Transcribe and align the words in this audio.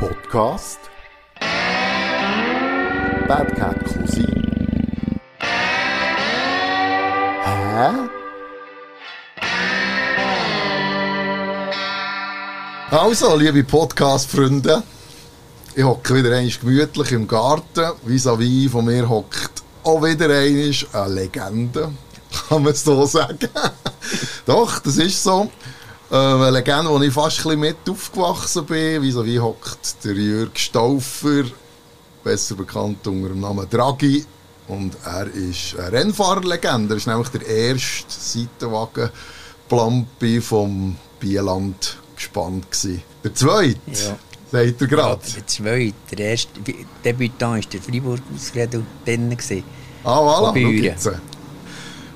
Podcast 0.00 0.80
Bad 3.28 3.54
Cat 3.54 3.76
Cousin 3.84 4.50
Hä? 7.76 7.90
Also, 12.90 13.36
liebe 13.36 13.62
Podcast-Freunde, 13.62 14.82
ich 15.74 15.84
hocke 15.84 16.14
wieder 16.14 16.34
einmal 16.34 16.50
gemütlich 16.50 17.12
im 17.12 17.28
Garten. 17.28 17.92
Vis-à-vis 18.06 18.70
von 18.72 18.86
mir 18.86 19.06
hockt 19.06 19.62
auch 19.84 20.02
wieder 20.02 20.30
einmal 20.30 21.04
eine 21.04 21.14
Legende, 21.14 21.92
kann 22.48 22.62
man 22.62 22.74
so 22.74 23.04
sagen. 23.04 23.50
Doch, 24.46 24.78
das 24.78 24.96
ist 24.96 25.22
so. 25.22 25.50
Äh, 26.10 26.16
eine 26.16 26.50
Legende, 26.50 26.90
wo 26.90 27.00
ich 27.00 27.12
fast 27.12 27.46
ein 27.46 27.60
mit 27.60 27.76
aufgewachsen 27.88 28.66
bin. 28.66 29.00
Vis-à-vis 29.02 29.40
hockt 29.40 30.04
der 30.04 30.14
Jürg 30.14 30.58
Stauffer, 30.58 31.44
besser 32.24 32.56
bekannt 32.56 33.06
unter 33.06 33.28
dem 33.28 33.40
Namen 33.40 33.68
Draghi. 33.70 34.24
Und 34.66 34.96
er 35.04 35.26
ist 35.28 35.78
eine 35.78 35.92
Rennfahrerlegende. 35.92 36.94
Er 36.94 36.96
ist 36.96 37.06
nämlich 37.06 37.28
der 37.28 37.46
erste 37.46 38.04
Seitenwagen 38.08 39.10
Plampi 39.68 40.40
vom 40.40 40.96
Bieland 41.20 41.96
gespannt 42.16 42.70
gewesen. 42.70 43.02
Der 43.22 43.34
zweite, 43.34 43.78
Ja. 43.86 44.16
sagt 44.50 44.80
er 44.80 44.86
gerade. 44.88 45.20
Der 45.36 45.46
zweite, 45.46 46.16
der 46.16 46.30
erste 46.30 46.60
Debütant 47.04 47.64
war 47.64 47.70
der 47.70 47.82
Freiburg-Ausredel. 47.82 48.84
Ah, 50.02 50.18
voilà, 50.18 50.60
schau 50.60 50.70
jetzt. 50.70 51.10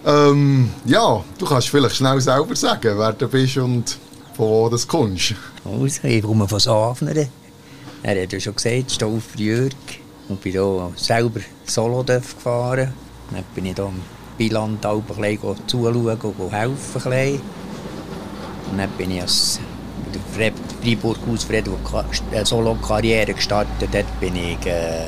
Ähm, 0.06 0.70
ja, 0.84 1.24
du 1.38 1.46
kannst 1.46 1.68
vielleicht 1.70 1.96
schnell 1.96 2.20
selber 2.20 2.54
sagen, 2.54 2.98
wer 2.98 3.12
du 3.12 3.26
bist 3.26 3.56
und 3.56 3.98
von 4.34 4.46
wo 4.46 4.68
du 4.68 4.78
kommst. 4.86 5.34
Also, 5.64 6.06
ich 6.06 6.22
komme 6.22 6.46
von 6.46 6.60
Safnern. 6.60 7.28
Er 8.02 8.22
hat 8.22 8.32
ja 8.32 8.40
schon 8.40 8.54
gesagt, 8.54 8.92
Stauffer 8.92 9.38
Jürg. 9.38 9.72
Und 10.28 10.42
bin 10.42 10.52
hier 10.52 10.92
selber 10.96 11.41
Solo 11.64 12.02
gefahren. 12.02 12.92
Dann 13.30 13.44
bin 13.55 13.66
ich 13.66 13.74
hier 13.77 13.86
im 13.86 14.00
Biland 14.36 14.86
zuschauen 15.66 16.16
und 16.20 16.52
helfen. 16.52 17.41
dann 18.77 18.91
bin 18.98 19.11
ich 19.11 19.22
als 19.22 19.61
Freiburg 20.34 21.18
Ausfred, 21.33 21.66
der 21.66 22.39
eine 22.39 22.46
Solo-Karriere 22.46 23.34
gestartet 23.34 23.94
hat, 23.94 24.20
bin 24.20 24.36
ich, 24.36 24.66
äh, 24.66 25.06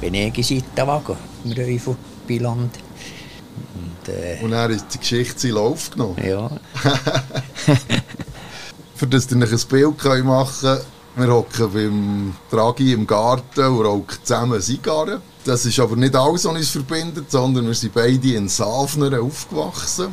bin 0.00 0.14
ich 0.14 0.50
in 0.50 0.60
Seitenwagen 0.60 1.16
im 1.44 1.52
Reufel 1.52 1.96
Biland. 2.26 2.70
Und, 4.06 4.14
äh, 4.14 4.38
Und 4.42 4.52
er 4.52 4.70
ist 4.70 4.86
die 4.92 4.98
Geschichte 4.98 5.38
seinen 5.38 5.54
Lauf 5.54 5.90
genommen. 5.90 6.16
ja, 6.24 6.50
Für 8.94 9.06
das 9.06 9.30
ihr 9.30 9.38
euch 9.38 9.52
ein 9.52 9.68
Bild 9.68 10.24
machen 10.24 10.52
könnt, 10.60 10.84
wir 11.16 11.28
hocken 11.28 11.72
beim 11.72 12.34
Draghi 12.50 12.92
im 12.92 13.06
Garten 13.06 13.64
und 13.66 13.86
rauchen 13.86 14.18
zusammen 14.22 14.60
Zigarren. 14.60 15.20
Das 15.44 15.64
ist 15.64 15.78
aber 15.78 15.94
nicht 15.96 16.16
alles, 16.16 16.44
was 16.44 16.52
uns 16.52 16.70
verbindet, 16.70 17.30
sondern 17.30 17.66
wir 17.66 17.74
sind 17.74 17.94
beide 17.94 18.34
in 18.34 18.48
Safnern 18.48 19.14
aufgewachsen. 19.14 20.08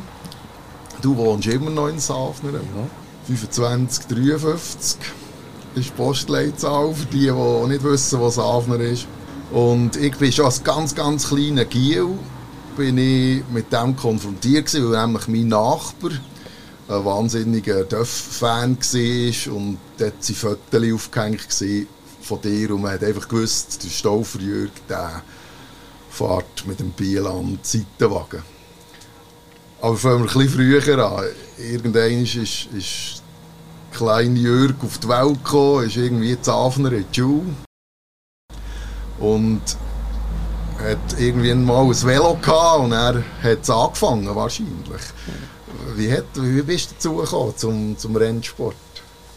Du 1.00 1.16
wohnst 1.16 1.48
immer 1.48 1.70
noch 1.70 1.88
in 1.88 1.98
Safnern. 1.98 2.60
25, 3.26 4.06
53 4.06 4.98
ist 5.74 5.88
die 5.88 5.90
Postleitzahl 5.96 6.94
für 6.94 7.06
die, 7.06 7.30
die 7.30 7.68
nicht 7.68 7.82
wissen, 7.82 8.20
was 8.20 8.34
Safner 8.36 8.78
ist. 8.80 9.06
Und 9.52 9.96
ich 9.96 10.16
bin 10.16 10.30
schon 10.30 10.44
als 10.44 10.62
ganz, 10.62 10.94
ganz 10.94 11.28
kleiner 11.28 11.64
Giel 11.64 12.10
bin 12.76 12.98
ich 12.98 13.42
mit 13.52 13.72
dem 13.72 13.96
konfrontiert 13.96 14.66
gewesen, 14.66 14.90
weil 14.90 15.06
nämlich 15.06 15.28
mein 15.28 15.48
Nachbar 15.48 16.10
ein 16.88 17.04
wahnsinniger 17.04 17.84
Duff-Fan 17.84 18.76
war 18.78 19.54
und 19.54 19.78
dort 19.98 20.14
waren 20.14 20.34
Fotos 20.34 20.92
aufgehängt 20.92 21.46
von 22.22 22.40
dir 22.40 22.70
und 22.70 22.82
man 22.82 22.92
hat 22.92 23.04
einfach 23.04 23.28
gewusst, 23.28 23.82
der 23.84 23.88
Stauffer 23.88 24.40
Jürg, 24.40 24.70
der 24.88 25.22
fährt 26.10 26.66
mit 26.66 26.80
dem 26.80 26.90
Bieland 26.90 27.64
Seitenwagen. 27.64 28.42
Aber 29.80 29.96
fangen 29.96 30.24
wir 30.24 30.32
bisschen 30.32 30.82
früher 30.82 30.98
an. 31.04 31.24
Irgendwann 31.58 32.22
ist, 32.22 32.36
ist, 32.36 32.68
ist 32.72 33.22
kleine 33.92 34.38
Jürg 34.38 34.76
auf 34.82 34.98
die 34.98 35.08
Welt 35.08 35.44
gekommen, 35.44 35.86
ist 35.86 35.96
irgendwie 35.96 36.40
Zafner 36.40 36.92
in 36.92 37.06
die 37.12 37.20
Schule 37.20 37.54
und 39.18 39.60
hat 40.82 41.18
irgendwie 41.18 41.54
mal 41.54 41.84
ein 41.84 42.02
Velo 42.02 42.34
gehabt 42.34 42.80
und 42.80 42.92
er 42.92 43.22
hat 43.42 43.62
es 43.62 43.70
angefangen 43.70 44.34
wahrscheinlich. 44.34 45.02
Wie, 45.96 46.12
hat, 46.12 46.24
wie 46.34 46.62
bist 46.62 46.90
du 46.90 46.94
dazu 46.94 47.16
gekommen 47.16 47.54
zum, 47.56 47.98
zum 47.98 48.16
Rennsport? 48.16 48.76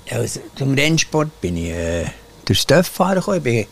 Also, 0.09 0.39
zum 0.55 0.73
Rennsport 0.73 1.41
bin 1.41 1.57
ich 1.57 1.71
äh, 1.71 2.05
durchs 2.45 2.65
Töfffahren 2.65 3.19
gekommen. 3.19 3.37
Ich 3.37 3.43
bin 3.43 3.67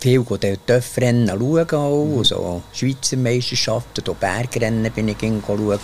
viel 0.00 0.58
Töffrennen 0.66 1.28
schauen. 1.28 1.70
Auch. 1.72 2.16
und 2.16 2.24
So 2.24 2.62
Schweizer 2.72 3.16
Meisterschaften, 3.16 4.08
auch 4.08 4.14
Bergrennen 4.14 4.90
bin 4.92 5.08
ich 5.08 5.18
schauen. 5.20 5.78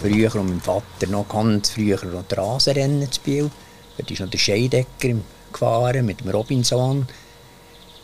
Früher 0.00 0.34
und 0.36 0.50
mein 0.50 0.60
Vater 0.60 1.08
noch 1.08 1.28
ganz 1.28 1.70
früher 1.70 2.04
noch 2.04 2.24
die 2.30 2.34
Rasenrennen 2.34 3.10
zu 3.10 3.20
Biel. 3.20 3.50
Dort 3.96 4.10
ist 4.10 4.20
noch 4.20 4.30
der 4.30 4.38
Scheidecker 4.38 5.14
gefahren 5.52 6.06
mit 6.06 6.20
dem 6.20 6.30
Robinson. 6.30 7.06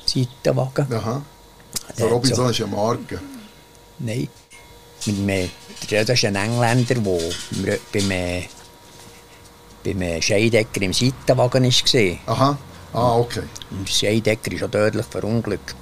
Seitenwagen. 0.06 0.92
Aha. 0.92 1.22
Der 1.96 1.96
Der 1.96 2.06
hat 2.06 2.12
Robinson 2.12 2.36
so- 2.44 2.50
ist 2.50 2.58
ja 2.58 2.66
Marke. 2.66 3.20
Nein. 3.98 4.28
Mit 5.06 5.50
das 5.90 6.08
ist 6.08 6.24
ein 6.24 6.34
Engländer, 6.36 6.94
der 6.94 7.78
beim, 7.92 8.10
äh, 8.10 8.42
beim 9.84 10.02
äh, 10.02 10.22
Scheidecker 10.22 10.80
im 10.82 10.92
Seitenwagen 10.94 11.64
war. 11.64 12.18
Aha. 12.34 12.58
Ah, 12.94 13.16
okay. 13.18 13.42
Und 13.70 13.88
Scheidecker 13.88 14.52
ist 14.52 14.62
auch 14.62 14.70
tödlich 14.70 15.04
verunglückt. 15.06 15.76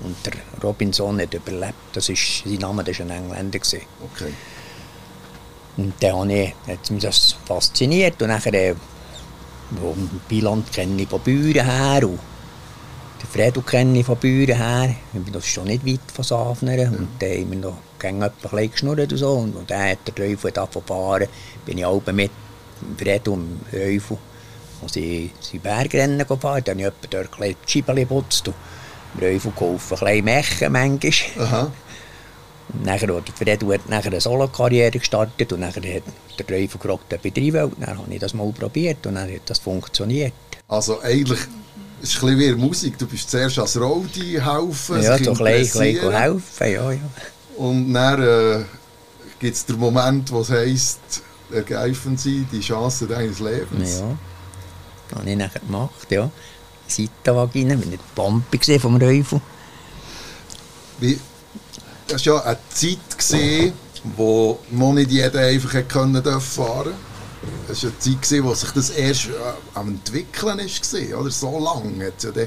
Und 0.00 0.16
der 0.26 0.32
Robinson 0.62 1.20
hat 1.20 1.32
überlebt. 1.32 1.74
Das 1.92 2.08
ist, 2.08 2.42
sein 2.44 2.54
Name 2.54 2.82
das 2.84 2.98
war 2.98 3.06
ein 3.06 3.10
Engländer. 3.24 3.58
okay. 3.58 4.32
Und 5.76 5.92
dann 6.00 6.16
habe 6.16 6.32
ich, 6.32 6.54
hat 6.66 6.90
mich 6.90 7.02
das 7.02 7.36
fasziniert. 7.46 8.20
Und 8.22 8.28
nachher, 8.28 8.54
äh, 8.54 8.74
Biland 10.28 10.72
kenne 10.72 11.02
ich 11.02 11.08
von 11.08 11.20
Büren 11.20 11.64
her. 11.64 12.08
Und 12.08 12.18
den 13.22 13.28
Fredo 13.28 13.62
kenne 13.62 13.98
ich 13.98 14.06
von 14.06 14.16
Büren 14.16 14.56
her. 14.56 14.94
Das 15.32 15.44
ist 15.44 15.52
schon 15.52 15.64
nicht 15.64 15.86
weit 15.86 16.00
von 16.12 16.24
Safnern. 16.24 16.94
Und 16.94 17.08
dann 17.18 17.30
haben 17.30 17.50
wir 17.50 17.58
noch 17.58 17.78
bisschen 17.98 18.70
geschnurrt 18.70 19.12
und 19.12 19.18
so. 19.18 19.32
Und, 19.32 19.56
und 19.56 19.70
dann 19.70 19.90
hat 19.90 19.98
der 20.06 20.14
Teufel 20.14 20.52
zu 20.52 20.80
fahren. 20.80 21.28
Bin 21.64 21.78
ich 21.78 21.84
auch 21.84 22.02
mit 22.06 22.30
dem 22.80 22.98
Fredo 22.98 23.32
und 23.32 23.60
dem 23.72 23.80
Teufel. 23.80 24.18
Und 24.82 24.92
sie 24.92 25.30
sind 25.40 25.62
Bergrennen 25.62 26.26
gefahren. 26.26 26.62
Dann 26.64 26.82
habe 26.82 26.92
ich 27.02 27.08
etwa 27.08 27.28
dort 27.38 27.58
die 27.66 27.72
Scheiben 27.72 27.96
geputzt. 27.96 28.48
Und 28.48 28.54
dem 29.14 29.20
Teufel 29.20 29.52
geholfen, 29.52 29.98
ein 29.98 30.04
bisschen 30.04 30.24
Mechen 30.24 30.72
manchmal. 30.72 31.72
Und 32.72 32.84
nachher 32.84 33.14
hat 33.14 33.28
der 33.28 33.34
Fredo 33.34 33.72
hat 33.72 33.88
nachher 33.88 34.10
eine 34.10 34.20
Solo-Karriere 34.20 34.98
gestartet 34.98 35.52
und 35.52 35.60
nachher 35.60 35.82
hat 35.82 36.02
der 36.36 36.46
Teufel 36.46 36.78
gefragt, 36.80 37.14
ob 37.14 37.24
ich 37.24 37.32
drin 37.32 37.52
will. 37.52 37.70
Dann 37.78 37.98
habe 37.98 38.12
ich 38.12 38.18
das 38.18 38.34
mal 38.34 38.50
probiert 38.52 39.06
und 39.06 39.14
dann 39.14 39.32
hat 39.32 39.42
das 39.46 39.60
funktioniert. 39.60 40.32
Also 40.68 41.00
eigentlich 41.00 41.38
ist 42.02 42.16
es 42.16 42.22
ein 42.22 42.36
bisschen 42.36 42.56
wie 42.56 42.60
Musik. 42.60 42.98
Du 42.98 43.06
bist 43.06 43.30
zuerst 43.30 43.58
als 43.58 43.80
Rodi 43.80 44.38
helfen, 44.40 45.02
ja, 45.02 45.16
klein, 45.16 45.34
klein 45.34 45.64
interessieren. 45.64 46.12
helfen, 46.12 46.72
ja, 46.72 46.92
ja. 46.92 47.00
Und 47.56 47.94
dann 47.94 48.22
äh, 48.22 48.64
gibt 49.38 49.56
es 49.56 49.64
den 49.64 49.78
Moment, 49.78 50.30
wo 50.30 50.40
es 50.40 50.50
heisst, 50.50 51.00
ergreifen 51.50 52.16
Sie 52.16 52.46
die 52.50 52.60
Chance 52.60 53.06
deines 53.06 53.40
Lebens. 53.40 54.00
Ja, 54.00 54.16
das 55.08 55.18
habe 55.18 55.30
ich 55.30 55.36
nachher 55.36 55.60
gemacht, 55.60 56.10
ja. 56.10 56.30
Seitenvagina, 56.86 57.74
ich 57.74 57.90
die 57.90 57.98
Pampe 58.14 58.78
vom 58.78 59.00
Teufel. 59.00 59.40
Wie, 60.98 61.18
das 62.06 62.24
war 62.26 62.34
ja 62.34 62.42
eine 62.42 62.58
Zeit, 62.68 63.18
gewesen, 63.18 63.72
wo 64.16 64.58
noch 64.70 64.92
nicht 64.92 65.10
jeder 65.10 65.40
einfach 65.40 65.74
hätte 65.74 65.88
können 65.88 66.22
Es 67.68 67.82
war 67.82 67.90
eine 67.90 67.98
Zeit, 67.98 68.22
gewesen, 68.22 68.44
wo 68.44 68.54
sich 68.54 68.70
das 68.70 68.90
erst 68.90 69.26
äh, 69.26 69.30
am 69.74 69.88
entwickeln 69.88 70.58
war. 70.58 71.20
Oder? 71.20 71.30
So 71.30 71.58
lange 71.58 72.06
hat 72.06 72.14
es 72.18 72.24
ja 72.24 72.46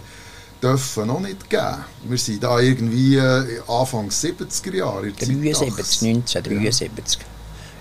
dürfen 0.62 1.08
noch 1.08 1.20
nicht 1.20 1.50
gegeben. 1.50 1.86
Wir 2.04 2.18
sind 2.18 2.44
da 2.44 2.60
irgendwie 2.60 3.16
äh, 3.16 3.62
Anfang 3.68 4.10
70er 4.10 4.76
Jahre. 4.76 5.08
in 5.08 5.16
der 5.16 5.54
Zeit 5.54 5.70
73, 5.70 6.10
1973. 6.10 7.20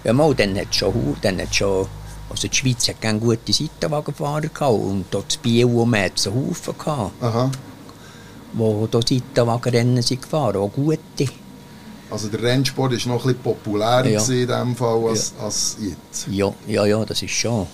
Ja, 0.04 0.12
mal, 0.12 0.34
dann 0.34 0.56
hat 0.56 0.74
schon, 0.74 1.16
dann 1.20 1.40
hat 1.40 1.54
schon, 1.54 1.86
also 2.30 2.48
die 2.48 2.56
Schweiz 2.56 2.88
hat 2.88 3.00
gerne 3.00 3.18
gute 3.18 3.52
Seitenwagenfahrer 3.52 4.42
gehabt 4.42 4.60
und 4.60 5.06
dort 5.10 5.34
in 5.34 5.40
Biel 5.42 5.66
man 5.66 6.04
hat 6.04 6.12
es 6.16 6.26
einen 6.26 6.36
Haufen 6.36 6.78
gehabt, 6.78 7.22
Aha. 7.22 7.50
wo 8.52 8.86
da 8.86 9.00
Seitenwagenrennen 9.02 10.02
sind 10.02 10.22
gefahren, 10.22 10.56
auch 10.56 10.70
gute. 10.72 11.32
Also 12.10 12.28
der 12.28 12.42
Rennsport 12.42 12.92
war 12.92 13.12
noch 13.14 13.24
ein 13.24 13.28
bisschen 13.34 13.42
populärer 13.42 14.06
Ja. 14.06 14.20
in 14.20 14.26
diesem 14.26 14.76
Fall 14.76 15.08
als, 15.08 15.32
als 15.40 15.76
jetzt. 15.80 16.26
Ja, 16.30 16.52
ja, 16.66 16.86
ja, 16.86 17.04
das 17.04 17.22
ist 17.22 17.32
schon. 17.32 17.66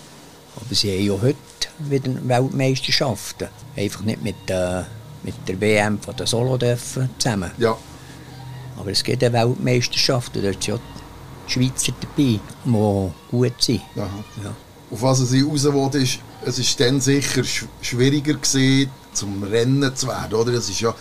Aber 0.56 0.74
sie 0.74 0.90
haben 0.92 1.06
ja 1.06 1.12
heute 1.22 1.36
wieder 1.78 2.10
Weltmeisterschaften. 2.28 3.48
Einfach 3.76 4.00
nicht 4.02 4.22
mit, 4.22 4.34
äh, 4.48 4.82
mit 5.22 5.34
der 5.46 5.60
WM 5.60 6.00
von 6.00 6.16
der 6.16 6.26
Solo 6.26 6.56
dürfen 6.56 7.10
zusammen. 7.18 7.50
Ja, 7.58 7.76
Aber 8.78 8.90
es 8.90 9.02
gibt 9.04 9.22
eine 9.22 9.32
Weltmeisterschaft 9.32 10.34
dort 10.34 10.44
sind 10.44 10.66
ja 10.66 10.78
die 11.46 11.52
Schweizer 11.52 11.92
dabei, 12.00 12.40
die 12.64 13.10
gut 13.30 13.52
sind. 13.62 13.82
aha. 13.96 14.08
Ja. 14.42 14.50
auf 14.90 15.02
was 15.02 15.20
es 15.20 15.32
raus 15.44 15.64
wollte, 15.72 15.98
ist, 15.98 16.18
es 16.44 16.58
ist 16.58 16.78
dann 16.80 17.00
sicher 17.00 17.44
sch 17.44 17.66
schwieriger 17.82 18.34
gewesen, 18.34 18.90
zum 19.12 19.42
Rennen 19.44 19.94
zu 19.94 20.08
werden, 20.08 20.34
oder? 20.34 20.52
Das 20.52 20.68
ist 20.68 20.80
ja 20.80 20.94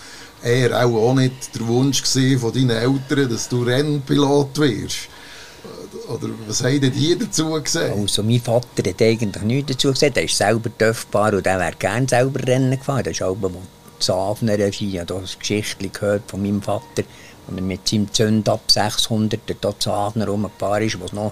eher 0.44 0.86
auch, 0.86 1.10
auch 1.10 1.14
nicht 1.14 1.56
der 1.56 1.68
Wunsch 1.68 2.04
von 2.04 2.54
deinen 2.54 2.70
Eltern, 2.70 3.30
dass 3.30 3.50
du 3.50 3.64
Rennpilot 3.64 4.58
wirst. 4.60 5.10
Oder 6.08 6.30
was 6.48 6.64
haben 6.64 6.82
denn 6.82 6.92
die 6.92 7.18
dazu 7.18 7.52
gesagt? 7.52 7.96
Also 7.96 8.24
mein 8.24 8.42
Vater 8.42 8.90
hat 8.90 9.02
eigentlich 9.02 9.44
nichts 9.44 9.72
dazu 9.72 9.92
gesagt. 9.92 10.18
Er 10.18 10.24
ist 10.24 10.38
selber 10.38 10.70
gefahren 10.78 11.36
und 11.36 11.48
er 11.48 11.60
wäre 11.60 11.76
gerne 11.78 12.08
selber 12.08 12.46
Rennen 12.46 12.78
gefahren. 12.78 13.04
Das 13.04 13.14
ist 13.14 13.24
auch, 13.24 13.38
wo 13.40 13.52
Safner 14.00 14.60
ich 14.60 15.00
habe 15.00 15.06
das 15.06 15.40
Geschichte 15.40 15.88
gehört 15.88 16.24
von 16.28 16.42
meinem 16.42 16.62
Vater, 16.62 17.04
als 17.48 17.56
er 17.56 17.62
mit 17.62 17.88
seinem 17.88 18.12
Zünd 18.12 18.50
ab 18.50 18.70
600 18.70 19.40
dort 19.62 19.82
Safner 19.82 20.28
rumgefahren 20.28 20.86
ist, 20.86 21.00
wo 21.00 21.06
es 21.06 21.14
noch 21.14 21.32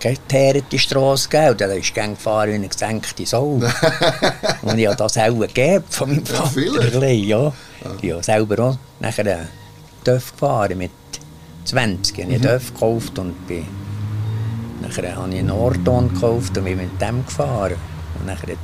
geteerte 0.00 0.78
Straße 0.78 1.28
gegeben 1.28 1.56
Da 1.58 1.66
ist 1.66 1.96
er 1.96 2.08
gefahren 2.08 2.50
wie 2.50 2.54
eine 2.54 2.68
gesenkte 2.68 3.26
Sau. 3.26 3.44
und 4.62 4.78
ich 4.78 4.86
habe 4.86 4.96
das 4.96 5.18
auch 5.18 5.38
gegeben 5.38 5.84
von 5.88 6.10
meinem 6.10 6.26
Vater. 6.26 7.08
Ja, 7.08 7.38
ja. 7.38 7.52
Ich 8.00 8.12
habe 8.12 8.22
selber 8.22 8.64
auch 8.64 8.78
nachher 9.00 9.48
TÜV 10.04 10.32
gefahren 10.32 10.78
mit 10.78 10.90
20. 11.64 12.18
Ich 12.18 12.24
habe 12.24 12.58
mhm. 12.58 12.74
Gekauft 12.74 13.18
und 13.18 13.46
bin 13.46 13.66
nachher 14.80 15.16
habe 15.16 15.30
ich 15.30 15.38
einen 15.38 15.48
Nordon 15.48 16.12
gekauft 16.12 16.56
und 16.58 16.64
bin 16.64 16.76
mit 16.76 17.00
dem 17.00 17.24
gefahren. 17.24 17.76
Und 18.18 18.26
nachher 18.26 18.48
war 18.48 18.56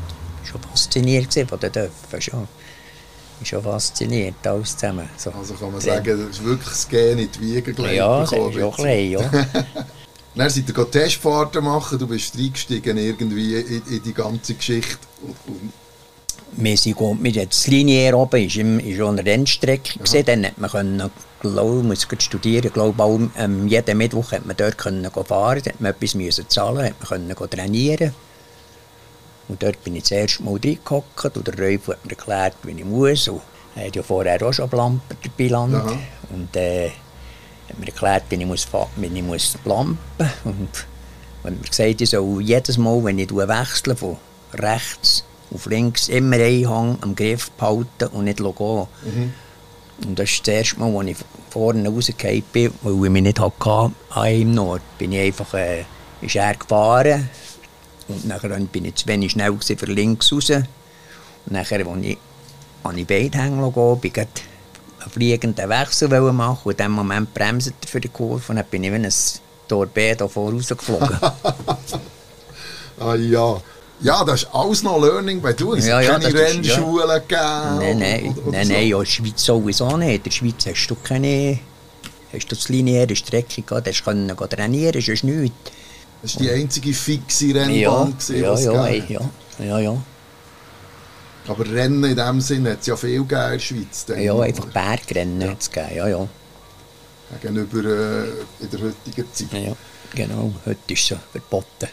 schon 0.44 0.60
fasziniert 0.60 1.48
von 1.48 1.58
den 1.58 1.72
TÜV. 1.72 1.90
Schon 2.18 2.48
schon 3.44 3.62
fasziniert, 3.62 4.46
alles 4.46 4.76
zusammen. 4.76 5.08
So. 5.16 5.30
Also 5.30 5.54
kann 5.54 5.72
man 5.72 5.80
sagen, 5.80 6.04
das 6.04 6.36
ist 6.36 6.44
wirklich 6.44 6.68
das 6.68 6.88
Gen 6.88 7.18
in 7.18 7.30
die 7.30 7.40
Wiege 7.40 7.72
gelegt. 7.72 7.94
Ja, 7.96 8.22
ist 8.22 8.32
auch 8.34 8.76
klein, 8.76 9.10
ja. 9.10 9.20
Dann 10.34 10.48
seid 10.48 10.68
ihr 10.68 10.90
Testfahrten 10.90 11.62
machen, 11.62 11.98
du 11.98 12.06
bist 12.06 12.36
reingestiegen 12.38 12.96
irgendwie 12.96 13.56
in, 13.56 13.82
in 13.86 14.02
die 14.02 14.14
ganze 14.14 14.54
Geschichte. 14.54 15.06
Wir 16.52 16.76
sind 16.76 17.20
mit 17.20 17.34
jetzt 17.36 17.66
Linie 17.66 18.16
oben, 18.16 18.46
ist, 18.46 18.56
im, 18.56 18.78
ist 18.78 19.00
eine 19.00 19.24
Rennstrecke 19.24 19.98
dann 20.24 20.46
hat 20.46 20.58
man 20.58 20.70
können, 20.70 21.10
glaub, 21.40 21.82
muss 21.82 22.06
studieren, 22.18 22.72
glaube 22.72 23.02
auch, 23.02 23.18
ähm, 23.36 23.68
jeden 23.68 23.98
Mittwoch 23.98 24.32
hat 24.32 24.46
man 24.46 24.56
dort 24.56 24.78
können 24.78 25.10
fahren, 25.10 25.62
hat 25.64 25.80
man 25.80 25.92
etwas 25.92 26.14
müssen 26.14 26.48
zahlen, 26.48 26.86
hat 26.86 27.10
man 27.10 27.34
können 27.34 27.50
trainieren. 27.50 28.14
Und 29.48 29.62
dort 29.62 29.82
bin 29.84 29.96
ich 29.96 30.04
das 30.04 30.12
erste 30.12 30.42
Mal 30.44 30.58
reingehockt 30.62 31.36
und 31.36 31.46
der 31.46 31.58
Räuf 31.58 31.88
hat 31.88 32.04
mir 32.04 32.12
erklärt, 32.12 32.54
wie 32.62 32.72
ich 32.72 32.84
muss. 32.84 33.28
Und 33.28 33.42
er 33.74 33.86
hat 33.86 33.96
ja 33.96 34.02
vorher 34.02 34.42
auch 34.42 34.52
schon 34.52 34.70
Lampen 34.70 35.16
dabei. 35.22 35.54
Und 36.30 36.56
äh, 36.56 36.90
hat 37.72 37.78
mir 37.78 37.86
erklärt, 37.86 38.24
ich 38.30 38.46
muss, 38.46 38.66
ich 39.00 39.22
muss 39.22 39.58
lampen 39.64 40.08
Und 40.44 40.68
hat 41.44 41.52
mir 41.52 41.68
gesagt, 41.68 42.00
ich 42.00 42.10
soll 42.10 42.42
jedes 42.42 42.78
Mal, 42.78 43.02
wenn 43.04 43.18
ich 43.18 43.34
wechsle 43.34 43.96
von 43.96 44.16
rechts 44.54 45.24
auf 45.52 45.66
links, 45.66 46.08
immer 46.08 46.36
einen 46.36 46.68
Hang 46.68 46.98
am 47.00 47.14
Griff 47.14 47.50
behalten 47.52 48.08
und 48.12 48.24
nicht 48.24 48.38
gehen. 48.38 48.86
Mhm. 49.02 49.32
Und 50.04 50.18
das 50.18 50.30
ist 50.30 50.46
das 50.46 50.54
erste 50.54 50.80
Mal, 50.80 50.96
als 50.96 51.08
ich 51.10 51.16
vorne 51.50 51.88
rausgefallen 51.88 52.42
bin, 52.52 52.72
weil 52.82 53.04
ich 53.04 53.10
mich 53.10 53.22
nicht 53.22 53.40
hatte 53.40 53.70
an 53.70 53.94
einem 54.10 54.54
Nord. 54.54 54.82
Bin 54.98 55.12
ich 55.12 55.20
einfach, 55.20 55.54
äh, 55.54 55.84
ist 56.20 56.36
er 56.36 56.54
gefahren, 56.54 57.28
und 58.08 58.26
nachher 58.26 58.48
bin 58.48 58.84
ich 58.84 58.96
zu 58.96 59.06
wenig 59.06 59.32
schnell 59.32 59.56
für 59.60 59.86
links 59.86 60.32
raus. 60.32 60.50
Und 60.50 60.66
nachher, 61.46 61.86
als 61.86 62.04
ich 62.04 62.18
an 62.82 62.96
die 62.96 63.04
Beine 63.04 63.30
hängen 63.32 63.72
bin 64.00 64.12
ich 64.14 64.26
fliegenden 65.10 65.68
Wechsel 65.68 66.08
machen 66.32 66.60
und 66.64 66.72
in 66.72 66.76
dem 66.76 66.92
Moment 66.92 67.32
bremst 67.34 67.68
er 67.68 67.88
für 67.88 68.00
die 68.00 68.08
Kurve 68.08 68.42
und 68.48 68.56
dann 68.56 68.66
bin 68.66 68.84
ich 68.84 68.92
wie 68.92 68.96
ein 68.96 69.12
Torpedo 69.68 70.28
vorausgeflogen. 70.28 71.18
ah 73.00 73.14
ja. 73.14 73.60
Ja, 74.00 74.24
das 74.24 74.42
ist 74.42 74.48
alles 74.52 74.82
noch 74.82 75.00
Learning 75.00 75.40
bei 75.40 75.52
du. 75.52 75.74
Es 75.74 75.86
ja, 75.86 76.00
ja, 76.00 76.18
keine 76.18 76.34
Rennschulen 76.34 77.08
ja. 77.08 77.18
gegeben. 77.18 77.78
Nein, 77.78 77.98
nein, 77.98 78.34
oder, 78.36 78.48
oder 78.48 78.58
nein, 78.58 78.66
so. 78.66 78.72
nein, 78.72 78.88
ja, 78.88 78.96
in 78.96 79.04
der 79.04 79.10
Schweiz 79.10 79.44
sowieso 79.44 79.96
nicht. 79.96 80.16
In 80.16 80.22
der 80.24 80.30
Schweiz 80.32 80.66
hast 80.66 80.86
du 80.88 80.96
keine 80.96 81.58
hast 82.32 82.50
du 82.50 82.56
das 82.56 82.68
lineare 82.68 83.14
Strecke 83.14 83.62
gehabt, 83.62 83.86
hast 83.86 84.04
du 84.04 84.46
trainieren, 84.46 85.00
sonst 85.00 85.24
nichts. 85.24 85.54
Das 86.22 86.36
war 86.36 86.42
die 86.42 86.50
einzige 86.50 86.94
fixe 86.94 87.54
Rennbahn, 87.54 87.74
ja, 87.74 88.04
gewesen, 88.04 88.40
ja, 88.40 88.58
ja, 88.58 88.88
ja, 88.88 89.20
ja, 89.58 89.78
ja. 89.80 90.02
Aber 91.48 91.68
Rennen 91.68 92.04
in 92.04 92.16
dem 92.16 92.40
Sinne 92.40 92.72
hat 92.72 92.80
es 92.80 92.86
ja 92.86 92.96
viel 92.96 93.24
gegeben 93.24 93.42
in 93.42 93.50
der 93.52 93.58
Schweiz. 93.58 94.06
Ja, 94.16 94.38
einfach 94.38 94.66
Bergrennen 94.66 95.40
ja. 95.40 95.50
hat 95.50 95.60
es 95.60 95.70
gegeben, 95.70 95.96
ja, 95.96 96.08
ja. 96.08 96.28
Gegenüber 97.40 97.84
äh, 97.84 98.24
in 98.60 98.70
der 98.70 98.80
heutigen 98.80 99.26
Zeit. 99.32 99.52
Ja, 99.52 99.76
genau. 100.14 100.52
Heute 100.66 100.92
ist 100.92 101.10
es 101.10 101.18
verboten, 101.32 101.88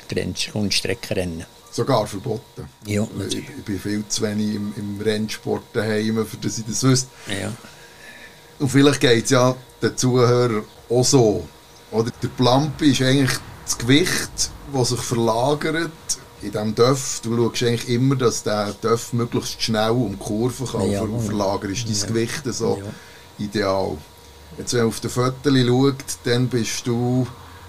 Rundstreckenrennen. 0.54 1.46
Sogar 1.72 2.08
verboten? 2.08 2.68
Ja. 2.86 3.08
Ich, 3.28 3.38
ich, 3.38 3.64
bin 3.64 3.80
viel 3.80 4.04
zu 4.08 4.24
wenig 4.24 4.56
im, 4.56 4.74
im 4.76 5.02
Rennsport 5.02 5.64
daheim, 5.74 6.26
für 6.26 6.38
das 6.38 6.58
ich 6.58 6.66
das 6.66 6.84
wüsste. 6.84 7.10
Ja. 7.28 7.52
Und 8.60 8.70
vielleicht 8.70 9.00
geht 9.00 9.26
es 9.26 9.30
ja 9.30 9.56
den 9.82 9.96
Zuhörern 9.96 10.64
auch 10.90 11.06
so. 11.06 11.48
Oder 11.92 12.12
der 12.22 12.28
Plampi 12.30 12.92
ist 12.92 13.02
eigentlich 13.02 13.40
das 13.66 13.78
Gewicht, 13.78 14.52
das 14.74 14.90
sich 14.90 15.00
verlagert 15.00 15.92
in 16.42 16.52
diesem 16.52 16.76
Döff, 16.76 17.22
du 17.24 17.36
schaust 17.36 17.64
eigentlich 17.64 17.90
immer, 17.90 18.16
dass 18.16 18.44
der 18.44 18.74
Döff 18.74 19.14
möglichst 19.14 19.62
schnell 19.62 19.92
um 19.92 20.12
die 20.12 20.18
Kurve 20.18 20.66
kann 20.66 20.90
ja, 20.90 21.06
verlagern. 21.06 21.72
Ist 21.72 21.88
dein 21.88 21.96
ja. 21.96 22.06
Gewicht 22.08 22.42
so 22.46 22.78
ja. 22.78 23.46
ideal? 23.46 23.98
Jetzt, 24.58 24.74
wenn 24.74 24.82
man 24.82 24.90
auf 24.90 25.00
den 25.00 25.10
Fotos 25.10 25.54
schaut, 25.54 25.96
dann 26.24 26.48
bist 26.48 26.88
du 26.88 27.28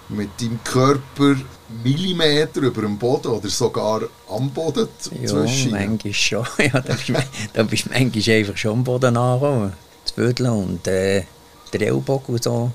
mit 0.08 0.30
deinem 0.40 0.62
Körper 0.64 1.36
Millimeter 1.84 2.62
über 2.62 2.82
dem 2.82 2.98
Boden 2.98 3.28
oder 3.28 3.48
sogar 3.48 4.02
am 4.28 4.50
Boden 4.50 4.88
Ja, 5.22 5.34
manchmal 5.34 6.12
schon. 6.12 6.46
Ja, 6.58 6.80
da, 6.80 6.94
bist, 6.94 7.12
da 7.52 7.62
bist 7.62 7.90
manchmal 7.90 8.36
einfach 8.36 8.56
schon 8.56 8.72
am 8.72 8.84
Boden 8.84 9.16
angekommen. 9.16 9.72
Das 10.04 10.12
Viertel 10.12 10.46
und 10.48 10.86
äh, 10.88 11.24
der 11.72 11.80
Ellbogen 11.82 12.34
und 12.34 12.42
so. 12.42 12.72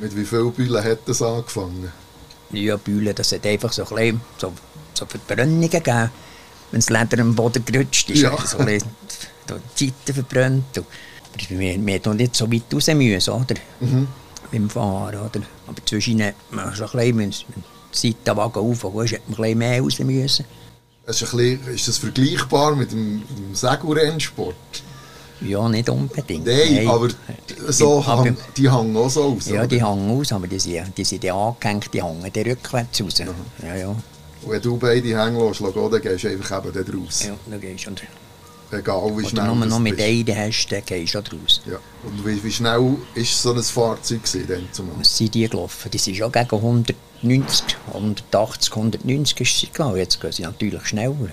Mit 0.00 0.14
wie 0.16 0.24
vielen 0.24 0.52
Bühlen 0.52 0.84
hat 0.84 1.00
das 1.06 1.22
angefangen? 1.22 1.90
Ja, 2.52 2.76
Bühlen, 2.76 3.14
das 3.14 3.32
hat 3.32 3.44
einfach 3.46 3.72
so, 3.72 3.82
ein 3.82 3.88
bisschen, 3.88 4.20
so, 4.38 4.52
so 4.96 5.06
Verbrennungen 5.06 5.70
gegeben. 5.70 6.10
Wenn 6.70 6.80
das 6.80 6.90
Leder 6.90 7.22
am 7.22 7.34
Boden 7.34 7.64
gerutscht 7.64 8.10
ist, 8.10 8.22
ja. 8.22 8.36
so 8.44 8.58
bisschen 8.58 8.90
die 9.78 9.92
Zeiten 9.92 10.14
verbrannt. 10.14 10.78
Und, 10.78 10.86
wir, 11.50 11.58
wir 11.58 11.94
hätten 11.94 12.08
noch 12.08 12.16
nicht 12.16 12.34
so 12.34 12.50
weit 12.50 12.62
raus 12.72 12.86
müssen, 12.88 13.30
oder? 13.30 13.54
Mhm. 13.80 14.08
Beim 14.50 14.70
Fahren, 14.70 15.16
oder? 15.16 15.40
Aber 15.66 15.84
zwischen 15.84 16.18
man 16.50 16.74
so 16.74 16.84
ein 16.84 16.90
bisschen, 16.90 17.18
wenn 17.18 17.30
der 17.30 17.62
Seitenwagen 17.92 18.62
aufgehst, 18.62 19.12
hätte 19.12 19.30
man 19.30 19.38
ein 19.38 19.42
bisschen 19.42 19.58
mehr 19.58 19.80
raus 19.80 19.98
müssen. 19.98 20.44
ist, 21.06 21.20
bisschen, 21.20 21.68
ist 21.68 21.88
das 21.88 21.98
vergleichbar 21.98 22.74
mit 22.74 22.92
dem, 22.92 23.22
dem 23.28 23.54
Segelrennsport? 23.54 24.54
Ja, 25.40 25.68
nicht 25.68 25.88
unbedingt. 25.88 26.46
Nein, 26.46 26.74
Nein. 26.74 26.88
aber 26.88 27.08
so 27.68 28.02
aber, 28.02 28.24
hang, 28.24 28.36
die 28.56 28.70
hängen 28.70 28.96
auch 28.96 29.10
so 29.10 29.36
aus. 29.36 29.46
Ja, 29.46 29.60
oder? 29.60 29.66
die 29.66 29.84
hängen 29.84 30.10
aus, 30.18 30.32
aber 30.32 30.46
die 30.46 30.58
sind, 30.58 30.96
die 30.96 31.04
sind 31.04 31.22
die 31.22 31.30
angehängt, 31.30 31.92
die 31.92 32.02
hängen 32.02 32.32
die 32.32 32.40
rückwärts 32.40 33.02
raus. 33.02 33.18
Ja, 33.62 33.74
ja. 33.76 33.94
Und 34.46 34.52
wenn 34.52 34.62
du 34.62 34.76
beide 34.76 35.08
hängen 35.08 35.40
lässt, 35.40 35.60
dann 35.60 36.00
gehst 36.02 36.24
du 36.24 36.28
einfach 36.28 36.64
eben 36.64 36.72
da 36.72 36.92
raus. 36.98 37.24
Ja, 37.24 37.36
dann 37.50 37.60
gehst 37.60 37.86
du. 37.86 37.92
Egal 38.76 39.16
wie 39.16 39.24
schnell 39.28 39.46
du 39.46 39.54
nur 39.54 39.66
noch 39.66 39.78
mit 39.78 40.00
einem 40.00 40.36
hast, 40.36 40.68
dann 40.70 40.84
gehst 40.84 41.14
du 41.14 41.18
raus. 41.18 41.60
Ja. 41.66 41.78
Und 42.04 42.24
wie, 42.24 42.42
wie 42.42 42.52
schnell 42.52 42.80
war 42.80 43.24
so 43.24 43.52
ein 43.52 43.62
Fahrzeug 43.62 44.20
denn 44.48 44.68
zumal? 44.70 44.94
Was 44.98 45.16
sind 45.16 45.34
die 45.34 45.48
gelaufen? 45.48 45.90
Die 45.90 45.98
sind 45.98 46.16
schon 46.16 46.30
gegen 46.30 46.56
190, 46.56 47.76
180, 47.92 48.76
190 48.76 49.40
ist 49.40 49.58
sie 49.58 49.68
gelaufen. 49.72 49.96
Jetzt 49.96 50.20
gehen 50.20 50.32
sie 50.32 50.42
natürlich 50.42 50.86
schneller. 50.86 51.28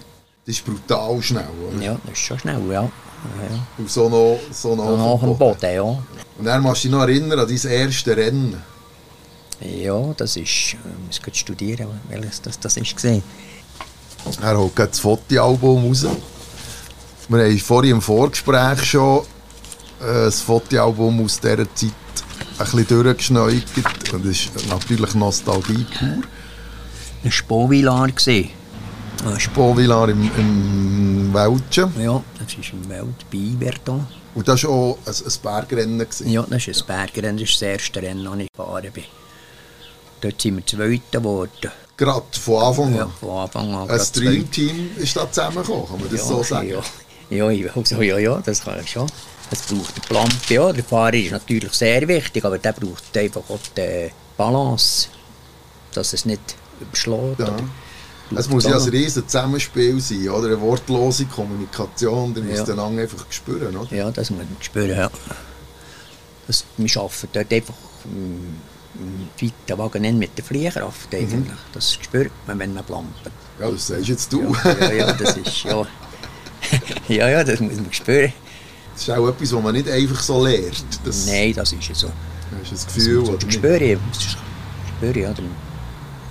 Das 0.46 0.55
ist 0.55 0.65
brutal 0.65 1.22
schnell, 1.22 1.48
oder? 1.72 1.84
Ja, 1.84 2.00
das 2.05 2.13
ist 2.13 2.20
schon 2.20 2.39
schnell, 2.39 2.62
ja. 2.72 2.82
Ja. 2.82 2.91
Und 3.77 3.89
so 3.89 4.10
noch, 4.10 4.39
so 4.51 4.75
noch, 4.75 4.86
so 4.86 4.98
nach 4.98 5.20
dem 5.22 5.38
Boden. 5.38 5.74
ja. 5.74 5.84
Und 5.84 6.46
dann 6.46 6.62
musst 6.63 6.84
du 6.84 6.88
dich 6.88 6.91
noch 6.91 7.03
erinnern 7.03 7.39
an 7.39 7.48
dein 7.48 7.72
erstes 7.72 8.17
Rennen. 8.17 8.62
Ja, 9.62 10.13
das 10.17 10.36
ist, 10.36 10.45
ich 10.48 10.77
muss 11.05 11.38
studieren, 11.38 11.88
welches 12.10 12.41
das, 12.41 12.60
das 12.60 12.77
ist 12.77 12.95
gesehen. 12.95 13.24
Er 14.41 14.57
holt 14.57 14.77
das 14.77 15.00
Fotoalbum 15.00 15.88
raus. 15.88 16.05
Wir 17.29 17.43
haben 17.43 17.60
vorhin 17.60 17.91
im 17.91 18.01
Vorgespräch 18.01 18.83
schon 18.83 19.22
äh, 20.01 20.25
das 20.25 20.41
Fotoalbum 20.41 21.24
aus 21.24 21.39
dieser 21.39 21.74
Zeit 21.75 21.91
ein 22.57 22.65
bisschen 22.65 22.88
durchgeschneugert. 22.88 24.13
Und 24.13 24.25
das 24.25 24.31
ist 24.31 24.67
natürlich 24.69 25.13
Nostalgie 25.15 25.86
pur. 25.98 26.24
Das 27.24 27.39
war 27.39 27.48
Bovilar. 27.48 28.10
Spovilar 29.38 30.10
im, 30.10 30.29
im 30.38 31.33
Wäldchen. 31.33 31.91
Ja, 32.01 32.22
das 32.39 32.53
ist 32.53 32.74
im 32.74 32.88
Welt 32.89 33.25
bei 33.31 33.38
Iberton. 33.38 34.05
Und 34.36 34.48
das 34.48 34.63
war 34.63 34.72
auch 34.72 34.98
ein, 35.05 35.13
ein 35.13 35.41
Bergrennen? 35.41 36.00
Gewesen. 36.00 36.29
Ja, 36.29 36.45
das 36.50 36.67
ist 36.67 36.81
ein 36.81 36.88
Bergrennen. 36.88 37.38
Das 37.38 37.50
ist 37.50 37.55
das 37.55 37.62
erste 37.62 38.01
Rennen, 38.01 38.25
das 38.25 38.38
ich 38.38 38.51
gefahren 38.51 38.91
bin. 38.91 39.03
Dort 40.24 40.42
sind 40.42 40.56
wir 40.56 40.65
Zweiter 40.65 41.20
geworden. 41.20 41.72
Gerade 41.98 42.25
von 42.32 42.63
Anfang 42.63 42.86
an? 42.86 42.96
Ja, 42.96 43.08
von 43.20 43.30
Anfang 43.30 43.74
an. 43.74 43.89
Ein 43.89 44.00
Streamteam 44.00 44.92
ist 44.96 45.18
da 45.18 45.30
zusammengekommen, 45.30 45.86
kann 45.86 46.00
man 46.00 46.10
das 46.10 46.22
ja, 46.22 46.25
so 46.25 46.44
sagen? 46.44 46.70
Ja, 47.30 47.51
ja, 47.51 47.72
ja, 48.01 48.18
ja, 48.18 48.42
das 48.46 48.63
kann 48.63 48.80
ich 48.80 48.89
schon. 48.89 49.08
Es 49.51 49.63
braucht 49.63 49.94
eine 49.96 50.06
Plampe, 50.08 50.53
ja. 50.53 50.72
Der 50.72 50.84
Fahrer 50.86 51.15
ist 51.15 51.32
natürlich 51.32 51.74
sehr 51.74 52.08
wichtig, 52.08 52.46
aber 52.46 52.58
der 52.58 52.72
braucht 52.72 53.18
einfach 53.18 53.42
auch 53.50 53.60
die 53.75 54.12
Balance, 54.38 55.10
dass 55.94 56.13
es 56.13 56.24
nicht 56.24 56.56
überschlägt. 56.80 57.39
Ja. 57.39 57.58
Es 58.34 58.48
muss 58.48 58.63
ja 58.63 58.77
ein 58.77 58.89
riesen 58.89 59.27
Zusammenspiel 59.27 60.00
sein, 60.00 60.30
oder? 60.30 60.48
Eine 60.48 60.62
wortlose 60.62 61.25
Kommunikation, 61.25 62.34
die 62.34 62.39
ja. 62.39 62.46
müsst 62.46 62.70
einander 62.70 63.01
einfach 63.01 63.25
spüren, 63.30 63.75
oder? 63.75 63.94
Ja, 63.94 64.10
das 64.10 64.30
muss 64.30 64.39
man 64.39 64.58
spüren, 64.62 64.98
ja. 64.98 65.12
Das, 66.48 66.63
wir 66.77 66.98
arbeiten 66.98 67.27
dort 67.34 67.51
einfach 67.51 67.75
im 68.06 68.56
weiten 69.39 69.77
Wagen 69.77 70.17
mit 70.17 70.38
der 70.38 70.43
Fliehkraft 70.43 71.13
eigentlich. 71.13 71.33
Mhm. 71.33 71.57
Das 71.73 71.93
spürt 71.93 72.31
man, 72.47 72.59
wenn 72.59 72.73
man 72.73 72.83
plampt. 72.83 73.31
Ja, 73.59 73.69
das 73.69 73.88
sagst 73.88 74.07
jetzt 74.07 74.31
du. 74.31 74.55
Ja, 74.63 74.77
ja, 74.79 74.93
ja 74.93 75.13
das 75.13 75.38
ist, 75.38 75.63
ja... 75.63 75.85
ja, 77.07 77.29
ja, 77.29 77.43
das 77.43 77.59
muss 77.59 77.75
man 77.75 77.91
spüren. 77.91 78.33
Das 78.93 79.01
ist 79.01 79.09
auch 79.09 79.27
etwas, 79.27 79.53
was 79.53 79.63
man 79.63 79.73
nicht 79.73 79.89
einfach 79.89 80.21
so 80.21 80.43
lernt. 80.43 80.85
Das 81.03 81.25
Nein, 81.25 81.53
das 81.53 81.73
ist 81.73 81.88
ja 81.88 81.95
so. 81.95 82.12
Das 82.62 82.71
ist 82.71 82.88
ein 82.88 82.95
Gefühl, 82.95 83.23
das, 83.23 83.38
das 83.39 83.53
spüren, 83.53 84.00
spüren, 84.97 85.21
ja. 85.21 85.33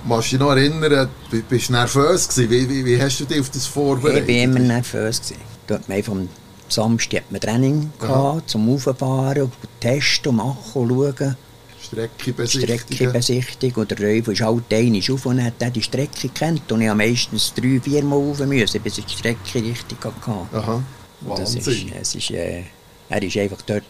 Machst 0.05 0.31
du 0.31 0.37
dich 0.37 0.39
noch 0.39 0.51
erinnern, 0.51 1.09
bist 1.49 1.69
du 1.69 1.73
nervös 1.73 2.27
gewesen? 2.27 2.49
Wie, 2.49 2.69
wie, 2.69 2.85
wie 2.85 3.01
hast 3.01 3.19
du 3.19 3.25
dich 3.25 3.39
auf 3.39 3.49
das 3.49 3.65
vorbereitet? 3.65 4.27
Ich 4.27 4.35
war 4.35 4.43
immer 4.43 4.59
nervös. 4.59 5.21
Gewesen. 5.21 5.41
Dort 5.67 5.87
man 5.87 6.03
vom 6.03 6.29
Samstag 6.67 7.21
hat 7.21 7.31
man 7.31 7.41
Training 7.41 7.91
gehabt, 7.99 8.49
zum 8.49 8.73
Auffahren, 8.73 9.51
testen, 9.79 10.35
machen 10.35 10.57
und 10.73 10.89
schauen. 10.89 11.37
Strecke 11.83 12.33
besichtigen. 12.33 12.83
Strecke 12.85 13.11
besichtigen. 13.11 13.81
Und 13.81 13.91
der 13.91 13.99
ist 13.99 14.41
halt 14.41 14.73
einmal 14.73 15.01
auf 15.11 15.25
und 15.25 15.43
hat 15.43 15.75
die 15.75 15.81
Strecke 15.81 16.29
kennt. 16.29 16.71
Und 16.71 16.81
ich 16.81 16.87
musste 16.87 16.95
meistens 16.95 17.53
drei, 17.53 17.79
vier 17.79 18.03
Mal 18.03 18.15
rauf, 18.15 18.39
müssen, 18.39 18.81
bis 18.81 18.97
ich 18.97 19.05
die 19.05 19.17
Strecke 19.17 19.55
richtig 19.55 19.97
hatte. 20.03 20.47
Aha, 20.57 20.83
Wahnsinn. 21.21 21.55
Das 21.55 21.67
ist, 21.67 21.85
es 22.01 22.15
ist, 22.15 22.31
äh, 22.31 22.63
er 23.09 23.21
war 23.21 23.41
einfach 23.41 23.61
dort 23.61 23.83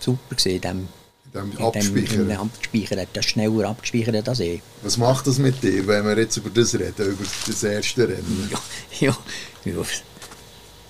super 0.00 0.34
gewesen, 0.34 0.54
in 0.54 0.60
dem 0.60 1.58
Abspeichern. 1.58 2.30
In 2.30 2.36
Abspeichern, 2.36 3.06
das 3.12 3.24
schneller 3.24 3.68
abgespeichert 3.68 4.28
als 4.28 4.40
ich. 4.40 4.62
Was 4.82 4.96
macht 4.96 5.26
das 5.26 5.38
mit 5.38 5.62
dir, 5.62 5.86
wenn 5.86 6.04
wir 6.04 6.18
jetzt 6.18 6.36
über 6.36 6.50
das 6.50 6.74
reden, 6.74 7.06
über 7.06 7.24
das 7.46 7.62
erste 7.62 8.08
Rennen? 8.08 8.50
Ja, 9.00 9.16
ja, 9.64 9.72
ja 9.72 9.84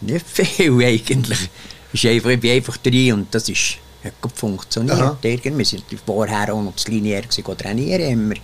nicht 0.01 0.27
viel 0.29 0.85
eigentlich. 0.85 1.51
Ich 1.93 2.23
bin 2.23 2.51
einfach 2.51 2.77
drin 2.77 3.15
und 3.15 3.35
das 3.35 3.49
ist, 3.49 3.79
hat 4.05 4.21
gut 4.21 4.33
funktioniert. 4.37 4.99
Aha. 4.99 5.19
Wir 5.23 5.65
sind 5.65 5.85
vorher 6.05 6.53
auch 6.53 6.63
noch 6.63 6.75
das 6.75 6.89
Linear 6.89 7.23
trainieren, 7.29 8.11
immer, 8.11 8.35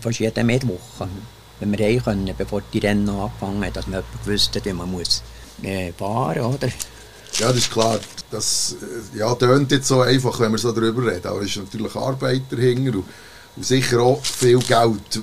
fast 0.00 0.20
jede 0.20 0.44
Mittwoch. 0.44 1.06
Wenn 1.60 1.76
wir 1.76 1.86
heim 1.86 2.02
können, 2.02 2.34
bevor 2.36 2.62
die 2.72 2.78
Rennen 2.78 3.08
angefangen 3.08 3.64
haben, 3.64 3.72
dass 3.72 3.86
man 3.86 4.02
gewusst 4.24 4.54
hat, 4.54 4.64
wie 4.64 4.72
man 4.72 4.90
muss 4.90 5.22
äh, 5.62 5.92
fahren 5.92 6.42
muss. 6.42 6.58
Ja, 7.38 7.48
das 7.48 7.56
ist 7.56 7.70
klar. 7.70 7.98
Das 8.30 8.76
äh, 9.14 9.18
ja, 9.18 9.34
tönt 9.34 9.70
jetzt 9.72 9.88
so 9.88 10.00
einfach, 10.00 10.38
wenn 10.40 10.52
wir 10.52 10.58
so 10.58 10.72
darüber 10.72 11.10
reden. 11.10 11.26
Aber 11.26 11.40
es 11.40 11.48
ist 11.48 11.56
natürlich 11.56 11.94
Arbeit 11.94 12.42
dahinter 12.50 12.98
und, 12.98 13.04
und 13.56 13.64
sicher 13.64 14.00
auch 14.00 14.22
viel 14.24 14.58
Geld. 14.58 15.14
Du 15.14 15.22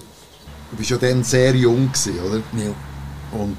warst 0.77 0.89
ja 0.89 0.97
dann 0.97 1.23
sehr 1.23 1.55
jung, 1.55 1.91
gewesen, 1.91 2.19
oder? 2.19 2.37
Ja. 2.37 2.73
Und 3.39 3.57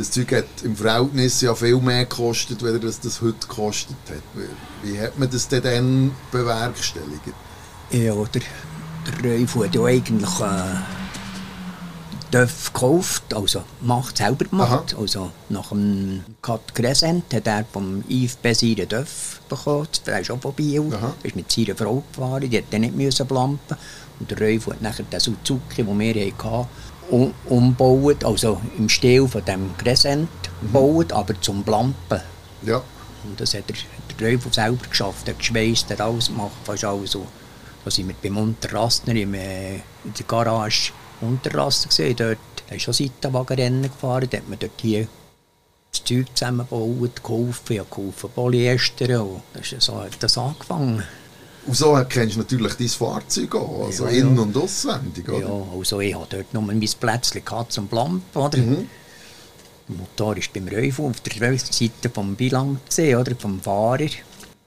das 0.00 0.10
Zeug 0.10 0.32
hat 0.32 0.46
im 0.62 0.74
Verhältnis 0.74 1.42
ja 1.42 1.54
viel 1.54 1.76
mehr 1.76 2.06
gekostet, 2.06 2.62
als 2.64 2.80
das, 2.80 3.00
das 3.00 3.20
heute 3.20 3.46
gekostet 3.46 3.96
hat. 4.08 4.22
Wie, 4.34 4.92
wie 4.92 5.00
hat 5.00 5.18
man 5.18 5.28
das 5.30 5.46
denn 5.46 5.62
dann 5.62 6.10
bewerkstelligt? 6.32 7.20
Ja, 7.90 8.14
der, 8.14 8.42
der 9.06 9.30
Reif 9.30 9.54
hat 9.56 9.74
ja 9.74 9.84
eigentlich... 9.84 10.40
Äh 10.40 11.00
Döff 12.32 12.72
gekauft, 12.72 13.34
also 13.34 13.64
macht 13.80 14.18
selber 14.18 14.44
gemacht. 14.44 14.94
Aha. 14.94 15.00
Also 15.00 15.32
nach 15.48 15.70
dem 15.70 16.22
Cut 16.40 16.76
Crescent 16.76 17.34
hat 17.34 17.48
er 17.48 17.64
vom 17.64 18.04
Yves 18.08 18.36
Besir 18.36 18.76
den 18.76 18.88
Döff 18.88 19.40
bekommen. 19.48 19.88
Der 20.06 20.20
ist 20.20 20.30
auch 20.30 20.40
von 20.40 20.54
Biel. 20.54 20.92
Er 20.92 21.12
ist 21.24 21.34
mit 21.34 21.50
seiner 21.50 21.74
Frau 21.74 22.04
gefahren, 22.12 22.48
die 22.48 22.56
hat 22.56 22.66
dann 22.70 22.82
nicht 22.82 22.94
müssen 22.94 23.26
blampen. 23.26 23.76
Und 24.20 24.30
der 24.30 24.40
Reuf 24.40 24.68
hat 24.68 24.80
nachher 24.80 25.02
den 25.02 25.18
Suzuki, 25.18 25.82
den 25.82 25.98
wir 25.98 26.14
hatten, 26.14 26.68
um, 27.10 27.34
umgebaut, 27.46 28.24
also 28.24 28.60
im 28.78 28.88
Stil 28.88 29.26
von 29.28 29.44
dem 29.44 29.76
Crescent 29.76 30.28
mhm. 30.60 31.04
aber 31.10 31.40
zum 31.40 31.62
Blampen. 31.62 32.20
Ja. 32.62 32.82
Und 33.24 33.38
das 33.38 33.54
hat 33.54 33.64
der, 33.68 33.76
der 34.18 34.32
Reuf 34.32 34.42
selber 34.52 34.86
geschafft, 34.88 35.28
er 35.28 35.34
geschweißt, 35.34 35.90
hat 35.90 36.00
alles 36.00 36.28
gemacht, 36.28 36.52
fast 36.64 36.84
alles 36.84 37.12
so. 37.12 37.26
Da 37.84 37.90
sind 37.90 38.08
wir 38.08 38.14
beim 38.22 38.36
Unterrastner 38.36 39.14
im, 39.14 39.34
äh, 39.34 39.76
in 39.76 40.14
der 40.18 40.26
Garage 40.26 40.92
Unterrasse 41.20 41.88
gesehen. 41.88 42.16
Dort 42.16 42.38
da 42.68 42.76
ist 42.76 42.82
schon 42.82 42.94
Seitenwagenrennen 42.94 43.82
gefahren. 43.82 44.28
Da 44.30 44.38
hat 44.38 44.48
man 44.48 44.58
dort 44.58 44.80
hier 44.80 45.08
das 45.90 46.04
Zeug 46.04 46.26
zusammengebaut, 46.34 47.22
geholfen, 47.22 47.76
ja, 47.76 47.84
geholfen 47.90 48.30
Polyester. 48.30 49.22
Und 49.22 49.42
das 49.54 49.72
ist 49.72 49.82
so 49.82 50.00
hat 50.00 50.22
das 50.22 50.38
angefangen. 50.38 51.02
Und 51.70 51.76
so 51.76 52.04
kennst 52.08 52.34
du 52.34 52.40
natürlich 52.40 52.74
dein 52.74 52.88
Fahrzeug 52.88 53.54
auch, 53.54 53.86
also 53.86 54.06
ja, 54.06 54.10
innen- 54.10 54.34
ja. 54.34 54.42
und 54.42 54.56
auswendig, 54.56 55.28
oder? 55.28 55.38
Ja, 55.46 55.62
also 55.78 56.00
ich 56.00 56.12
hatte 56.16 56.38
dort 56.38 56.52
nur 56.52 56.64
mein 56.64 56.80
Plätzchen 56.80 57.42
zum 57.68 57.86
Blampen, 57.86 58.22
oder? 58.34 58.58
Mhm. 58.58 58.88
Der 59.88 59.96
Motor 59.96 60.36
ist 60.36 60.52
beim 60.52 60.66
Räufen 60.66 61.04
auf 61.04 61.20
der 61.20 61.56
Seite 61.58 62.10
vom 62.12 62.34
Bilang 62.34 62.80
gesehen, 62.88 63.20
oder? 63.20 63.36
Vom 63.38 63.60
Fahrer. 63.60 64.08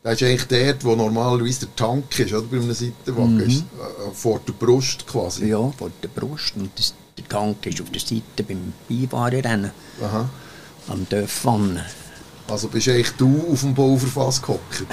Das 0.02 0.14
ist 0.22 0.24
eigentlich 0.24 0.48
dort, 0.48 0.86
wo 0.86 0.96
normalerweise 0.96 1.66
der 1.66 1.76
Tank 1.76 2.18
ist, 2.18 2.32
oder? 2.32 2.48
Bei 2.48 2.56
einem 2.56 2.74
Seitenwagen. 2.74 3.36
Mhm. 3.36 3.50
Ist, 3.50 3.60
äh, 3.60 4.12
vor 4.14 4.40
der 4.48 4.54
Brust 4.54 5.06
quasi. 5.06 5.48
Ja, 5.48 5.74
vor 5.78 5.92
der 6.02 6.08
Brust. 6.08 6.54
Und 6.56 6.72
das, 6.80 6.94
der 7.18 7.28
Tank 7.28 7.66
ist 7.66 7.82
auf 7.82 7.90
der 7.90 8.00
Seite 8.00 8.44
beim 8.48 8.72
Beifahrerrennen. 8.88 9.72
Aha. 10.02 10.30
Am 10.88 11.06
Dörfwann. 11.10 11.82
Also 12.48 12.68
bist 12.68 12.90
eigentlich 12.90 13.12
du 13.12 13.52
auf 13.52 13.62
dem 13.62 13.74
Pulverfass 13.74 14.42
gehockt? 14.42 14.84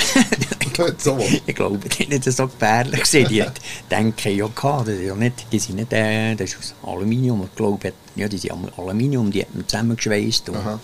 so. 0.99 1.19
ich 1.47 1.55
glaube, 1.55 1.79
die 1.79 2.01
waren 2.01 2.09
nicht 2.09 2.25
so 2.25 2.47
gefährlich. 2.47 3.03
Die 3.11 3.45
denken 3.91 4.37
ja, 4.37 4.49
das 4.49 4.89
ist 4.89 5.03
ja 5.03 5.15
nicht, 5.15 5.47
die 5.51 5.59
sind 5.59 5.77
nicht, 5.77 5.93
äh, 5.93 6.35
das 6.37 6.51
ist 6.51 6.59
aus 6.59 6.75
Aluminium. 6.89 7.45
Ich 7.45 7.57
glaube, 7.57 7.93
ja, 8.15 8.29
die 8.29 8.39
sind 8.39 8.53
Aluminium, 8.77 9.31
die 9.31 9.43
hat 9.43 9.55
man 9.55 9.67
zusammengeschweißt. 9.67 10.51
Aha. 10.51 10.81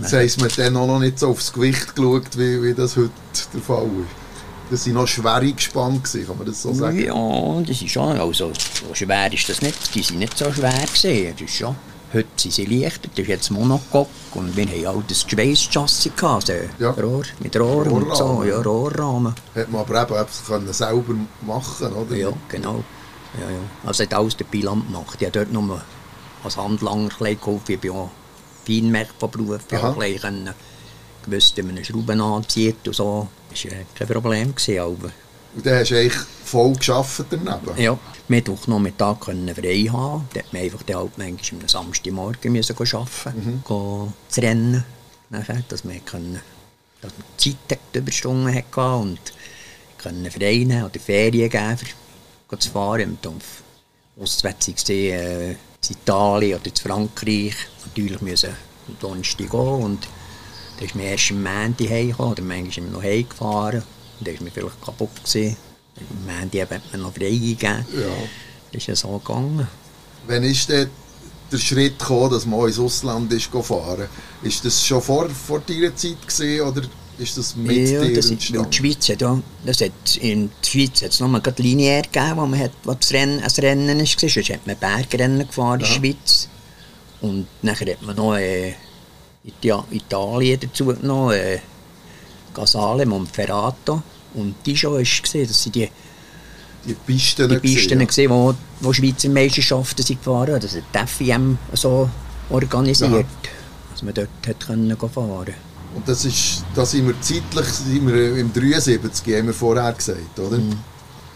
Das 0.00 0.12
heisst, 0.12 0.40
man 0.40 0.50
hat 0.50 0.58
dann 0.58 0.76
auch 0.76 0.86
noch 0.86 1.00
nicht 1.00 1.18
so 1.18 1.28
aufs 1.28 1.52
Gewicht 1.52 1.94
geschaut, 1.94 2.36
wie, 2.36 2.62
wie 2.62 2.74
das 2.74 2.96
heute 2.96 3.10
der 3.52 3.60
Fall 3.60 3.86
ist. 3.86 4.70
Das 4.70 4.86
waren 4.86 4.94
noch 4.94 5.08
schwere 5.08 5.52
gespannt, 5.52 6.04
kann 6.04 6.36
man 6.36 6.46
das 6.46 6.62
so 6.62 6.74
sagen? 6.74 7.02
Ja, 7.02 7.62
das 7.66 7.80
ist 7.80 7.90
schon, 7.90 8.18
also 8.18 8.52
so 8.52 8.94
schwer 8.94 9.32
ist 9.32 9.48
das 9.48 9.62
nicht, 9.62 9.94
die 9.94 10.02
sind 10.02 10.18
nicht 10.18 10.36
so 10.36 10.52
schwer 10.52 10.84
gesehen, 10.92 11.32
das 11.32 11.48
ist 11.48 11.56
schon. 11.56 11.74
Heute 12.12 12.28
sind 12.36 12.54
sie 12.54 12.64
leichter, 12.64 13.08
das 13.08 13.18
ist 13.18 13.28
jetzt 13.28 13.50
Monocoque 13.50 14.08
und 14.34 14.56
wir 14.56 14.66
haben 14.66 14.86
auch 14.86 15.02
das 15.06 15.26
Geschweißchassis 15.26 16.12
gehabt, 16.16 16.50
also 16.50 16.54
ja. 16.78 16.90
Rohr, 16.92 17.24
mit 17.40 17.54
Rohr 17.54 17.86
Rohrrahmen. 17.86 18.02
und 18.08 18.16
so, 18.16 18.44
ja, 18.44 18.60
Rohrrahmen. 18.62 19.34
Hat 19.54 19.70
man 19.70 19.80
aber 19.82 20.02
eben 20.02 20.26
können 20.46 20.72
selber 20.72 21.14
machen 21.42 21.92
oder? 21.92 22.16
Ja, 22.16 22.32
genau. 22.48 22.82
Ja, 23.38 23.50
ja. 23.50 23.58
Also 23.84 24.04
hat 24.04 24.14
alles 24.14 24.36
der 24.36 24.46
Bilan 24.46 24.86
gemacht, 24.86 25.18
ich 25.20 25.26
habe 25.26 25.38
dort 25.38 25.52
nur 25.52 25.82
als 26.44 26.56
Handlanger 26.56 27.10
gekauft, 27.18 27.68
ich 27.68 27.78
bin 27.78 27.90
auch 27.90 28.10
Feinmerk 28.64 29.08
von 29.18 29.30
Beruf. 29.30 29.60
Ich 29.70 29.78
konnte 30.22 30.54
gewusst, 31.24 31.56
wie 31.56 31.62
man 31.62 31.76
eine 31.76 31.84
Schraube 31.84 32.12
anzieht 32.12 32.86
und 32.86 32.94
so. 32.94 33.28
Das 33.50 33.64
war 33.64 33.72
kein 33.94 34.08
Problem. 34.08 34.54
Gewesen, 34.54 34.80
aber. 34.80 35.10
Und 35.54 35.66
dann 35.66 35.78
hast 35.78 35.90
du 35.90 35.98
eigentlich 35.98 36.22
voll 36.44 36.74
gearbeitet 36.74 37.26
daneben? 37.30 37.80
Ja, 37.80 37.98
Mittwoch 38.28 38.66
Nachmittag 38.66 39.20
können 39.20 39.54
frei 39.54 39.88
haben. 39.90 40.28
Da 40.34 40.40
musste 40.40 40.52
man 40.52 40.62
einfach 40.62 40.80
halt 40.94 41.18
manchmal 41.18 41.62
am 41.62 41.68
Samstagmorgen 41.68 42.52
müssen 42.52 42.76
arbeiten, 42.76 43.62
mhm. 43.66 44.12
zu 44.28 44.40
rennen. 44.40 44.84
Nachher, 45.30 45.62
dass 45.68 45.84
man 45.84 46.04
können, 46.04 46.40
dass 47.00 47.12
man 47.12 47.26
Zeit 47.36 47.78
Überstunden 47.94 48.54
hatte 48.54 48.80
und 48.80 49.18
können 49.98 50.30
frei 50.30 50.58
nehmen 50.58 50.84
oder 50.84 51.00
Ferien 51.00 51.50
geben, 51.50 51.78
um 52.50 52.60
zu 52.60 52.70
fahren. 52.70 53.10
Und 53.10 53.26
auf 53.26 53.62
Ostwärts 54.20 54.88
äh, 54.88 55.50
in 55.50 55.56
Italien 55.88 56.58
oder 56.58 56.66
in 56.66 56.76
Frankreich. 56.76 57.54
Natürlich 57.86 58.20
müssen 58.20 58.50
am 58.88 58.96
Donnerstag 59.00 59.50
gehen 59.50 59.60
und 59.60 60.08
dann 60.76 60.86
ist 60.86 60.94
mir 60.94 61.10
erst 61.10 61.30
am 61.30 61.42
Montag 61.42 61.90
heimgekommen 61.90 62.32
oder 62.32 62.42
manchmal 62.42 62.86
wir 62.86 62.92
noch 62.92 63.02
heimgefahren 63.02 63.82
dann 64.20 64.34
war 64.34 64.42
mir 64.42 64.50
vielleicht 64.50 64.82
kaputt. 64.82 65.24
Gewesen. 65.24 65.56
Am 65.98 66.40
Montag 66.40 66.70
hat 66.70 66.82
man 66.92 67.02
noch 67.02 67.14
frei 67.14 67.30
gegeben. 67.30 67.84
Ja. 67.94 68.08
Das 68.72 68.82
ist 68.82 68.86
ja 68.86 68.96
so 68.96 69.18
gegangen. 69.18 69.66
Wann 70.26 70.44
ist 70.44 70.68
denn 70.68 70.88
der 71.50 71.58
Schritt 71.58 71.98
gekommen, 71.98 72.30
dass 72.30 72.46
man 72.46 72.66
ins 72.66 72.78
Ausland 72.78 73.32
ist 73.32 73.50
gefahren 73.50 74.08
ist? 74.42 74.64
das 74.64 74.86
schon 74.86 75.00
vor, 75.00 75.28
vor 75.30 75.60
deiner 75.60 75.94
Zeit 75.96 76.20
gewesen, 76.26 76.60
oder 76.60 76.82
ist 77.18 77.36
das 77.36 77.56
mit 77.56 77.88
ja, 77.88 78.04
dir 78.04 78.14
das 78.14 78.30
entstanden? 78.30 78.70
die 78.70 78.76
Schweiz 78.76 79.08
hat, 79.08 79.20
ja, 79.20 79.42
das 79.64 79.80
hat, 79.80 80.16
in 80.20 80.50
der 80.62 80.68
Schweiz 80.68 81.02
hat 81.02 81.10
es 81.10 81.20
noch 81.20 81.28
mal 81.28 81.42
linear 81.56 82.02
gegeben, 82.02 82.36
wo, 82.36 82.46
man 82.46 82.60
hat, 82.60 82.72
wo 82.84 82.94
das 82.94 83.12
Rennen, 83.12 83.40
ein 83.40 83.50
Rennen 83.50 83.98
war. 83.98 84.06
Sonst 84.06 84.50
hat 84.50 84.66
man 84.66 84.76
Bergrennen 84.76 85.46
gefahren 85.46 85.80
in 85.80 85.86
der 85.86 85.86
Schweiz. 85.86 86.48
Und 87.20 87.46
nachher 87.62 87.92
hat 87.92 88.02
man 88.02 88.14
noch 88.14 88.36
äh, 88.36 88.74
Italien 89.44 90.60
dazu 90.60 90.86
genommen, 90.86 91.32
äh, 91.32 91.58
Casale, 92.58 93.06
Monferrato. 93.06 94.02
Und 94.34 94.54
die 94.66 94.76
schon 94.76 95.00
ist 95.00 95.22
gesehen, 95.22 95.46
dass 95.46 95.62
sie 95.62 95.70
die 95.70 95.88
die 96.84 96.94
Pisten, 96.94 97.48
die 97.48 97.58
Pisten 97.58 98.06
gesehen, 98.06 98.30
ja. 98.30 98.36
wo, 98.36 98.54
wo 98.80 98.92
Schweizer 98.92 99.28
Meisterschaften 99.28 100.02
sind 100.02 100.20
gefahren. 100.20 100.58
Das 100.60 100.74
hat 100.74 100.84
die 100.94 101.06
FIM 101.06 101.58
so 101.72 102.08
organisiert, 102.50 103.12
Aha. 103.12 103.24
dass 103.90 104.02
man 104.02 104.14
dort 104.14 104.28
hat 104.46 104.60
können 104.60 104.96
fahren 104.96 105.54
Und 105.94 106.08
das 106.08 106.24
ist, 106.24 106.64
da 106.74 106.86
sind 106.86 107.06
wir 107.08 107.20
zeitlich 107.20 107.66
sind 107.66 108.06
wir 108.06 108.36
im 108.36 108.52
73, 108.52 109.36
haben 109.36 109.46
wir 109.48 109.54
vorher 109.54 109.92
gesagt, 109.92 110.38
oder? 110.38 110.56
Mhm. 110.56 110.78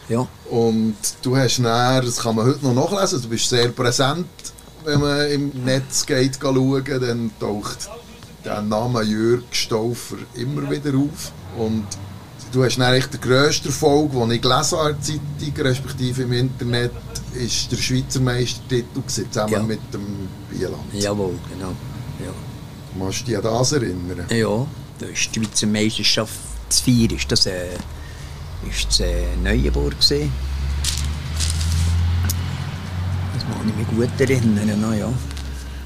Ja. 0.08 0.26
Und 0.48 0.96
du 1.22 1.36
hast 1.36 1.58
näher, 1.58 2.02
das 2.02 2.18
kann 2.18 2.36
man 2.36 2.46
heute 2.46 2.64
noch 2.64 2.90
nachlesen, 2.90 3.20
du 3.22 3.28
bist 3.28 3.48
sehr 3.48 3.68
präsent 3.68 4.26
wenn 4.84 5.00
man 5.00 5.30
im 5.30 5.52
Netz 5.64 6.06
geht 6.06 6.38
schauen, 6.40 6.84
dann 6.84 7.30
taucht 7.38 7.88
der 8.44 8.62
Name 8.62 9.02
Jürg 9.02 9.44
Stauffer 9.52 10.16
immer 10.34 10.70
wieder 10.70 10.90
auf. 10.96 11.32
Und 11.58 11.87
du 12.52 12.64
hast 12.64 12.78
echt 12.78 13.12
den 13.14 13.20
grössten 13.20 13.68
Erfolg, 13.68 14.12
den 14.12 14.30
ich 14.32 14.40
gelesen 14.42 14.78
habe 14.78 14.90
in 14.90 14.96
der 14.96 15.02
Zeitung, 15.46 15.66
respektive 15.66 16.22
im 16.22 16.32
Internet, 16.32 16.92
ist 17.34 17.70
der 17.72 17.76
Schweizer 17.76 18.20
Meistertitel 18.20 19.00
gewesen, 19.00 19.26
zusammen 19.30 19.52
Ja. 19.52 19.62
mit 19.62 19.80
dem 19.92 20.28
Bieland. 20.50 20.75
Jawohl, 20.92 21.34
genau. 21.52 21.72
Ja. 22.20 22.32
Kannst 22.99 23.20
du 23.22 23.25
dich 23.25 23.37
an 23.37 23.42
das 23.42 23.72
erinnern? 23.72 24.26
Ja, 24.28 24.66
da 24.99 25.06
ist 25.06 25.30
die 25.34 25.40
Schweizer 25.40 25.66
Meisterschaft 25.66 26.32
zu 26.68 26.82
vier, 26.84 27.11
ist 27.12 27.30
das, 27.32 27.46
äh, 27.46 27.68
ist 28.70 28.87
das 28.88 29.00
äh, 29.00 29.25
Neuenburg 29.42 29.99
gewesen. 29.99 30.30
Das 33.34 33.44
mag 33.49 33.58
ich 33.66 33.76
mich 33.76 33.88
gut 34.11 34.20
erinnern, 34.20 34.94
ja. 34.99 35.08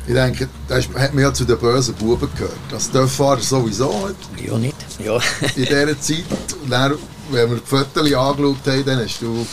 Ich 0.06 0.14
denke, 0.14 0.48
das 0.68 0.88
hat 0.96 1.14
man 1.14 1.24
ja 1.24 1.34
zu 1.34 1.44
den 1.44 1.58
bösen 1.58 1.94
Buben 1.94 2.28
gehört. 2.34 2.52
Das 2.70 2.90
Dörffahrer 2.90 3.40
sowieso 3.40 4.08
nicht. 4.08 4.48
Ja, 4.48 4.56
nicht? 4.58 4.76
Ja. 5.04 5.16
in 5.56 5.64
dieser 5.64 6.00
Zeit. 6.00 6.24
Dann, 6.70 6.94
wenn 7.30 7.50
wir 7.50 7.56
die 7.56 7.66
Fotos 7.66 7.96
angeschaut 7.96 8.56
haben, 8.66 8.84
dann 8.84 9.00
hast 9.04 9.20
du 9.20 9.44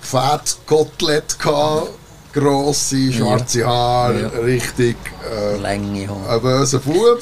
Fett 0.00 0.56
Kotelett 0.66 1.38
gehabt, 1.38 1.90
grosse, 2.32 3.12
schwarze 3.12 3.66
Haare, 3.66 4.22
Ja. 4.22 4.28
richtig 4.40 4.96
äh, 5.30 5.56
Länge 5.58 6.08
Haare. 6.08 6.30
ein 6.36 6.40
böser 6.40 6.78
Bub. 6.78 7.20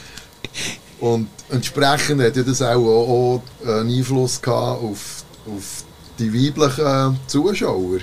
Und 1.00 1.28
entsprechend 1.48 2.20
hat 2.22 2.36
ja 2.36 2.42
das 2.42 2.60
auch, 2.60 2.76
auch 2.76 3.42
einen 3.66 3.88
Einfluss 3.98 4.42
gehabt 4.42 4.82
auf, 4.82 5.24
auf 5.46 5.84
die 6.18 6.32
weiblichen 6.32 7.18
Zuschauer. 7.26 7.98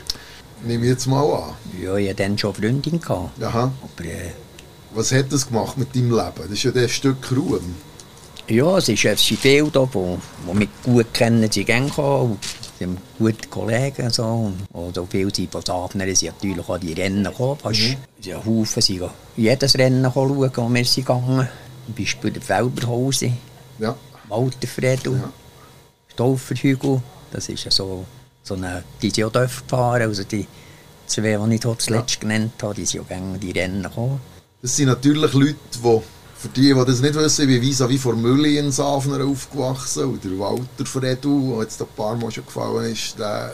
Nehme 0.64 0.86
ich 0.86 0.92
jetzt 0.92 1.08
mal 1.08 1.24
an. 1.24 1.54
Ja, 1.82 1.96
ich 1.96 2.10
hatte 2.10 2.24
dann 2.24 2.38
schon 2.38 2.56
eine 2.56 2.68
Freundin. 2.68 3.00
Gehabt. 3.00 3.44
Aha. 3.44 3.72
Aber 3.82 4.06
äh, 4.06 4.32
Was 4.94 5.12
hat 5.12 5.32
das 5.32 5.48
gemacht 5.48 5.78
mit 5.78 5.96
deinem 5.96 6.12
Leben? 6.12 6.32
Das 6.44 6.52
ist 6.52 6.64
ja 6.64 6.72
das 6.72 6.92
Stück 6.92 7.18
Ruhm. 7.32 7.76
ja, 8.50 8.78
es, 8.78 8.90
ist, 8.90 9.06
es 9.06 9.26
sind 9.28 9.40
viele 9.40 9.70
da, 9.70 9.86
die, 9.86 10.18
die 10.52 10.58
mich 10.58 10.70
gut 10.84 11.14
kennen, 11.14 11.52
sie 11.52 11.64
gehen 11.66 11.92
und 11.92 12.40
haben 12.80 12.98
gute 13.20 13.48
Kollegen. 13.50 14.10
So. 14.10 14.24
Und 14.24 14.56
und 14.72 14.98
auch 15.00 15.08
viele 15.10 15.34
sind 15.34 15.52
von 15.52 15.64
Safner 15.66 16.06
sind 16.16 16.34
natürlich 16.42 16.68
auch 16.70 16.78
die 16.80 16.94
Rennen 16.94 17.24
gekommen. 17.26 17.60
Fast, 17.62 17.80
Mhm. 17.80 18.34
Haben 18.34 18.46
Haufen 18.46 18.82
sind 18.82 19.04
jedes 19.36 19.78
Rennen 19.78 20.12
schauen, 20.12 20.36
wo 20.36 20.42
wir 20.70 20.86
sind 20.86 21.06
gegangen. 21.06 21.48
Zum 21.86 21.96
Beispiel 21.96 22.32
der 22.32 22.42
Felberhausen, 22.42 23.38
Ja. 23.80 23.96
Walter 24.28 24.68
Fredu, 24.68 25.14
Ja. 25.16 25.30
Stauferhügel. 26.14 27.02
Das 27.32 27.48
ist 27.50 27.64
ja 27.66 27.72
so, 27.72 28.06
so 28.48 28.56
eine, 28.56 28.84
die 29.02 29.08
sind 29.08 29.18
ja 29.18 29.30
dürfen 29.30 29.68
fahren. 29.68 30.04
Also 30.04 30.24
die 30.24 30.48
zwei, 31.06 31.38
die 31.38 31.56
ich 31.56 31.78
zuletzt 31.78 32.22
genannt 32.22 32.54
habe, 32.62 32.76
die 32.76 32.86
sind 32.86 33.02
ja 33.02 33.08
gerne 33.08 33.38
die 33.38 33.52
Rennen 33.52 33.84
gekommen. 33.84 34.20
Das 34.62 34.76
sind 34.76 34.88
natürlich 34.88 35.34
Leute, 35.34 35.56
die, 35.74 36.02
für 36.36 36.48
die, 36.50 36.74
die 36.74 36.86
das 36.86 37.02
nicht 37.02 37.16
wissen, 37.16 37.48
wie 37.48 37.62
Visa 37.62 37.88
wie 37.90 37.98
vor 37.98 38.16
Mülli 38.16 38.58
in 38.58 38.72
Safner 38.72 39.26
aufgewachsen 39.26 40.06
und 40.06 40.24
der 40.24 40.38
Walter 40.40 40.86
Fredu, 40.86 41.54
der 41.54 41.64
jetzt 41.64 41.82
ein 41.82 41.88
paar 41.96 42.16
Mal 42.16 42.32
schon 42.32 42.46
gefallen 42.46 42.92
ist, 42.92 43.18
der 43.20 43.54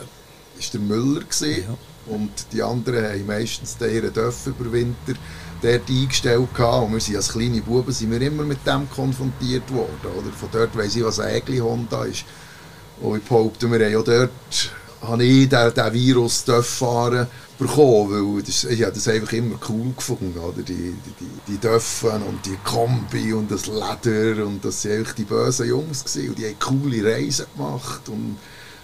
der 0.72 0.80
Müller. 0.80 1.20
Gewesen. 1.20 1.64
Und 2.06 2.30
die 2.52 2.62
anderen 2.62 3.04
haben 3.04 3.26
meistens 3.26 3.78
den 3.78 3.94
ihren 3.94 4.12
Dörfer 4.12 4.50
über 4.50 4.70
Winter 4.70 5.14
dort 5.62 5.88
eingestellt 5.88 6.54
gehabt. 6.54 6.86
Und 6.86 6.92
wir 6.92 7.00
sind 7.00 7.16
als 7.16 7.32
kleine 7.32 7.62
Buben 7.62 7.92
sind 7.92 8.10
wir 8.10 8.20
immer 8.20 8.42
mit 8.42 8.66
dem 8.66 8.88
konfrontiert 8.90 9.72
worden. 9.72 10.12
Oder? 10.18 10.30
Von 10.38 10.50
dort 10.52 10.76
weiss 10.76 10.96
ich, 10.96 11.04
was 11.04 11.18
ein 11.18 11.34
Ägli-Honda 11.34 12.04
ist. 12.04 12.24
Und 13.00 13.18
ich 13.18 13.24
behaupte, 13.24 13.70
wir 13.70 13.86
haben 13.86 13.96
auch 13.96 14.04
dort 14.04 14.30
habe 15.06 15.24
ich 15.24 15.48
den, 15.48 15.74
den 15.74 15.92
Virus 15.92 16.44
fahren 16.62 17.26
bekommen, 17.58 18.34
weil 18.36 18.42
das, 18.42 18.64
ich 18.64 18.82
habe 18.82 18.92
das 18.92 19.06
einfach 19.08 19.32
immer 19.32 19.56
cool 19.68 19.92
gefunden, 19.96 20.36
oder? 20.38 20.62
Die, 20.62 20.94
die, 21.20 21.26
die, 21.46 21.58
Döffen 21.58 22.22
und 22.22 22.44
die 22.44 22.56
Kombi 22.64 23.32
und 23.32 23.50
das 23.50 23.66
Leder 23.66 24.44
und 24.46 24.64
das 24.64 24.84
waren 24.84 25.06
die 25.16 25.22
bösen 25.24 25.68
Jungs 25.68 26.04
gewesen. 26.04 26.28
und 26.30 26.38
die 26.38 26.46
haben 26.46 26.58
coole 26.58 27.04
Reisen 27.04 27.46
gemacht 27.56 28.08
und 28.08 28.36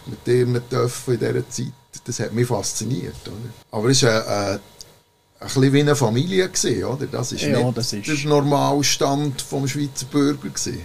mit 0.07 0.27
ihren 0.27 0.61
Döffen 0.71 1.15
in 1.15 1.21
dieser 1.21 1.49
Zeit, 1.51 1.73
das 2.05 2.21
hat 2.21 2.33
mich 2.33 2.47
fasziniert, 2.47 3.17
oder? 3.27 3.77
Aber 3.79 3.89
es 3.89 4.03
war 4.05 4.27
äh, 4.27 4.53
ein 4.55 4.61
bisschen 5.41 5.73
wie 5.73 5.81
eine 5.81 5.97
Familie, 5.97 6.49
gewesen, 6.49 6.85
oder? 6.85 7.07
Das 7.07 7.33
ist 7.33 7.43
Ja, 7.43 7.59
nicht 7.63 7.77
das 7.77 7.93
ist- 7.93 8.07
der 8.07 8.29
Normalstand 8.29 9.43
vom 9.43 9.67
Schweizer 9.67 10.07
Bürger 10.07 10.49
gewesen. 10.49 10.81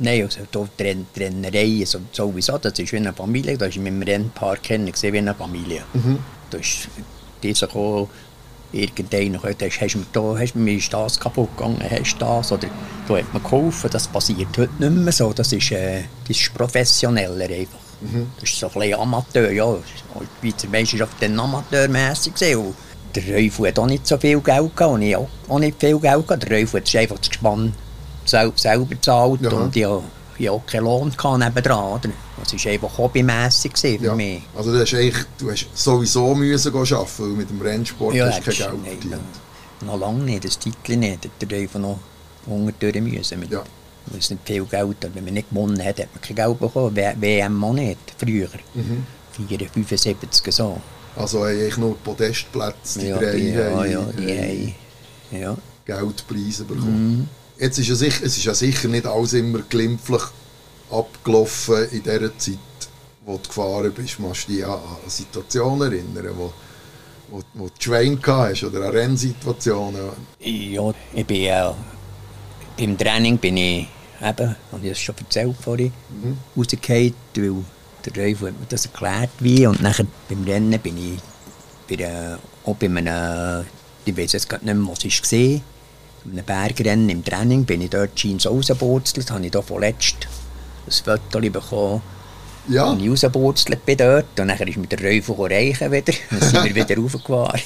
Nein, 0.00 0.22
also 0.22 0.40
die 0.42 0.82
Trenn 0.82 1.06
Trennerei 1.12 1.80
also 1.80 2.00
sowieso, 2.12 2.58
das 2.58 2.78
ist 2.78 2.92
wie 2.92 2.96
eine 2.98 3.12
Familie. 3.12 3.58
Da 3.58 3.66
ist 3.66 3.78
mit 3.78 3.86
dem 3.88 4.02
Rennpark 4.02 4.62
gesehen 4.62 5.12
wie 5.12 5.18
eine 5.18 5.34
Familie. 5.34 5.82
Da 6.50 6.58
ist 6.58 6.88
dieser 7.42 7.66
gekommen, 7.66 8.08
irgendeiner 8.72 9.38
gesagt, 9.38 9.62
hast, 9.62 9.80
hast, 9.80 9.96
da, 10.12 10.36
hast 10.38 10.54
du 10.54 10.58
mir 10.58 10.76
ist 10.76 10.92
das 10.92 11.18
kaputt 11.18 11.56
gegangen, 11.56 11.82
hast 11.90 12.14
du 12.14 12.18
das, 12.18 12.52
oder 12.52 12.68
da 13.08 13.16
hat 13.16 13.32
man 13.32 13.42
geholfen. 13.42 13.90
Das 13.90 14.06
passiert 14.06 14.56
heute 14.56 14.72
nicht 14.78 14.92
mehr 14.92 15.12
so. 15.12 15.32
Das 15.32 15.52
ist, 15.52 15.72
äh, 15.72 16.02
das 16.26 16.36
ist 16.36 16.54
professioneller 16.54 17.46
einfach. 17.46 17.78
Das 18.36 18.48
ist 18.48 18.58
so 18.58 18.68
ein 18.68 18.72
bisschen 18.74 19.00
Amateur, 19.00 19.50
ja. 19.50 19.76
Die 20.42 20.48
Schweizer 20.48 20.68
Meisterschaft 20.68 21.16
dann 21.20 21.40
amateurmässig 21.40 22.34
gesehen. 22.34 22.74
Der 23.14 23.34
Reufel 23.34 23.68
hat 23.68 23.78
auch 23.78 23.86
nicht 23.86 24.06
so 24.06 24.16
viel 24.18 24.40
Geld 24.40 24.76
gehabt 24.76 24.94
und 24.94 25.02
ich 25.02 25.16
auch, 25.16 25.28
auch 25.48 25.58
nicht 25.58 25.80
viel 25.80 25.98
Geld 25.98 26.28
gehabt. 26.28 26.48
Der 26.48 26.58
Reufel 26.58 26.86
sich 26.86 26.98
einfach 26.98 27.18
das 27.18 27.30
Gespann 27.30 27.72
sel 28.28 28.52
selber 28.56 28.86
gezahlt 28.86 29.40
Ja. 29.42 29.50
und 29.50 29.74
habe 29.76 30.02
ich 30.38 30.48
auch 30.50 30.64
keinen 30.66 30.84
Lohn 30.84 31.10
gehabt 31.16 31.38
nebendran. 31.38 31.94
Oder? 31.94 32.10
Das 32.42 32.52
war 32.64 32.72
einfach 32.72 32.98
hobbymässig 32.98 33.72
für 33.76 33.88
Ja. 33.88 34.14
mich. 34.14 34.42
Also 34.56 34.72
du 34.72 34.80
hast, 34.80 34.94
eigentlich, 34.94 35.24
du 35.38 35.50
hast 35.50 35.66
sowieso 35.74 36.34
müssen 36.34 36.72
gehen 36.72 36.80
arbeiten, 36.94 37.08
weil 37.18 37.28
mit 37.30 37.50
dem 37.50 37.60
Rennsport 37.60 38.14
hast 38.20 38.38
du 38.38 38.42
kein 38.44 38.54
Geld 38.54 39.00
verdient. 39.00 39.10
noch, 39.80 39.86
noch 39.88 39.98
lange 40.00 40.22
nicht, 40.22 40.44
das 40.44 40.58
Titel 40.58 40.96
nicht. 40.96 41.28
Da 41.38 41.56
einfach 41.56 41.80
noch 41.80 41.98
unterdurch 42.46 43.00
müssen. 43.02 43.40
Mit, 43.40 43.50
Ja. 43.50 43.62
Weil 44.06 44.20
es 44.20 44.30
nicht 44.30 44.42
viel 44.46 44.64
Geld 44.64 45.04
hat. 45.04 45.14
Wenn 45.14 45.24
man 45.24 45.34
nicht 45.34 45.50
gewonnen 45.50 45.78
hat, 45.84 45.98
hat 45.98 46.08
man 46.14 46.22
kein 46.22 46.36
Geld 46.36 46.58
bekommen. 46.60 46.96
W- 46.96 47.14
WM 47.20 47.62
auch 47.64 47.72
nicht, 47.74 47.98
früher. 48.16 48.48
Mhm. 48.74 49.04
4, 49.48 49.68
75 49.68 50.54
so. 50.54 50.80
Also 51.16 51.42
eigentlich 51.42 51.76
nur 51.76 51.96
Podestplätze, 51.98 53.00
die 53.00 53.06
Ja, 53.08 53.18
drei 53.18 53.36
ja, 53.36 53.64
haben, 53.70 53.90
ja, 53.90 54.00
die 54.16 54.74
haben, 55.36 55.40
ja. 55.42 55.56
Geldpreise 55.84 56.64
bekommen. 56.64 57.18
Mhm. 57.18 57.28
Jetzt 57.58 57.78
ist 57.78 57.88
ja 57.88 57.94
sicher, 57.94 58.24
es 58.24 58.36
ist 58.36 58.44
ja 58.44 58.54
sicher 58.54 58.88
nicht 58.88 59.06
alles 59.06 59.32
immer 59.32 59.60
glimpflich 59.68 60.22
abgelaufen 60.90 61.88
in 61.90 62.02
dieser 62.02 62.36
Zeit, 62.38 62.58
wo 63.24 63.36
du 63.36 63.48
gefahren 63.48 63.92
bist. 63.92 64.18
Du 64.18 64.32
dich 64.52 64.64
an 64.64 64.78
Situationen 65.06 65.92
erinnern, 65.92 66.34
wo, 66.36 66.52
wo, 67.30 67.42
wo 67.54 67.66
du 67.66 67.72
Schwein 67.78 68.18
hast 68.24 68.64
oder 68.64 68.86
an 68.86 68.92
Rennsituationen? 68.92 70.00
Ja, 70.40 70.92
ich 71.12 71.26
bin 71.26 71.42
ja, 71.42 71.74
beim 72.78 72.96
Training 72.96 73.38
bin 73.38 73.56
ich 73.56 73.88
eben, 74.22 74.56
habe 74.72 74.82
ich 74.84 74.88
das 74.90 74.98
schon 75.00 75.16
erzählt 75.18 75.56
vorhin, 75.60 75.92
Mhm. 76.10 76.38
rausgefallen, 76.56 77.14
weil 77.34 77.54
der 78.06 78.22
Reif 78.24 78.40
hat 78.40 78.52
mir 78.60 78.66
das 78.68 78.86
erklärt 78.86 79.30
wie 79.40 79.66
und 79.66 79.82
nachher 79.82 80.06
beim 80.28 80.44
Rennen 80.44 80.78
bin 80.80 80.96
ich 80.96 81.18
bei, 81.88 82.04
einer- 82.06 82.38
auch 82.64 82.76
bei 82.76 82.86
einem, 82.86 83.64
ich 84.04 84.16
weiß 84.16 84.32
jetzt 84.32 84.48
gerade 84.48 84.64
nicht 84.64 84.74
mehr, 84.76 84.88
was 84.92 85.04
ich 85.04 85.20
gesehen 85.20 85.60
bei 85.60 85.77
einem 86.24 86.44
Bergrennen 86.44 87.08
im 87.08 87.24
Training 87.24 87.64
bin 87.64 87.80
ich 87.80 87.90
dort 87.90 88.18
scheins 88.18 88.46
rausgeburzelt, 88.46 89.30
habe 89.30 89.44
ich 89.44 89.50
da 89.52 89.62
vorletzt 89.62 90.16
ein 90.86 90.92
Foto 90.92 91.40
bekommen, 91.40 92.02
Ja, 92.68 92.86
und 92.90 93.00
ich 93.02 93.10
rausgeburzelt 93.10 93.84
bin 93.84 93.96
dort. 93.98 94.38
Und 94.40 94.48
dann 94.48 94.50
ist 94.68 94.76
mit 94.76 94.92
der 94.92 95.00
Räufe 95.02 95.38
reichen 95.38 95.92
wieder. 95.92 96.12
Dann 96.30 96.40
sind 96.40 96.64
wir 96.64 96.74
wieder 96.74 96.96
raufgefahren. 96.96 97.60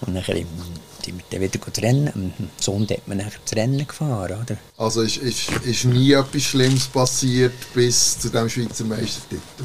Und 0.00 0.14
dann 0.14 0.22
sind 0.24 0.36
wir 0.36 1.24
dann 1.30 1.40
wieder 1.40 1.72
zu 1.72 1.80
rennen. 1.80 2.10
Am 2.14 2.48
Sonntag 2.60 2.98
hat 2.98 3.08
man 3.08 3.18
dann 3.18 3.32
das 3.44 3.56
Rennen 3.56 3.86
gefahren. 3.86 4.38
Oder? 4.42 4.56
also 4.76 5.02
ist, 5.02 5.16
ist, 5.16 5.50
ist 5.64 5.84
nie 5.86 6.12
etwas 6.12 6.42
Schlimmes 6.42 6.86
passiert 6.86 7.54
bis 7.74 8.18
zu 8.18 8.28
dem 8.28 8.48
Schweizer 8.48 8.84
Meistertitel. 8.84 9.64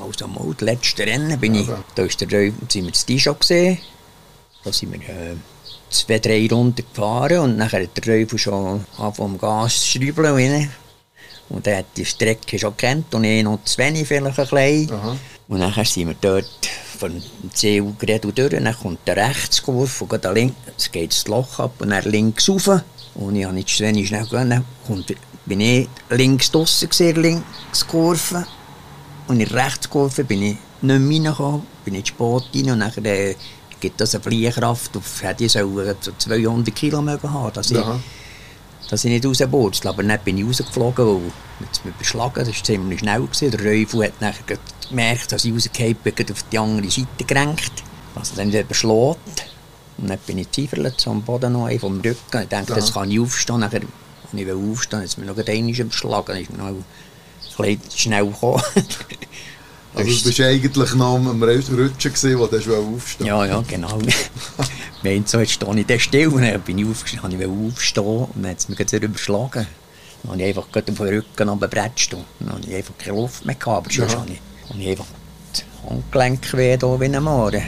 Also 0.00 0.26
mal 0.26 0.52
das 0.54 0.62
letzte 0.62 1.02
Rennen 1.06 1.38
bin 1.38 1.54
ich, 1.54 1.68
Ja. 1.68 1.84
da 1.94 2.02
ist 2.02 2.20
der 2.20 2.28
Räufe, 2.30 2.54
sind 2.68 2.84
wir 2.86 2.92
das 2.92 3.04
Dijon 3.06 3.38
gesehen. 3.38 3.78
Da 4.64 4.72
sind 4.72 4.92
wir 4.92 5.00
äh, 5.00 5.34
zwei, 5.92 6.18
drei 6.18 6.48
Runden 6.50 6.84
gefahren 6.86 7.38
und 7.38 7.58
dann 7.58 7.70
hat 7.70 8.06
der 8.06 8.14
Räufe 8.14 8.38
schon 8.38 8.84
angefangen 8.98 9.38
Gas 9.38 9.96
rein. 10.16 10.70
Und 11.48 11.66
er 11.66 11.78
hat 11.78 11.86
die 11.96 12.04
Strecke 12.04 12.58
schon 12.58 12.76
kennt 12.76 13.14
und 13.14 13.24
ich 13.24 13.42
noch 13.42 13.62
zu 13.64 13.78
wenig 13.78 14.08
vielleicht 14.08 14.38
ein 14.38 14.46
bisschen. 14.46 14.90
Aha. 14.92 15.16
Und 15.48 15.60
dann 15.60 15.84
sind 15.84 16.08
wir 16.08 16.16
dort 16.18 16.46
von 16.98 17.12
dem 17.12 17.52
Ziel 17.52 17.94
gerade 17.98 18.32
durch, 18.32 18.50
dann 18.50 18.74
kommt 18.74 19.00
der 19.06 19.16
Rechtskurve 19.16 20.04
und 20.04 20.10
geht 20.10 20.24
da 20.24 20.30
links, 20.30 20.90
geht 20.90 21.10
das 21.10 21.26
Loch 21.26 21.58
ab 21.58 21.74
und 21.80 21.90
dann 21.90 22.04
links 22.04 22.48
rauf. 22.48 22.80
Und 23.14 23.36
ich 23.36 23.44
habe 23.44 23.54
nicht 23.54 23.68
zu 23.68 23.84
wenig 23.84 24.08
schnell 24.08 24.24
gegangen, 24.24 24.50
dann 24.50 24.64
kommt, 24.86 25.14
bin 25.44 25.60
ich 25.60 25.88
links 26.10 26.50
draussen 26.50 26.88
gesehen, 26.88 27.20
links 27.20 27.86
Kurve. 27.86 28.46
Und 29.28 29.40
in 29.40 29.48
der 29.48 29.66
Rechtskurve 29.66 30.24
bin 30.24 30.42
ich 30.42 30.56
nicht 30.80 31.00
mehr 31.00 31.18
reingekommen, 31.24 31.62
bin 31.84 31.94
in 31.94 32.02
die 32.02 32.08
Sport 32.08 32.48
rein 32.54 32.70
und 32.70 32.80
dann 32.80 33.04
äh, 33.04 33.34
gibt 33.82 34.00
das 34.00 34.14
eine 34.14 34.22
Fliehkraft 34.22 34.96
auf, 34.96 35.22
hätte 35.22 35.44
ich 35.44 35.52
so, 35.52 35.80
äh, 35.80 35.94
so 36.00 36.12
200 36.16 36.74
Kilo 36.74 37.04
haben, 37.04 37.52
dass 37.52 37.70
ich, 37.70 37.76
Aha. 37.76 38.00
dass 38.88 39.04
ich 39.04 39.10
nicht 39.10 39.26
rauswurzel. 39.26 39.88
Aber 39.88 40.02
dann 40.02 40.18
bin 40.20 40.38
ich 40.38 40.46
rausgeflogen, 40.46 41.04
weil 41.06 41.68
es 41.70 41.84
mich 41.84 41.94
beschlagen, 41.94 42.34
das 42.36 42.48
war 42.48 42.64
ziemlich 42.64 43.00
schnell. 43.00 43.20
Gewesen. 43.20 43.50
Der 43.50 43.60
Räufel 43.60 44.04
hat 44.04 44.12
dann 44.20 44.32
gemerkt, 44.88 45.32
dass 45.32 45.44
ich 45.44 45.52
rausgefallen 45.52 45.96
bin, 46.02 46.32
auf 46.32 46.44
die 46.50 46.58
andere 46.58 46.90
Seite 46.90 47.24
gerenkt. 47.26 47.72
Also 48.14 48.36
dann 48.36 48.48
wieder 48.48 48.62
beschlägt. 48.62 49.50
Und 49.98 50.08
dann 50.08 50.18
bin 50.26 50.38
ich 50.38 50.50
zieferlet 50.50 51.06
am 51.06 51.22
Boden 51.22 51.52
noch 51.52 51.70
vom 51.78 52.00
Rücken. 52.00 52.42
Ich 52.42 52.48
dachte, 52.48 52.74
jetzt 52.74 52.94
kann 52.94 53.10
ich 53.10 53.20
aufstehen. 53.20 53.60
Nachher, 53.60 53.82
als 53.82 54.32
ich 54.32 54.50
aufstehen 54.50 55.00
wollte, 55.00 55.04
ist 55.04 55.18
mir 55.18 55.26
noch 55.26 55.36
einmal 55.36 55.70
überschlagen. 55.70 56.36
Ist 56.36 56.50
mir 56.50 56.58
noch 56.58 56.66
ein 56.68 56.84
bisschen 57.58 57.98
schnell 57.98 58.26
gekommen. 58.26 58.62
Also 59.94 60.10
du 60.10 60.24
bist 60.24 60.40
eigentlich 60.40 60.94
noch 60.94 61.16
am 61.16 61.42
Rutschen 61.42 62.12
gewesen, 62.12 62.38
wo 62.38 62.46
du 62.46 62.56
aufstehen 62.56 63.26
Ja, 63.26 63.44
ja, 63.44 63.62
genau. 63.66 63.98
Wenn 65.02 65.26
so, 65.26 65.38
jetzt 65.38 65.52
stehe 65.52 65.78
ich 65.78 65.86
dann 65.86 66.00
still. 66.00 66.28
Und 66.28 66.42
dann 66.42 66.60
bin 66.60 66.78
ich 66.78 66.86
aufgestanden, 66.86 67.40
ich 67.40 67.46
aufstehen 67.46 68.04
und 68.04 68.42
dann 68.42 68.52
hat 68.52 68.58
es 68.58 68.68
mich 68.68 68.78
gerade 68.78 69.04
überschlagen. 69.04 69.66
Dann 70.22 70.30
habe 70.30 70.40
ich 70.40 70.48
einfach 70.48 70.66
auf 70.72 70.82
den 70.84 70.96
Rücken 70.96 71.48
runtergebretscht 71.48 72.14
und 72.14 72.24
dann 72.40 72.52
habe 72.52 72.60
ich 72.66 72.74
einfach 72.74 72.94
keine 72.96 73.16
Luft 73.16 73.44
mehr 73.44 73.54
gehabt. 73.54 73.86
Aber 73.86 73.94
sonst 73.94 74.12
ja. 74.12 74.20
habe 74.20 74.30
ich, 74.30 74.70
habe 74.70 74.80
ich 74.80 74.88
einfach 74.88 75.06
die 75.56 75.90
Handgelenke 75.90 76.56
weh 76.56 76.78
hier 76.78 77.00
wie 77.00 77.04
ein 77.04 77.22
Mohren. 77.22 77.62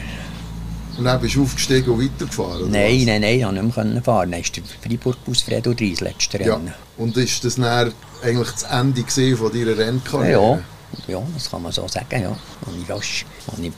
Und 0.96 1.04
dann 1.04 1.20
bist 1.20 1.34
du 1.34 1.42
aufgestiegen 1.42 1.90
und 1.90 2.04
weitergefahren? 2.04 2.70
Nein, 2.70 3.02
nein, 3.04 3.20
nein, 3.20 3.38
ich 3.38 3.42
konnte 3.42 3.84
nicht 3.84 3.94
mehr 3.94 4.02
fahren. 4.02 4.30
Dann 4.30 4.40
ist 4.40 4.56
der 4.56 4.62
Freiburg-Bus 4.82 5.42
Fredo 5.42 5.74
3 5.74 5.90
das 5.90 6.00
letzte 6.00 6.38
Rennen. 6.38 6.68
Ja. 6.68 6.74
Und 6.96 7.16
ist 7.16 7.44
das 7.44 7.56
dann 7.56 7.92
eigentlich 8.22 8.50
das 8.50 8.62
Ende 8.62 9.36
von 9.36 9.52
deiner 9.52 9.76
Rennkarriere? 9.76 10.30
Ja, 10.30 10.54
ja, 10.54 10.62
das 11.34 11.50
kann 11.50 11.62
man 11.62 11.72
so 11.72 11.86
sagen, 11.88 12.22
ja. 12.22 12.30
Und 12.30 12.80
ich 12.80 12.86
fast, 12.86 13.24
und 13.48 13.64
ich 13.64 13.72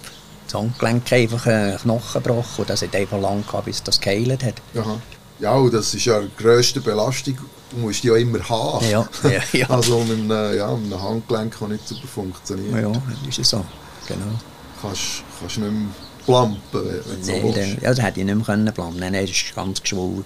das 0.46 0.54
Handgelenk 0.54 1.12
einfach 1.12 1.46
einen 1.46 1.78
Knochen 1.78 2.22
gebrochen 2.22 2.60
und 2.60 2.70
das 2.70 2.82
hat 2.82 2.94
einfach 2.94 3.20
lang 3.20 3.44
gehabt, 3.44 3.64
bis 3.64 3.82
das 3.82 4.00
geheilt 4.00 4.44
hat. 4.44 4.54
Aha. 4.76 5.00
Ja, 5.38 5.54
und 5.54 5.74
das 5.74 5.92
ist 5.92 6.04
ja 6.04 6.20
die 6.20 6.30
grösste 6.36 6.80
Belastung, 6.80 7.36
du 7.70 7.76
musst 7.78 8.02
die 8.02 8.08
ja 8.08 8.16
immer 8.16 8.48
haben. 8.48 8.88
Ja, 8.88 9.06
ja, 9.24 9.42
ja. 9.52 9.70
Also 9.70 10.00
mit 10.00 10.18
einem, 10.18 10.56
ja, 10.56 10.74
mit 10.74 10.92
einem 10.92 11.02
Handgelenk 11.02 11.58
kann 11.58 11.72
nicht 11.72 11.86
super 11.86 12.06
funktionieren. 12.06 12.94
Ja, 12.94 13.02
das 13.26 13.38
ist 13.38 13.50
so, 13.50 13.64
genau. 14.06 14.38
Kannst, 14.80 15.22
kannst 15.40 15.58
nicht 15.58 15.70
mehr 15.70 15.88
plampen, 16.24 16.60
wenn 16.72 17.20
du 17.20 17.24
so 17.24 17.32
willst. 17.54 17.82
Ja, 17.82 17.90
das 17.90 18.02
hätte 18.02 18.20
ich 18.20 18.26
nicht 18.26 18.34
mehr 18.34 18.44
können 18.44 18.72
plampen. 18.72 19.00
Nein, 19.00 19.12
nein, 19.12 19.26
das 19.26 19.56
war 19.56 19.64
ganz 19.64 19.82
geschwollen. 19.82 20.24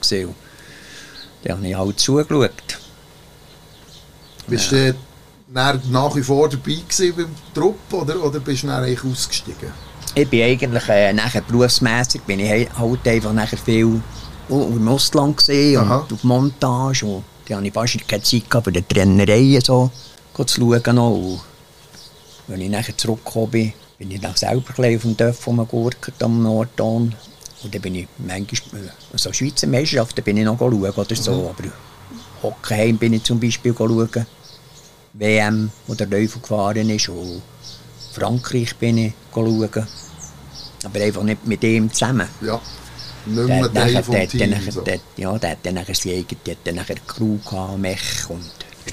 Dann 1.42 1.56
habe 1.56 1.66
ich 1.66 1.76
halt 1.76 1.98
zugeschaut. 1.98 2.50
Bist 4.46 4.72
ja. 4.72 4.92
du 4.92 4.94
nach 5.52 6.14
wie 6.14 6.22
vor 6.22 6.48
dabei 6.48 6.78
beim 7.16 7.34
Trupp 7.52 7.92
oder, 7.92 8.22
oder 8.22 8.40
bist 8.40 8.62
du 8.62 8.68
dann 8.68 8.84
eigentlich 8.84 9.04
ausgestiegen? 9.04 9.72
Ich 10.14 10.28
bin 10.28 10.42
eigentlich 10.42 10.88
äh, 10.88 11.12
nachher 11.12 11.40
berufsmässig 11.40 12.22
bin 12.22 12.40
ich 12.40 12.50
halt 12.50 13.06
einfach 13.06 13.32
nachher 13.32 13.58
viel 13.58 14.00
im 14.48 14.88
Ausland 14.88 15.36
gesehen 15.36 15.80
und 15.80 16.12
auf 16.12 16.24
Montage 16.24 17.06
und 17.06 17.24
da 17.46 17.56
hatte 17.56 17.66
ich 17.66 17.72
fast 17.72 18.08
keine 18.08 18.22
Zeit 18.22 18.48
gehabt, 18.48 18.64
für 18.64 18.72
die 18.72 18.82
Trennereien 18.82 19.60
so 19.60 19.90
zu 20.34 20.60
schauen. 20.60 20.98
Und 20.98 21.40
wenn 22.46 22.60
ich 22.60 22.70
nachher 22.70 22.96
zurückgekommen 22.96 23.50
bin, 23.50 23.72
bin 23.98 24.10
ich 24.10 24.20
dann 24.20 24.34
selber 24.34 24.70
auf 24.70 25.02
dem 25.02 25.16
Dörf 25.16 25.46
rumgegurkt 25.46 26.22
am 26.22 26.42
Nordton. 26.42 27.14
Und 27.62 27.74
dann 27.74 27.82
bin 27.82 27.94
ich 27.96 28.08
manchmal, 28.18 28.92
also 29.12 29.32
Schweizer 29.32 29.66
Meisterschaften 29.66 30.24
bin 30.24 30.38
ich 30.38 30.44
noch 30.44 30.58
schauen 30.58 30.74
oder 30.74 31.16
so, 31.16 31.32
mhm. 31.32 31.46
aber 31.48 31.72
Hockeyheim 32.42 32.96
bin 32.96 33.12
ich 33.12 33.24
zum 33.24 33.38
Beispiel 33.38 33.74
schauen. 33.76 34.26
WM, 35.12 35.70
wo 35.86 35.94
der 35.94 36.08
Teufel 36.08 36.40
gefahren 36.40 36.88
ist. 36.90 37.08
Und 37.08 37.42
Frankreich 38.12 38.76
bin 38.76 38.98
ich 38.98 39.12
schauen. 39.32 39.86
Aber 40.84 41.00
einfach 41.00 41.22
nicht 41.22 41.46
mit 41.46 41.62
ihm 41.62 41.92
zusammen. 41.92 42.26
Ja, 42.40 42.60
nicht 43.26 43.48
mehr 43.48 43.68
der, 43.68 43.82
Teil 43.82 44.02
vom 44.02 44.28
Team. 44.28 44.50
Nachher, 44.50 44.72
so. 44.72 44.80
der, 44.80 45.00
ja, 45.16 45.38
der 45.38 45.50
hat 45.50 45.58
dann 45.62 45.74
nachher 45.74 45.94
seine 45.94 46.16
eigene, 46.16 46.40
der 46.46 46.54
hat 46.54 46.60
dann 46.64 46.74
nachher 46.76 46.96
Crew 47.06 47.36
gehabt, 47.38 47.78
Mech 47.78 48.28
und 48.28 48.44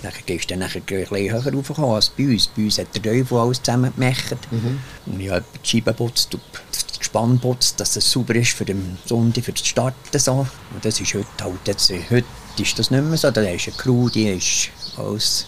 dann 0.03 0.11
gehst 0.25 0.49
du 0.49 0.53
dann 0.53 0.63
ein 0.63 0.81
bisschen 0.81 1.31
höher 1.31 1.53
raufgekommen 1.53 1.91
als 1.91 2.09
bei 2.09 2.25
uns. 2.25 2.47
Bei 2.47 2.63
uns 2.63 2.77
hat 2.77 2.93
der 2.93 3.01
Teufel 3.01 3.37
alles 3.37 3.63
zusammen 3.63 3.93
gemacht. 3.95 4.37
Mhm. 4.51 4.79
Und 5.05 5.19
ich 5.19 5.29
habe 5.29 5.45
die 5.63 5.67
Scheibe 5.67 5.91
geputzt 5.91 6.33
und 6.33 6.43
das 6.71 6.99
Gespann 6.99 7.39
putzt, 7.39 7.79
dass 7.79 7.95
es 7.95 8.11
sauber 8.11 8.35
ist 8.35 8.51
für 8.51 8.65
den 8.65 8.97
Sonntag, 9.05 9.45
für 9.45 9.53
das 9.53 9.65
Starten. 9.65 10.19
So. 10.19 10.45
Und 10.73 10.83
das 10.83 10.99
ist 10.99 11.13
heute 11.13 11.27
halt, 11.41 11.59
jetzt, 11.65 11.91
heute 12.11 12.25
ist 12.59 12.77
das 12.77 12.91
nicht 12.91 13.03
mehr 13.03 13.17
so. 13.17 13.31
Da 13.31 13.41
ist 13.41 13.67
eine 13.67 13.77
Crew, 13.77 14.09
die 14.09 14.29
ist 14.29 14.69
alles 14.97 15.45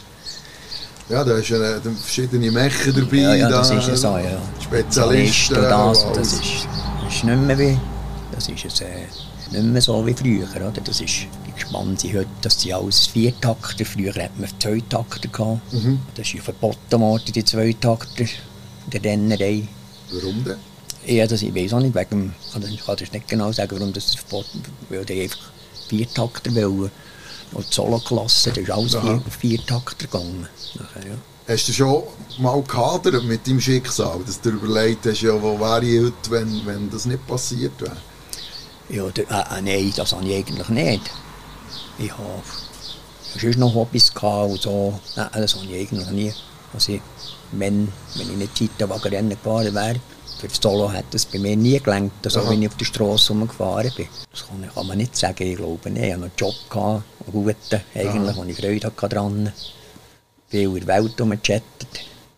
ja, 1.09 1.23
da 1.23 1.37
hast 1.37 1.49
ja 1.49 1.79
verschiedene 2.01 2.51
Mecher 2.51 2.91
dabei. 2.91 3.17
Ja, 3.17 3.35
ja 3.35 3.49
das 3.49 3.69
da, 3.69 3.77
ist 3.77 3.87
ja 3.87 3.95
so, 3.95 4.17
ja. 4.17 4.41
Spezialisten. 4.61 5.57
Und 5.57 5.63
das, 5.63 6.05
das, 6.13 6.33
ist, 6.33 6.67
das 7.03 7.15
ist 7.15 7.23
nicht 7.23 7.41
mehr 7.41 7.57
wie, 7.57 7.77
das 8.31 8.47
ist 8.47 8.65
es, 8.65 8.81
äh, 8.81 9.05
nicht 9.51 9.63
mehr 9.63 9.81
so 9.81 10.05
wie 10.05 10.13
früher. 10.13 10.47
Oder? 10.55 10.71
Das 10.83 11.01
ist, 11.01 11.27
sind 11.97 12.13
heute, 12.13 12.27
das 12.41 12.61
sind 12.61 12.73
alles 12.73 13.07
Viertakter. 13.07 13.85
Früher 13.85 14.13
hat 14.13 14.39
man 14.39 14.49
Zweitakter 14.59 15.27
gehabt. 15.27 15.73
Mhm. 15.73 15.99
Das 16.15 16.27
ist 16.27 16.33
ja 16.35 16.41
verboten 16.41 17.01
worden, 17.01 17.33
die 17.33 17.43
Zweitakter 17.43 18.25
der 18.93 19.03
Rennerei. 19.03 19.67
Warum 20.11 20.43
denn? 20.43 20.57
Ja, 21.05 21.25
das, 21.25 21.41
ich 21.41 21.55
weiß 21.55 21.73
auch 21.73 21.79
nicht, 21.79 21.95
wegen, 21.95 22.35
ich 22.71 22.85
kann 22.85 22.95
das 22.97 23.11
nicht 23.11 23.27
genau 23.27 23.51
sagen, 23.51 23.71
warum 23.79 23.93
das 23.93 24.13
verboten 24.13 24.61
weil 24.89 25.05
die 25.05 25.23
einfach 25.23 25.49
Viertakter 25.87 26.53
wollen. 26.53 26.91
Und 27.51 27.67
die 27.69 27.73
Solo-Klasse, 27.73 28.51
da 28.51 28.61
ist 28.61 28.71
alles 28.71 28.95
Aha. 28.95 29.21
vier, 29.39 29.65
Takter 29.65 30.05
gegangen. 30.05 30.47
Nachher, 30.75 31.07
ja. 31.07 31.15
Hast 31.47 31.67
du 31.67 31.73
schon 31.73 32.03
mal 32.37 32.61
gehadert 32.61 33.23
mit 33.23 33.47
deinem 33.47 33.59
Schicksal, 33.59 34.19
dass 34.23 34.39
du 34.39 34.49
überlegt 34.49 35.05
hast, 35.07 35.21
ja, 35.21 35.41
wo 35.41 35.59
wäre 35.59 35.83
ich 35.83 35.99
heute, 35.99 36.29
wenn, 36.29 36.65
wenn 36.65 36.89
das 36.91 37.05
nicht 37.05 37.25
passiert 37.25 37.79
wäre? 37.81 37.97
Ja, 38.89 39.09
der, 39.09 39.29
äh, 39.29 39.57
äh, 39.57 39.61
nein, 39.61 39.93
das 39.95 40.13
habe 40.13 40.25
ich 40.27 40.35
eigentlich 40.35 40.69
nicht. 40.69 41.01
Ich 41.97 42.11
habe 42.11 42.43
sonst 43.39 43.57
noch 43.57 43.73
Hobbys 43.73 44.13
gehabt 44.13 44.51
und 44.51 44.61
so. 44.61 44.99
Nein, 45.15 45.29
das 45.33 45.55
habe 45.55 45.65
ich 45.65 45.73
eigentlich 45.75 46.09
nie. 46.11 46.33
Also, 46.73 46.99
wenn, 47.51 47.91
wenn 48.15 48.29
ich 48.31 48.37
nicht 48.37 48.57
Zeitenwagenrennen 48.57 49.31
gefahren 49.31 49.73
wäre, 49.73 49.99
für 50.39 50.47
das 50.47 50.59
Solo 50.61 50.91
hat 50.91 51.13
es 51.13 51.25
bei 51.25 51.37
mir 51.37 51.57
nie 51.57 51.79
gelangt, 51.79 52.13
so 52.23 52.39
Aha. 52.39 52.49
wenn 52.49 52.61
ich 52.61 52.69
auf 52.69 52.77
der 52.77 52.85
Straße 52.85 53.33
rumgefahren 53.33 53.91
bin. 53.95 54.07
Das 54.31 54.47
kann, 54.47 54.69
kann, 54.73 54.87
man 54.87 54.97
nicht 54.97 55.15
sagen, 55.15 55.43
ich 55.43 55.57
glaube 55.57 55.89
nicht. 55.89 56.05
Ich 56.05 56.13
hatte 56.13 56.23
einen 56.23 56.31
Job, 56.37 56.55
gehabt, 56.69 57.03
einen 57.25 57.31
guten, 57.31 57.81
eigentlich, 57.93 58.35
wo 58.37 58.43
ich 58.45 58.57
Freude 58.57 58.87
hatte 58.87 59.09
daran. 59.09 59.51
Viel 60.47 60.61
in 60.61 60.75
der 60.75 60.87
Welt 60.87 61.19
rumgechattet. 61.19 61.87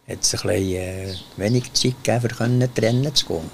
Hat 0.08 0.18
es 0.20 0.34
ein 0.34 0.42
bisschen 0.42 0.74
äh, 0.74 1.14
wenig 1.38 1.72
Zeit 1.74 2.04
gegeben, 2.04 2.64
um 2.64 2.74
die 2.74 2.82
Rennen 2.82 3.16
zu 3.16 3.26
gehen. 3.28 3.52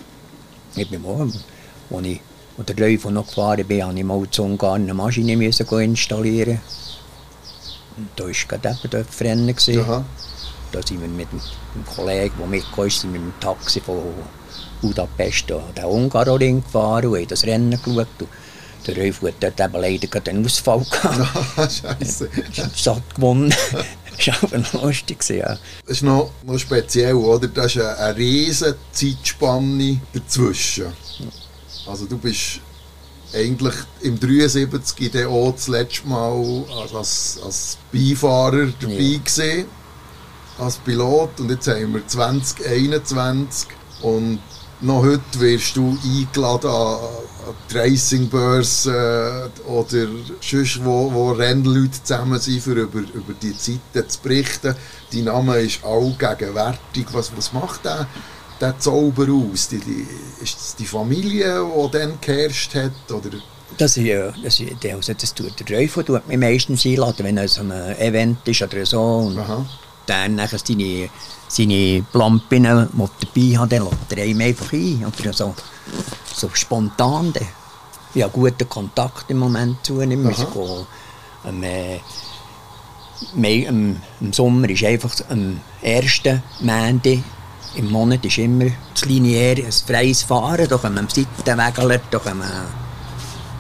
Ich 0.76 0.90
bin 0.90 1.02
mal, 1.02 1.22
als 1.22 2.06
ich 2.06 2.22
wo 2.56 2.64
der 2.64 2.76
Läufer 2.76 3.12
noch 3.12 3.28
gefahren 3.28 3.68
bin, 3.68 3.86
musste 3.86 4.00
ich 4.00 4.06
mal 4.06 4.30
zu 4.32 4.44
Ungarn 4.44 4.84
eine 4.84 4.94
Maschine 4.94 5.34
installieren. 5.34 6.60
Und 7.98 8.10
da 8.16 8.24
war 8.24 8.32
gerade 8.32 8.70
eben 8.70 8.90
dort 8.90 9.22
Rennen. 9.22 9.56
Da 10.72 10.82
sind 10.86 11.02
wir 11.02 11.08
mit 11.08 11.28
einem 11.30 11.86
Kollegen, 11.86 12.36
der 12.38 12.48
mitgekommen 12.48 12.88
ist, 12.88 13.04
mit 13.06 13.16
dem 13.16 13.34
Taxi 13.40 13.80
von 13.80 14.02
Budapest 14.82 15.52
an 15.52 15.62
den 15.76 15.86
Ungaroring 15.86 16.64
gefahren 16.64 17.08
und 17.08 17.18
haben 17.18 17.28
das 17.28 17.44
Rennen 17.44 17.80
geschaut. 17.84 18.08
Der 18.86 18.96
Rolf 18.96 19.22
hat 19.22 19.36
dort 19.42 19.60
eben 19.60 19.82
leider 19.82 20.30
einen 20.30 20.46
Ausfall 20.46 20.86
gehabt. 20.90 21.72
Scheiße. 21.72 22.30
Satt 22.76 23.16
gewonnen. 23.16 23.54
das 24.18 24.28
war 24.28 24.44
aber 24.44 24.58
noch 24.60 24.84
lustig. 24.84 25.18
Ja. 25.30 25.58
Das 25.86 25.98
ist 25.98 26.04
noch, 26.04 26.32
noch 26.46 26.58
speziell, 26.58 27.16
oder? 27.16 27.48
Das 27.48 27.76
ist 27.76 27.82
eine, 27.82 27.98
eine 27.98 28.18
riesige 28.18 28.78
Zeitspanne 28.92 30.00
dazwischen. 30.14 30.94
Also 31.86 32.06
du 32.06 32.18
bist 32.18 32.62
eigentlich 33.34 33.76
im 34.02 34.20
73 34.20 35.12
dann 35.12 35.26
auch 35.28 35.52
das 35.52 35.68
letzte 35.68 36.08
Mal 36.08 36.64
als, 36.94 37.40
als 37.44 37.78
Beifahrer 37.92 38.68
dabei 38.80 38.94
ja. 38.94 39.18
gewesen 39.18 39.66
als 40.58 40.78
Pilot 40.78 41.40
und 41.40 41.52
jetzt 41.52 41.68
haben 41.68 41.94
wir 41.94 42.08
2021 42.08 43.68
und 44.02 44.40
noch 44.82 45.04
heute 45.04 45.40
wirst 45.40 45.76
du 45.76 45.98
eingeladen 46.04 46.70
an, 46.70 46.98
die 47.72 47.78
Racingbörse 47.78 49.50
äh, 49.66 49.70
oder 49.70 50.08
sonst 50.42 50.84
wo, 50.84 51.12
wo 51.12 51.32
Rennleute 51.32 52.04
zusammen 52.04 52.40
sind, 52.40 52.62
für 52.62 52.74
über, 52.74 53.00
über 53.00 53.34
die 53.42 53.56
Zeiten 53.58 54.10
zu 54.10 54.20
berichten. 54.22 54.76
Dein 55.14 55.24
Name 55.26 55.58
ist 55.60 55.84
allgegenwärtig. 55.84 57.08
Was, 57.12 57.36
was 57.36 57.54
macht 57.54 57.86
der, 57.86 58.08
der 58.60 58.78
Zauber 58.80 59.28
aus? 59.32 59.70
Die, 59.70 59.80
die, 59.80 60.06
ist 60.42 60.56
das 60.56 60.76
die 60.76 60.86
Familie, 60.86 61.66
die 61.66 61.92
dann 61.92 62.20
geherrscht 62.20 62.76
hat? 62.76 63.12
Oder? 63.12 63.38
Das, 63.78 63.96
ja, 63.96 64.34
das, 64.44 64.62
also 64.94 65.14
das 65.14 65.34
tut 65.34 65.60
der 65.60 65.66
Teufel 65.66 66.04
tut 66.04 66.28
mich 66.28 66.38
meistens 66.38 66.86
einladen, 66.86 67.26
wenn 67.26 67.38
es 67.38 67.60
ein 67.60 67.72
Event 67.72 68.48
ist 68.48 68.62
oder 68.62 68.86
so. 68.86 69.02
Und 69.02 69.40
Aha 69.40 69.66
dann 70.08 70.36
nachher 70.36 70.60
seine, 70.60 71.10
seine 71.48 72.06
Lampen, 72.14 72.64
die 72.64 72.68
er 72.68 72.88
dabei 72.92 73.58
hat, 73.58 73.72
lädt 73.72 74.18
er 74.18 74.24
einem 74.24 74.42
einfach 74.42 74.74
ein. 74.74 75.06
Oder 75.06 75.34
so, 75.34 75.56
so 76.34 76.50
spontan. 76.54 77.34
Ich 78.14 78.24
habe 78.24 78.34
guten 78.34 78.68
Kontakt 78.68 79.30
im 79.30 79.38
Moment 79.38 79.86
zu 79.86 80.02
ihm. 80.02 80.24
Wir 80.24 80.88
ähm, 81.46 81.64
äh, 81.64 82.00
im, 83.36 83.98
Im 84.22 84.34
Sommer 84.34 84.70
ist 84.70 84.84
einfach 84.84 85.14
am 85.30 85.60
ersten 85.82 86.42
Montag 86.62 87.20
im 87.78 87.92
Monat 87.92 88.26
ist 88.26 88.38
immer 88.38 88.66
das 88.94 89.06
lineare, 89.06 89.64
ein 89.66 89.72
freies 89.72 90.24
Fahren. 90.24 90.68
Da 90.68 90.78
können 90.78 90.96
wir 90.96 91.02
am 91.02 91.10
Seitenwägler, 91.10 92.02
da 92.10 92.20
können 92.20 92.40
wir 92.40 92.66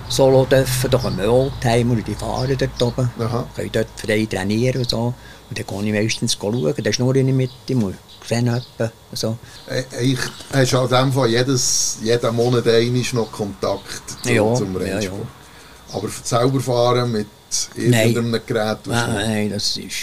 Solo 0.10 0.45
dürfen, 0.45 0.89
da 0.89 0.97
können 0.97 1.17
wir 1.17 1.32
Oldtimer, 1.32 1.95
die 1.95 2.15
fahren 2.15 2.58
dort 2.58 2.82
oben. 2.82 3.12
Aha. 3.19 3.45
Können 3.56 3.71
dort 3.71 3.88
frei 3.95 4.26
trainieren 4.26 4.82
und 4.82 4.89
so. 4.89 5.13
Und 5.49 5.57
dann 5.57 5.65
gehe 5.65 5.88
ich 5.95 6.03
meistens 6.03 6.33
schauen, 6.33 6.73
dann 6.75 6.93
schnurre 6.93 7.19
ich 7.19 7.25
mit 7.25 7.51
ihm 7.67 7.93
Rennen 8.29 8.55
etwa, 8.57 8.91
so. 9.13 9.38
Äh, 9.69 9.83
Ich, 10.03 10.19
hast 10.51 10.73
an 10.75 10.89
dem 10.89 11.13
Fall 11.13 11.29
jedes, 11.29 11.99
jeden 12.03 12.36
Monat 12.36 12.67
einmal 12.67 13.03
noch 13.13 13.31
Kontakt 13.31 14.01
zu, 14.23 14.33
Ja, 14.33 14.53
zum 14.53 14.73
ja, 14.73 14.79
Rennsport? 14.79 15.21
ja. 15.21 15.95
Aber 15.97 16.10
selber 16.23 16.60
fahren 16.60 17.12
mit 17.13 17.27
irgendeinem 17.75 18.41
Gerät? 18.45 18.83
tust 18.83 18.88
du 18.88 18.91
Nein, 18.91 19.13
nicht? 19.15 19.27
nein, 19.27 19.49
das 19.51 19.77
ist, 19.77 19.95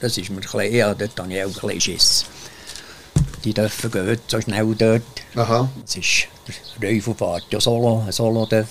das 0.00 0.18
ist 0.18 0.30
mir 0.30 0.36
ein 0.36 0.40
bisschen, 0.40 0.74
ja, 0.74 0.92
dort 0.92 1.20
habe 1.20 1.32
ich 1.32 1.44
auch 1.44 1.46
ein 1.46 1.52
bisschen 1.52 1.80
Schiss. 1.80 2.24
Die 3.44 3.54
dürfen 3.54 3.90
gehen 3.92 4.18
so 4.26 4.40
schnell 4.40 4.74
dort. 4.74 5.02
Aha. 5.36 5.68
Es 5.86 5.96
ist 5.96 6.26
der 6.82 6.90
Reufelfahrt 6.90 7.44
ja 7.50 7.60
solo, 7.60 8.02
ein 8.04 8.10
Solo 8.12 8.46
darf 8.46 8.66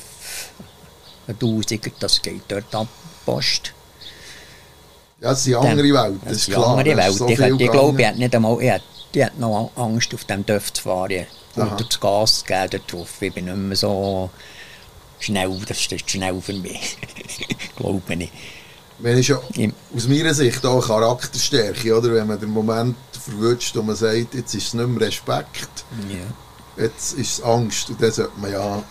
ein 1.27 1.39
Tausiger, 1.39 1.91
das 1.99 2.21
geht 2.21 2.41
dort 2.49 2.75
ab, 2.75 2.87
Post. 3.25 3.73
Ja, 5.23 5.29
das 5.29 5.43
sind 5.45 5.55
andere 5.55 5.87
Welten, 5.93 6.21
das 6.25 6.33
ist 6.37 6.51
klar. 6.51 6.77
andere 6.77 6.97
Welt. 6.97 7.13
so 7.13 7.27
ich, 7.29 7.37
viel 7.37 7.61
ich 7.61 7.71
glaube, 7.71 8.01
ich 8.01 8.07
hat 8.07 8.17
nicht 8.17 8.35
einmal, 8.35 8.61
ich 8.61 8.69
hat, 8.71 8.81
die 9.13 9.23
hat 9.23 9.39
noch 9.39 9.71
Angst, 9.75 10.13
auf 10.13 10.25
dem 10.25 10.45
Dörf 10.45 10.73
zu 10.73 10.81
fahren. 10.83 11.25
Aha. 11.55 11.75
Oder 11.75 11.85
das 11.85 11.99
Gas 11.99 12.39
zu 12.39 12.45
geben 12.45 12.67
dort 12.71 12.91
drauf. 12.91 13.09
Ich 13.21 13.33
bin 13.33 13.45
nicht 13.45 13.55
mehr 13.55 13.75
so 13.77 14.29
schnell, 15.19 15.57
das 15.65 15.87
ist 15.87 16.11
schnell 16.11 16.41
für 16.41 16.53
mich. 16.53 16.97
glaube 17.77 18.01
ich. 18.15 18.31
Ich 19.01 19.27
schon 19.27 19.39
Im- 19.55 19.73
aus 19.95 20.07
meiner 20.09 20.33
Sicht 20.33 20.65
auch 20.65 20.85
Charakterstärke, 20.85 21.97
oder? 21.97 22.13
Wenn 22.13 22.27
man 22.27 22.39
den 22.39 22.49
Moment 22.49 22.95
verwünscht 23.11 23.75
und 23.77 23.85
man 23.87 23.95
sagt, 23.95 24.33
jetzt 24.33 24.53
ist 24.53 24.67
es 24.67 24.73
nicht 24.73 24.87
mehr 24.87 25.07
Respekt, 25.07 25.85
Ja. 26.09 26.83
jetzt 26.83 27.13
ist 27.13 27.39
es 27.39 27.41
Angst 27.43 27.89
und 27.89 28.01
dann 28.01 28.11
sollte 28.11 28.31
man 28.41 28.51
ja 28.51 28.83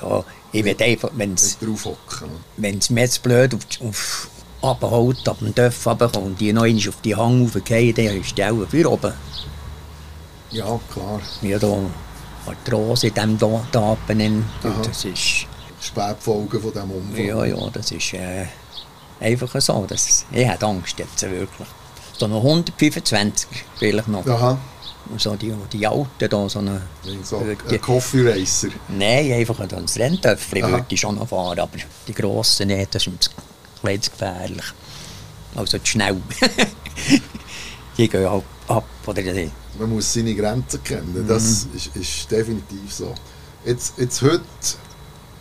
ja, 0.00 0.24
ich 0.52 0.64
will 0.64 0.76
einfach, 0.82 1.10
wenn 1.14 1.34
es 1.34 1.60
nicht 1.60 1.62
drauf 1.62 1.84
hocken. 1.84 2.30
wenn 2.56 2.78
es 2.78 2.88
mir 2.90 3.00
jetzt 3.02 3.22
blöd 3.22 3.54
auf, 3.54 3.60
auf 3.86 4.30
abholt, 4.62 5.28
ab 5.28 5.38
dem 5.40 5.54
Dörf 5.54 5.86
runterkommt 5.86 6.16
und 6.26 6.40
die 6.40 6.52
noch 6.52 6.62
einmal 6.64 6.88
auf 6.88 7.00
die 7.02 7.14
Hang 7.16 7.44
raufgehen, 7.44 7.94
dann 7.94 8.20
ist 8.20 8.36
die 8.36 8.44
auch 8.44 8.66
für 8.68 8.90
oben. 8.90 9.12
Ja, 10.50 10.78
klar. 10.92 11.20
Ja, 11.42 11.58
da 11.58 11.76
Arthrose 12.46 13.08
in 13.08 13.14
diesem 13.14 13.38
Da- 13.38 13.66
Tapen. 13.70 14.44
Aha. 14.64 14.70
Das 14.82 15.04
ist, 15.04 15.46
Spätfolgen 15.80 16.60
von 16.60 16.72
diesem 16.72 16.90
Unfall. 16.90 17.24
ja, 17.24 17.44
ja, 17.44 17.70
das 17.72 17.90
ist 17.92 18.14
äh, 18.14 18.46
einfach 19.20 19.60
so. 19.60 19.84
Das, 19.86 20.24
ich 20.32 20.46
hätte 20.48 20.66
Angst 20.66 20.98
jetzt 20.98 21.22
wirklich. 21.22 21.68
So 22.18 22.26
noch 22.26 22.42
125 22.42 23.48
vielleicht 23.78 24.08
noch. 24.08 24.26
Aha, 24.26 24.58
So 25.18 25.36
die, 25.36 25.52
die 25.72 25.86
Alten 25.86 26.28
da, 26.28 26.48
so 26.48 26.58
eine... 26.58 26.82
so 27.22 27.40
die, 27.70 27.74
ein 27.74 27.80
Coffee 27.80 28.28
Racer. 28.28 28.68
Nein, 28.88 29.32
einfach 29.34 29.60
ein 29.60 29.68
Renntöpfchen 29.70 30.64
Aha. 30.64 30.70
würde 30.72 30.86
ich 30.88 30.98
schon 31.00 31.14
noch 31.14 31.28
fahren, 31.28 31.60
aber 31.60 31.78
die 32.08 32.12
grossen 32.14 32.68
nicht, 32.68 32.92
das 32.94 33.06
ist 33.06 33.30
mir 33.82 34.00
zu- 34.00 34.00
ein 34.00 34.00
bisschen 34.00 34.02
zu 34.02 34.10
gefährlich. 34.10 34.64
Also 35.56 35.78
zu 35.78 35.86
schnell. 35.86 36.16
die 37.96 38.08
gehen 38.08 38.28
halt 38.30 38.44
ab, 38.68 38.84
oder 39.06 39.22
die, 39.22 39.50
Man 39.78 39.90
muss 39.90 40.12
seine 40.12 40.34
Grenzen 40.34 40.82
kennen. 40.82 41.22
Mhm. 41.24 41.28
Das 41.28 41.66
ist, 41.74 41.94
ist 41.96 42.30
definitiv 42.30 42.92
so. 42.92 43.14
Jetzt, 43.64 43.94
jetzt 43.98 44.22
heute 44.22 44.40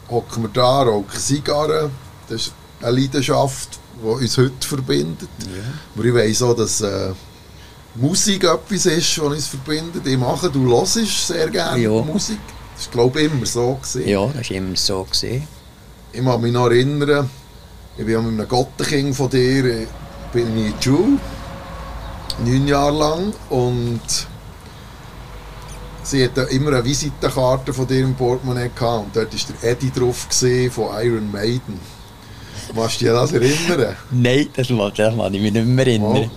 hocken 0.09 0.43
wir 0.43 0.49
da, 0.49 0.83
rauchen 0.83 1.07
Zigarren. 1.19 1.91
Das 2.29 2.47
ist 2.47 2.53
eine 2.81 2.91
Leidenschaft, 2.99 3.79
die 4.01 4.05
uns 4.07 4.37
heute 4.37 4.67
verbindet. 4.67 5.29
Aber 5.95 6.05
ich 6.05 6.13
weiss 6.13 6.41
auch, 6.41 6.55
dass 6.55 6.81
äh, 6.81 7.11
Musik 7.95 8.43
etwas 8.43 8.85
ist, 8.85 9.19
was 9.19 9.27
uns 9.33 9.47
verbindet. 9.47 10.05
Ich 10.05 10.17
mache, 10.17 10.49
du 10.49 10.67
hörst 10.69 11.27
sehr 11.27 11.49
gerne 11.49 11.81
Ja. 11.81 11.89
Musik. 12.01 12.39
Das 12.75 12.85
war, 12.87 12.91
glaube 12.93 13.21
ich, 13.21 13.31
immer 13.31 13.45
so. 13.45 13.73
Gewesen. 13.75 14.07
ja, 14.07 14.27
das 14.27 14.49
war 14.49 14.57
immer 14.57 14.75
so. 14.75 15.03
Gewesen. 15.03 15.47
Ich 16.13 16.23
kann 16.23 16.41
mich 16.41 16.53
noch 16.53 16.67
erinnern, 16.67 17.29
ich 17.97 18.05
bin 18.05 18.15
mit 18.23 18.39
einem 18.39 18.47
Gottenkind 18.47 19.15
von 19.15 19.29
dir 19.29 19.65
äh, 19.65 19.87
bin 20.31 20.57
ich 20.57 20.65
in 20.67 20.73
die 20.79 20.83
Schule, 20.83 21.19
neun 22.45 22.67
Jahre 22.67 22.97
lang, 22.97 23.33
und 23.49 24.01
sie 26.03 26.23
hatte 26.23 26.41
immer 26.51 26.71
eine 26.73 26.85
Visitenkarte 26.85 27.73
von 27.73 27.87
dir 27.87 28.01
im 28.01 28.15
Portemonnaie 28.15 28.69
gehabt, 28.73 29.05
und 29.05 29.15
dort 29.15 29.33
war 29.33 29.55
der 29.61 29.71
Eddie 29.71 29.91
drauf 29.91 30.27
von 30.71 30.85
Iron 31.03 31.31
Maiden. 31.31 31.79
Machst 32.75 33.01
du 33.01 33.05
dich 33.05 33.13
an 33.13 33.21
das 33.21 33.31
erinnern? 33.33 33.95
Nein, 34.11 34.47
das 34.55 34.69
mag, 34.69 34.93
das 34.95 35.15
mag 35.15 35.33
ich 35.33 35.41
mich 35.41 35.53
nicht 35.53 35.65
mehr 35.65 35.87
erinnern. 35.87 36.29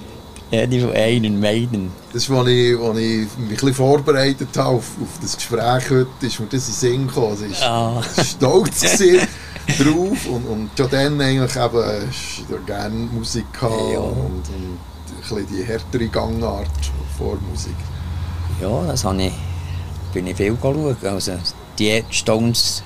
Ja, 0.51 0.66
die 0.66 0.81
von 0.81 0.92
Einen 0.92 1.38
Maiden. 1.38 1.92
Das 2.12 2.25
ist, 2.25 2.31
als 2.31 2.49
ich, 2.49 2.77
als 2.77 2.99
ich 2.99 3.29
mich 3.38 3.62
ein 3.62 3.73
vorbereitet 3.75 4.49
habe 4.57 4.77
auf, 4.77 4.85
auf 5.01 5.09
das 5.23 5.37
Gespräch 5.37 5.90
heute, 5.90 6.09
ist 6.23 6.40
mir 6.40 6.46
das 6.46 6.66
in 6.66 6.73
den 6.73 6.75
Sinn 6.75 7.07
gekommen. 7.07 7.37
Sie 7.37 7.46
ist 7.46 7.62
Ah. 7.62 8.03
stolz 8.25 8.81
gewesen 8.81 9.29
drauf 9.78 10.26
und, 10.26 10.44
und 10.46 10.70
schon 10.76 10.90
dann 10.90 11.20
eigentlich 11.20 11.56
eben, 11.56 12.09
ist 12.11 12.50
er 12.50 12.59
gerne 12.66 12.94
Musik 12.94 13.52
gehabt 13.52 13.74
Ja. 13.92 13.98
und, 14.00 14.16
und 14.48 15.38
ein 15.38 15.46
die 15.50 15.62
härtere 15.64 16.09
Gangart 16.09 16.68
vor 17.18 17.37
Musik. 17.50 17.74
Ja, 18.61 18.85
das 18.87 19.04
habe 19.04 19.22
ich, 19.24 19.33
bin 20.12 20.26
ich 20.26 20.37
viel 20.37 20.56
schauen. 20.61 20.96
Also, 21.02 21.33
die 21.78 22.02
Stones, 22.11 22.83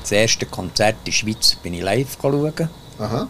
das 0.00 0.12
erste 0.12 0.46
Konzert 0.46 0.96
in 1.00 1.04
der 1.06 1.12
Schweiz, 1.12 1.54
bin 1.56 1.74
ich 1.74 1.82
live 1.82 2.16
schauen. 2.20 2.68
Aha, 2.98 3.28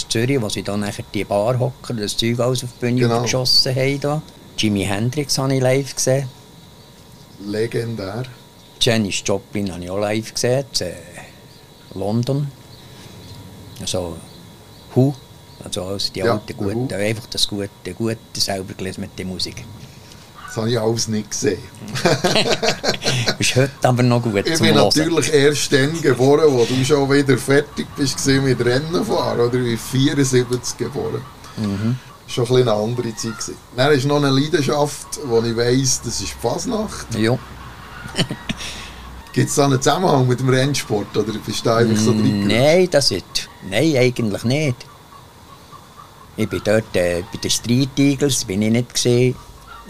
in 0.00 0.10
Zürich, 0.10 0.40
wo 0.40 0.48
sie 0.48 0.62
dann 0.62 0.80
nachher 0.80 1.04
die 1.12 1.24
Bar 1.24 1.58
hocken, 1.58 1.96
das 1.96 2.16
Zeug 2.16 2.38
alles 2.40 2.62
auf 2.64 2.70
die 2.76 2.86
Bühne 2.86 3.00
Genau. 3.00 3.22
geschossen 3.22 3.74
haben. 3.74 4.00
Da. 4.00 4.22
Jimi 4.56 4.84
Hendrix 4.84 5.36
habe 5.38 5.54
ich 5.54 5.60
live 5.62 5.94
gesehen. 5.94 6.28
legendär. 7.44 8.24
Janis 8.80 9.22
Joplin 9.24 9.72
habe 9.72 9.82
ich 9.84 9.90
auch 9.90 9.98
live 9.98 10.32
gesehen, 10.34 10.64
äh, 10.80 10.92
London. 11.94 12.50
Also 13.80 14.16
Who, 14.94 15.14
also 15.64 15.84
alles 15.84 16.12
die 16.12 16.20
Ja, 16.20 16.40
guten, 16.56 16.90
Who. 16.90 16.94
einfach 16.94 17.26
das 17.26 17.46
Gute, 17.46 17.68
Gute 17.96 18.16
selber 18.36 18.74
gelesen 18.74 19.02
mit 19.02 19.18
der 19.18 19.26
Musik. 19.26 19.64
Das 20.46 20.56
habe 20.56 20.70
ich 20.70 20.80
alles 20.80 21.08
nicht 21.08 21.30
gesehen. 21.30 21.58
Ist 23.38 23.54
heute 23.54 23.70
aber 23.82 24.02
noch 24.02 24.22
gut 24.22 24.46
Ich 24.46 24.58
bin 24.58 24.74
Hören. 24.74 24.86
natürlich 24.88 25.32
erst 25.32 25.72
dann 25.72 26.00
geboren, 26.00 26.46
wo 26.48 26.64
du 26.64 26.82
schon 26.84 27.10
wieder 27.12 27.36
fertig 27.36 27.86
bist 27.96 28.26
mit 28.26 28.58
Rennen 28.64 29.04
fahren, 29.04 29.40
oder? 29.40 29.58
Ich 29.58 29.78
bin 29.78 30.16
74 30.16 30.78
geboren. 30.78 31.20
Mhm. 31.58 31.98
Schon 32.26 32.46
ein 32.46 32.56
eine 32.62 32.72
andere 32.72 33.14
Zeit 33.14 33.32
gewesen. 33.38 33.56
Dann 33.76 33.92
ist 33.92 34.06
noch 34.06 34.16
eine 34.16 34.30
Leidenschaft, 34.30 35.06
wo 35.24 35.40
ich 35.42 35.56
weiss, 35.56 36.00
das 36.02 36.20
ist 36.20 36.32
die 36.34 36.40
Fasnacht. 36.46 37.14
Ja. 37.14 37.38
Gibt 39.32 39.48
es 39.48 39.54
da 39.54 39.66
einen 39.66 39.80
Zusammenhang 39.80 40.26
mit 40.26 40.40
dem 40.40 40.48
Rennsport, 40.48 41.16
oder 41.16 41.32
bist 41.44 41.64
du 41.64 41.70
einfach 41.70 42.00
so 42.00 42.12
drin? 42.12 42.46
Nein, 42.46 42.88
das 42.90 43.10
ist, 43.10 43.48
nein, 43.68 43.96
eigentlich 43.96 44.44
nicht. 44.44 44.76
Ich 46.36 46.48
bin 46.48 46.60
dort 46.64 46.96
äh, 46.96 47.22
bei 47.32 47.38
den 47.38 47.50
Street 47.50 47.98
Eagles, 47.98 48.44
bin 48.44 48.62
ich 48.62 48.70
nicht 48.70 48.94
gesehen, 48.94 49.34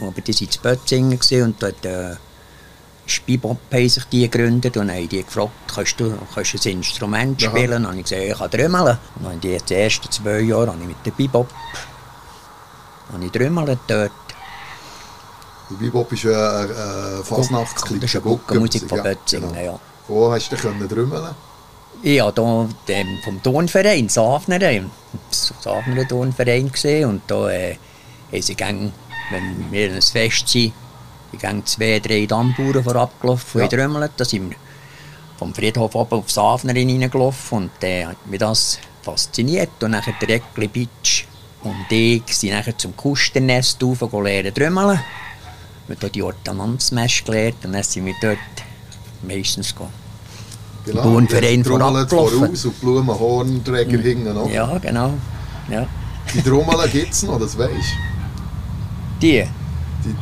aber 0.01 0.21
die 0.21 0.33
waren 0.33 0.49
in 0.49 0.63
Bötzingen 0.63 1.45
und 1.45 1.63
dort 1.63 1.85
äh, 1.85 2.17
Spibop 3.07 3.59
haben 3.73 3.89
sich 3.89 4.05
die 4.05 4.29
gegründet 4.29 4.77
und 4.77 4.91
haben 4.91 5.09
die 5.09 5.25
gefragt, 5.25 5.53
kannst 5.75 5.99
du, 5.99 6.15
kannst 6.35 6.53
du 6.55 6.69
ein 6.69 6.77
Instrument 6.77 7.43
Aha. 7.43 7.51
spielen? 7.51 7.73
Und 7.73 7.83
dann 7.83 7.87
habe 7.87 7.97
ich 7.99 8.05
gesagt, 8.05 8.23
ich 8.23 8.39
kann 8.39 8.51
trümmeln. 8.51 8.99
Und 9.17 9.25
dann 9.25 9.41
die, 9.41 9.75
ersten 9.75 10.11
zwei 10.11 10.41
Jahre 10.41 10.69
habe 10.69 10.81
ich 10.81 10.89
mit 10.89 11.07
dem 11.07 11.15
Bebop 11.15 11.49
habe 13.13 13.25
ich 13.25 13.33
trümmelt 13.33 13.79
dort. 13.87 14.13
Bebop 15.77 16.13
ist 16.13 16.27
eine, 16.27 16.37
eine 16.37 17.25
Fasnachtsclip. 17.25 18.01
Das 18.01 18.11
ist 18.11 18.17
eine 18.17 18.25
Guckenmusik 18.25 18.89
von 18.89 19.03
Bötzingen, 19.03 19.53
genau. 19.53 19.65
ja. 19.65 19.81
Wo 20.07 20.33
hast 20.33 20.51
du 20.51 20.57
können 20.57 20.89
drümmeln? 20.89 21.35
Ich 22.03 22.21
war 22.21 22.33
hier 22.33 22.69
dem, 22.87 23.19
vom 23.25 23.43
Turnverein, 23.43 24.09
Safner, 24.09 24.59
das 24.59 25.53
Safner 25.61 26.07
Turnverein 26.07 26.71
gesehen 26.71 27.09
und 27.09 27.23
da 27.27 27.51
äh, 27.51 27.77
haben 28.33 28.43
sie 28.43 28.55
gern, 28.55 28.93
wenn 29.31 29.73
wir 29.73 29.93
ein 29.93 30.01
Fest 30.01 30.49
sind, 30.49 30.73
ich 31.33 31.39
gern 31.39 31.67
zwei, 31.67 31.99
drei 31.99 32.25
Dammbauern 32.27 32.85
vorabgelaufen 32.85 33.61
Ja. 33.61 33.67
und 33.67 33.73
ja. 33.73 34.09
Da 34.17 34.25
sind 34.25 34.51
wir 34.51 34.57
vom 35.39 35.55
Friedhof 35.55 35.95
oben 35.95 36.19
auf 36.21 36.31
Safner 36.31 36.73
hineingelaufen 36.73 37.59
und 37.59 37.85
äh, 37.85 38.07
hat 38.07 38.27
mich 38.27 38.41
das 38.41 38.79
fasziniert. 39.03 39.83
Und 39.83 39.93
dann 39.93 40.03
der 40.21 40.29
Eckli 40.31 40.69
Bitsch 40.69 41.25
und 41.63 41.87
ich 41.91 42.23
sind 42.29 42.51
nachher 42.51 42.77
zum 42.77 42.97
Kusternest 42.97 43.83
rauf 43.83 44.03
und 44.03 44.25
lernen 44.25 44.55
trümmeln. 44.55 45.01
Wir 45.89 45.97
haben 45.97 46.13
die 46.13 46.23
Ordnanzmesse 46.23 47.25
gelernt 47.25 47.65
und 47.65 47.73
dann 47.73 47.83
sind 47.83 48.07
wir 48.07 48.15
dort 48.21 48.39
meistens 49.23 49.73
gegangen. 49.75 49.93
Genau. 50.85 51.03
Trommeln 51.03 51.65
vorabgelaufen. 51.65 52.09
voraus 52.09 52.65
und 52.65 52.75
die 52.77 52.81
Blumenhornträger 52.81 53.99
hinten 53.99 54.35
noch. 54.35 54.51
Ja, 54.51 54.79
genau. 54.79 55.15
Ja. 55.71 55.87
Die 56.33 56.43
Trommeln 56.43 56.91
gibt 56.91 57.13
es 57.13 57.23
noch, 57.25 57.39
das 57.39 57.57
weisst 57.59 57.73
Die? 59.21 59.45
die, 60.05 60.15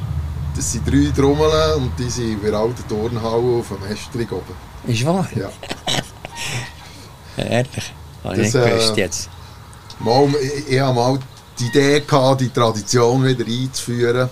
Das 0.57 0.73
sind 0.73 0.87
drei 0.87 1.11
Trommeln 1.15 1.75
und 1.83 1.93
die 1.99 2.09
sind 2.11 2.43
bei 2.43 2.51
der 2.51 2.59
alten 2.61 2.87
Turnhalle 2.89 3.59
auf 3.61 3.69
dem 3.69 3.93
Estrig 3.93 4.31
oben. 4.33 4.55
Ist 4.87 5.05
wahr? 5.05 5.29
Ja. 5.37 5.51
Ehrlich. 7.45 7.93
Habe 8.25 8.37
Das, 8.37 8.47
ich 8.49 8.55
nicht 8.55 8.65
gewusst 8.67 8.97
äh, 8.97 9.01
jetzt. 9.01 9.29
Mal, 9.99 10.29
ich, 10.43 10.69
ich 10.73 10.81
hatte 10.81 10.95
mal 10.95 11.19
die 11.59 11.67
Idee, 11.67 12.01
gehabt, 12.01 12.41
die 12.41 12.49
Tradition 12.51 13.25
wieder 13.25 13.45
einzuführen 13.47 14.29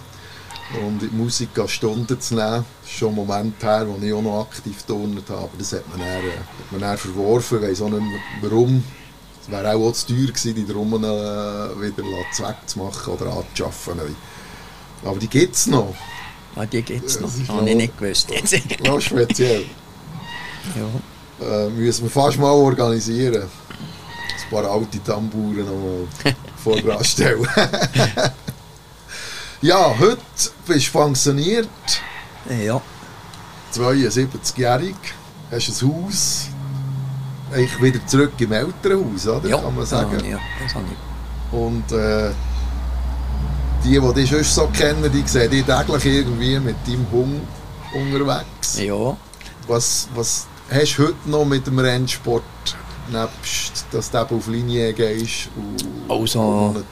und 0.82 1.02
in 1.02 1.10
die 1.10 1.16
Musik 1.16 1.48
Stunden 1.66 2.20
zu 2.20 2.34
nehmen. 2.34 2.64
Das 2.82 2.90
ist 2.90 2.98
schon 2.98 3.10
ein 3.10 3.14
Moment 3.16 3.62
her, 3.62 3.86
wo 3.88 4.04
ich 4.04 4.12
auch 4.12 4.22
noch 4.22 4.40
aktiv 4.42 4.82
turnet 4.84 5.28
habe, 5.28 5.42
aber 5.42 5.50
das 5.58 5.72
hat 5.72 5.88
man 5.90 5.98
dann, 6.00 6.08
äh, 6.08 6.30
hat 6.32 6.72
man 6.72 6.80
dann 6.80 6.98
verworfen. 6.98 7.62
Ich 7.62 7.68
weiss 7.70 7.82
auch 7.82 7.88
nicht 7.90 8.00
mehr, 8.02 8.20
warum. 8.42 8.82
Es 9.42 9.50
wäre 9.50 9.74
auch, 9.76 9.88
auch 9.88 9.92
zu 9.92 10.06
teuer 10.06 10.26
gewesen, 10.28 10.54
die 10.54 10.64
Trommeln 10.66 11.04
äh, 11.04 11.80
wieder 11.82 12.02
wegzumachen 12.02 13.12
oder 13.14 13.26
anzuschaffen. 13.36 14.00
Aber 15.04 15.18
die 15.18 15.28
gibt 15.28 15.54
es 15.54 15.66
noch. 15.66 15.94
Ah, 16.56 16.64
die 16.64 16.80
gibt 16.82 17.04
es 17.06 17.20
noch. 17.20 17.28
Habe 17.28 17.42
ich 17.42 17.48
noch- 17.48 17.62
nicht 17.82 17.98
gewusst. 17.98 18.30
Jetzt. 18.30 18.54
Noch 18.86 19.00
speziell. 19.00 19.64
ja. 20.74 21.46
Äh, 21.46 21.68
müssen 21.68 22.04
wir 22.04 22.10
fast 22.10 22.38
mal 22.38 22.52
organisieren. 22.52 23.42
Ein 23.42 24.50
paar 24.50 24.70
alte 24.70 25.02
Tamburen 25.02 25.66
nochmal 25.66 26.34
vorstellen. 26.96 27.46
ja, 29.64 29.94
heute 29.98 30.20
bist 30.66 30.94
du 30.94 30.98
pensioniert, 30.98 31.68
ja. 32.62 32.80
72-jährig, 33.72 34.94
hast 35.50 35.82
ein 35.82 35.88
Haus, 35.88 36.48
eigentlich 37.50 37.80
wieder 37.82 38.06
zurück 38.06 38.32
im 38.38 38.52
Elternhaus, 38.52 39.26
oder? 39.26 39.48
ja. 39.48 39.56
kann 39.56 39.74
man 39.74 39.86
sagen. 39.86 40.22
Ja, 40.28 40.38
das 40.62 40.74
habe 40.74 40.84
ich. 40.92 41.58
Und 41.58 41.92
äh, 41.92 42.30
die, 43.84 43.98
die 43.98 44.14
dich 44.14 44.30
sonst 44.30 44.54
so 44.54 44.66
kennen, 44.66 45.10
die 45.10 45.26
sehen 45.26 45.50
dich 45.50 45.64
täglich 45.64 46.04
irgendwie 46.04 46.58
mit 46.60 46.76
deinem 46.86 47.10
Hund 47.10 47.40
unterwegs. 47.94 48.78
Ja. 48.78 49.16
Was, 49.66 50.08
was 50.14 50.46
hast 50.70 50.98
du 50.98 51.04
heute 51.04 51.30
noch 51.30 51.46
mit 51.46 51.66
dem 51.66 51.78
Rennsport, 51.78 52.42
nebst, 53.10 53.86
dass 53.92 54.10
du 54.10 54.18
auf 54.18 54.46
Linie 54.46 54.92
gehst? 54.92 55.48
Und 55.56 56.10
Also- 56.10 56.40
und 56.40 56.84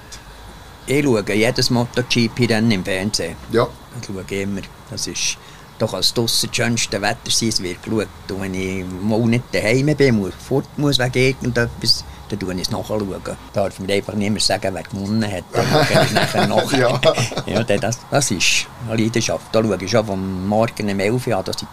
Ich 0.86 1.04
schaue 1.04 1.24
jedes 1.32 1.70
MotoGP-Rennen 1.70 2.70
im 2.72 2.84
Fernsehen. 2.84 3.36
Ja, 3.52 3.68
Ich 4.00 4.06
schaue 4.06 4.40
immer. 4.40 4.62
Das 4.90 5.06
ist, 5.06 5.36
kann 5.78 6.00
es 6.00 6.12
draussen 6.12 6.48
das 6.48 6.56
schönste 6.56 7.00
Wetter 7.00 7.30
sein, 7.30 7.48
es 7.48 7.62
wird 7.62 7.82
geschaut. 7.82 8.08
Und 8.30 8.40
wenn 8.40 8.54
ich 8.54 8.84
mal 9.02 9.20
nicht 9.20 9.44
daheim 9.52 9.94
bin, 9.96 10.18
muss, 10.18 10.32
fort 10.34 10.66
muss 10.76 10.98
wegen 10.98 11.14
irgendetwas, 11.14 12.04
dann 12.28 12.40
schaue 12.40 12.54
ich 12.54 12.62
es 12.62 12.70
nachschauen. 12.70 13.20
Darf 13.52 13.78
mir 13.78 13.94
einfach 13.94 14.14
niemand 14.14 14.42
sagen, 14.42 14.74
wer 14.74 14.82
gewonnen 14.82 15.30
hat. 15.30 15.44
Dann 15.52 15.66
schaue 15.68 16.04
ich 16.04 16.12
nachher 16.12 16.46
nach. 16.46 16.72
Ja. 16.76 17.00
ja, 17.46 17.62
dann 17.62 17.80
das, 17.80 18.00
das 18.10 18.30
ist 18.30 18.66
eine 18.88 19.00
Leidenschaft. 19.02 19.46
Da 19.52 19.62
schaue 19.62 19.78
ich 19.80 19.90
schon 19.90 20.04
vom 20.06 20.48
Morgen 20.48 20.90
um 20.90 21.00
11 21.00 21.26
Uhr 21.28 21.36
an, 21.36 21.44
das 21.44 21.58
sind 21.58 21.68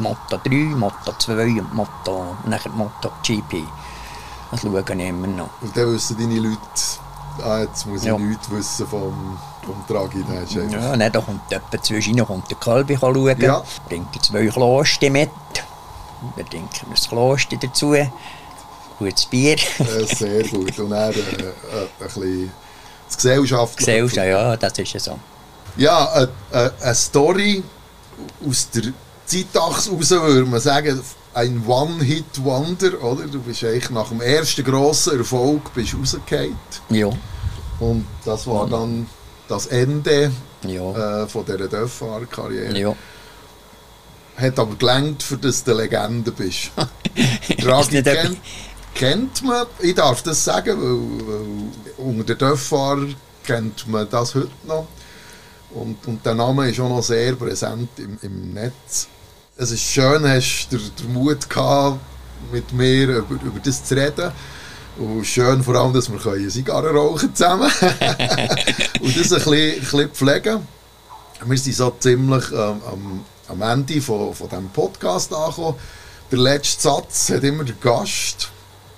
Moto 0.00 0.40
3, 0.44 0.50
Moto 0.54 1.12
2 1.18 1.32
und 1.32 1.74
Moto, 1.74 2.36
nachher 2.46 2.70
Moto 2.70 3.12
GP. 3.22 3.62
Das 4.50 4.60
schaue 4.60 4.80
ich 4.80 4.88
immer 4.90 5.26
noch. 5.26 5.50
und 5.60 5.76
dann 5.76 5.92
wissen 5.92 6.16
deine 6.18 6.38
Leute, 6.38 6.58
ah, 7.42 7.60
jetzt 7.60 7.86
muss 7.86 8.02
ich 8.02 8.06
Ja. 8.08 8.18
nichts 8.18 8.50
wissen 8.50 8.86
vom, 8.86 9.38
vom 9.64 9.86
Tragi. 9.86 10.24
Ja, 10.70 10.96
dann 10.96 11.12
da 11.12 11.20
kommt 11.20 11.40
jemand 11.50 11.84
zwischen 11.84 12.24
kommt 12.26 12.50
der 12.50 12.56
Kalbi 12.58 12.96
schauen, 12.98 13.40
Ja. 13.40 13.62
bringt 13.88 14.14
die 14.14 14.20
zwei 14.20 14.46
Kloster 14.46 15.10
mit, 15.10 15.30
dann 16.36 16.46
trinken 16.46 16.70
wir 16.86 16.94
das 16.94 17.08
Kloster 17.08 17.56
dazu, 17.56 17.94
gutes 18.98 19.26
Bier, 19.26 19.56
Äh, 19.78 20.04
sehr 20.06 20.42
gut. 20.48 20.78
Und 20.78 20.90
dann 20.90 21.12
äh, 21.12 21.18
äh, 21.18 21.52
ein 21.82 21.88
bisschen 22.04 22.52
das 23.06 23.16
Gesellschaftliche. 23.16 24.02
Gesellschaft, 24.02 24.26
ja, 24.28 24.56
das 24.56 24.78
ist 24.78 24.92
ja 24.92 25.00
so. 25.00 25.18
Ja, 25.76 26.08
eine, 26.12 26.28
eine, 26.52 26.72
eine 26.82 26.94
Story 26.94 27.62
aus 28.48 28.68
der 28.70 28.92
Zeitachse 29.24 29.90
raus, 29.92 30.10
würde 30.10 30.44
man 30.46 30.60
sagen, 30.60 31.00
ein 31.38 31.64
One-Hit-Wonder, 31.66 33.02
oder? 33.02 33.26
Du 33.26 33.40
bist 33.40 33.62
eigentlich 33.64 33.90
nach 33.90 34.08
dem 34.08 34.20
ersten 34.20 34.64
grossen 34.64 35.18
Erfolg 35.18 35.72
bist 35.74 35.94
rausgefallen. 35.94 36.56
Ja, 36.90 37.10
Und 37.80 38.06
das 38.24 38.46
war 38.46 38.66
dann 38.68 39.06
das 39.48 39.66
Ende 39.66 40.30
ja, 40.66 41.22
äh, 41.22 41.28
von 41.28 41.44
dieser 41.44 41.68
Dörffahrerkarriere. 41.68 42.78
ja. 42.78 42.94
Hat 44.36 44.56
aber 44.58 44.76
gelangt, 44.76 45.22
für 45.22 45.36
dass 45.36 45.64
du 45.64 45.72
eine 45.72 45.82
Legende 45.82 46.30
bist. 46.30 46.70
Etwa- 47.48 47.66
kennt, 48.22 48.38
kennt 48.94 49.42
man, 49.42 49.66
ich 49.80 49.94
darf 49.96 50.22
das 50.22 50.44
sagen, 50.44 50.76
weil, 50.80 51.26
weil 51.26 52.06
unter 52.06 52.24
den 52.24 52.38
Dörffahrern 52.38 53.16
kennt 53.44 53.86
man 53.88 54.08
das 54.08 54.34
heute 54.36 54.50
noch. 54.66 54.86
Und, 55.70 56.06
und 56.06 56.24
der 56.24 56.34
Name 56.34 56.70
ist 56.70 56.78
auch 56.80 56.88
noch 56.88 57.02
sehr 57.02 57.34
präsent 57.34 57.88
im, 57.98 58.16
im 58.22 58.52
Netz. 58.54 59.08
Es 59.60 59.72
ist 59.72 59.82
schön, 59.82 60.24
hast 60.24 60.68
du 60.70 60.78
den, 60.78 61.12
Mut 61.12 61.50
gehabt, 61.50 61.98
mit 62.52 62.72
mir 62.72 63.08
über, 63.08 63.34
über 63.44 63.58
das 63.58 63.84
zu 63.84 63.96
reden. 63.96 64.30
Und 64.96 65.24
schön 65.24 65.64
vor 65.64 65.74
allem, 65.74 65.92
dass 65.92 66.08
wir 66.08 66.32
eine 66.32 66.46
Zigarre 66.46 66.94
rauchen 66.94 67.34
zusammen 67.34 67.68
und 69.00 69.16
das 69.16 69.32
ein 69.32 69.38
bisschen, 69.38 69.72
ein 69.72 69.80
bisschen 69.80 70.10
pflegen. 70.10 70.68
Wir 71.44 71.58
sind 71.58 71.74
so 71.74 71.90
ziemlich 71.98 72.44
ähm, 72.52 72.80
am, 72.86 73.24
am 73.48 73.62
Ende 73.62 74.00
von, 74.00 74.32
von 74.32 74.48
diesem 74.48 74.68
Podcast 74.68 75.34
angekommen. 75.34 75.74
Der 76.30 76.38
letzte 76.38 76.82
Satz 76.82 77.30
hat 77.30 77.42
immer 77.42 77.64
der 77.64 77.74
Gast. 77.80 78.50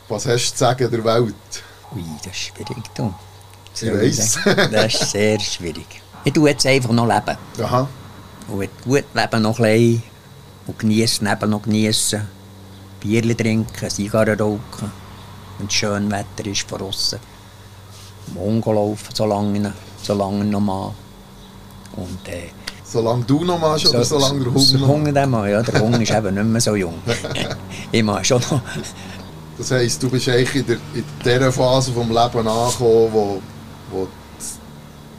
Was 0.09 0.27
hast 0.27 0.51
du 0.51 0.53
zu 0.53 0.59
sagen 0.59 0.91
der 0.91 1.03
Welt? 1.03 1.35
Ui, 1.95 2.05
das 2.23 2.33
ist 2.33 2.39
schwierig, 2.39 2.85
du. 2.95 3.15
Ich 3.77 3.91
weiss. 3.91 4.39
Das 4.71 4.93
ist 4.95 5.11
sehr 5.13 5.41
schwierig. 5.41 6.03
Ich 6.23 6.35
tue 6.35 6.51
jetzt 6.51 6.67
einfach 6.67 6.93
noch 6.93 7.07
leben. 7.07 7.39
Aha. 7.63 7.89
Und 8.47 8.69
gut 8.85 9.05
leben 9.15 9.43
noch 9.43 9.59
ein 9.59 9.65
bisschen. 9.65 10.10
Und 10.67 10.79
geniessen, 10.79 11.27
eben 11.27 11.51
noch 11.51 11.63
geniessen. 11.63 12.29
Bierchen 13.01 13.37
trinken, 13.37 13.91
Zigarren 13.91 14.39
rauchen. 14.39 14.93
Wenn 15.59 15.67
es 15.67 15.73
schön 15.73 16.11
Wetter 16.11 16.47
ist 16.47 16.69
von 16.69 16.83
außen. 16.83 17.19
Mongo 18.35 18.73
laufen, 18.73 19.15
solange, 19.15 19.73
solange 20.03 20.45
noch 20.45 20.61
mal. 20.61 20.95
Und 21.97 22.29
äh, 22.29 22.51
Solange 22.85 23.25
du 23.25 23.45
noch 23.45 23.59
machst 23.59 23.89
oder 23.89 24.05
solange 24.05 24.43
der 24.43 24.53
der 24.53 24.81
noch 24.81 24.89
Hunger 24.89 25.13
dann 25.13 25.31
mal, 25.31 25.49
ja, 25.49 25.63
der 25.63 25.81
Hunger 25.81 26.01
ist 26.01 26.11
eben 26.11 26.35
nicht 26.35 26.45
mehr 26.45 26.61
so 26.61 26.75
jung. 26.75 26.95
ich 27.93 28.03
mache 28.03 28.25
schon 28.25 28.41
noch. 28.51 28.61
Das 29.57 29.71
heisst, 29.71 30.03
du 30.03 30.11
bist 30.11 30.29
eigentlich 30.29 30.57
in, 30.57 30.67
der, 30.67 30.77
in 30.95 31.05
dieser 31.25 31.53
Phase 31.53 31.93
vom 31.93 32.09
Leben 32.09 32.49
angekommen, 32.49 33.09
wo, 33.13 33.43
wo 33.93 34.09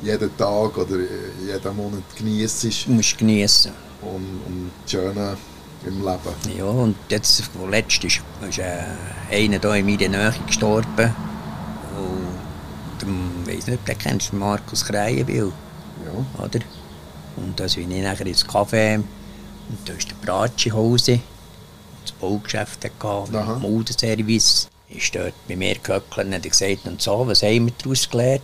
jeden 0.04 0.36
Tag 0.36 0.78
oder 0.78 0.98
jeden 0.98 1.78
Monat 1.78 2.04
genießt 2.18 2.88
Du 2.88 2.92
musst 2.92 3.18
geniessen. 3.18 3.72
Und, 4.02 4.42
und 4.48 4.72
das 4.84 4.92
Schöne 4.92 5.38
im 5.86 6.00
Leben. 6.00 6.58
Ja, 6.58 6.66
und 6.66 6.96
jetzt, 7.10 7.44
wo 7.56 7.66
letzt 7.68 8.04
ist, 8.04 8.22
ist 8.48 8.60
äh, 8.60 8.84
einer 9.32 9.60
hier 9.60 9.76
in 9.76 9.86
meiner 9.86 10.10
Nähe 10.10 10.34
gestorben. 10.46 11.16
Und 11.98 13.48
ich 13.48 13.56
weiss 13.58 13.68
nicht, 13.68 13.80
ob 13.80 13.86
du 13.86 13.92
den 13.94 13.98
kennst, 13.98 14.34
Markus 14.34 14.86
Kreienbill, 14.86 15.52
Ja. 16.06 16.44
oder? 16.44 16.60
Und 17.38 17.60
da 17.60 17.66
bin 17.66 17.92
ich 17.92 18.04
nachher 18.04 18.28
ins 18.28 18.46
Café 18.46 18.96
und 18.98 19.06
da 19.86 19.94
ist 19.94 20.10
der 20.10 20.16
Bratschi-Hause, 20.26 21.20
das 22.04 22.12
Baugeschäft 22.14 22.84
hatte. 23.04 23.60
Modeservice. 23.60 24.68
Ist 24.90 25.16
dort 25.16 25.34
bei 25.48 25.56
mir 25.56 25.76
gehöckelt 25.76 26.28
und 26.28 26.34
hat 26.34 26.44
gesagt, 26.44 26.86
und 26.86 27.02
so, 27.02 27.26
was 27.26 27.42
haben 27.44 27.68
wir 27.68 27.74
daraus 27.82 28.10
gelernt? 28.10 28.42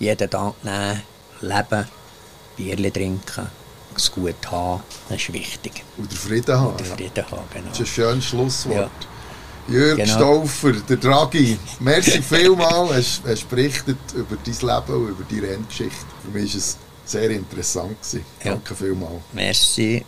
Jeden 0.00 0.30
Tag 0.30 0.54
nehmen, 0.64 1.02
leben, 1.42 1.84
Bierchen 2.56 2.92
trinken, 2.92 3.46
es 3.98 4.10
gut 4.10 4.34
haben, 4.50 4.82
das 5.08 5.18
ist 5.20 5.32
wichtig. 5.32 5.84
Und 5.96 6.10
den 6.10 6.18
Frieden 6.18 6.58
haben. 6.58 6.76
Den 6.76 6.86
Ja. 6.86 6.94
Frieden 6.94 7.30
haben, 7.30 7.42
genau. 7.52 7.68
Das 7.68 7.80
ist 7.80 7.80
ein 7.80 7.86
schönes 7.86 8.24
Schlusswort. 8.24 8.90
Ja. 9.68 9.74
Jürg 9.74 9.96
Genau. 9.98 10.14
Stauffer, 10.14 10.72
der 10.72 10.96
Draghi, 10.96 11.58
merci 11.80 12.22
vielmal, 12.22 12.88
hast, 12.94 13.20
hast 13.26 13.48
berichtet 13.50 13.98
über 14.14 14.36
dein 14.42 14.54
Leben 14.54 15.02
und 15.02 15.08
über 15.10 15.24
die 15.30 15.40
Renngeschichte. 15.40 16.06
Für 16.24 16.30
mich 16.38 16.52
war 16.54 16.58
es 16.58 16.78
sehr 17.04 17.30
interessant. 17.30 17.96
Gewesen. 18.00 18.24
Ja. 18.42 18.52
Danke 18.52 18.74
vielmals. 18.74 19.22
Merci. 19.32 20.04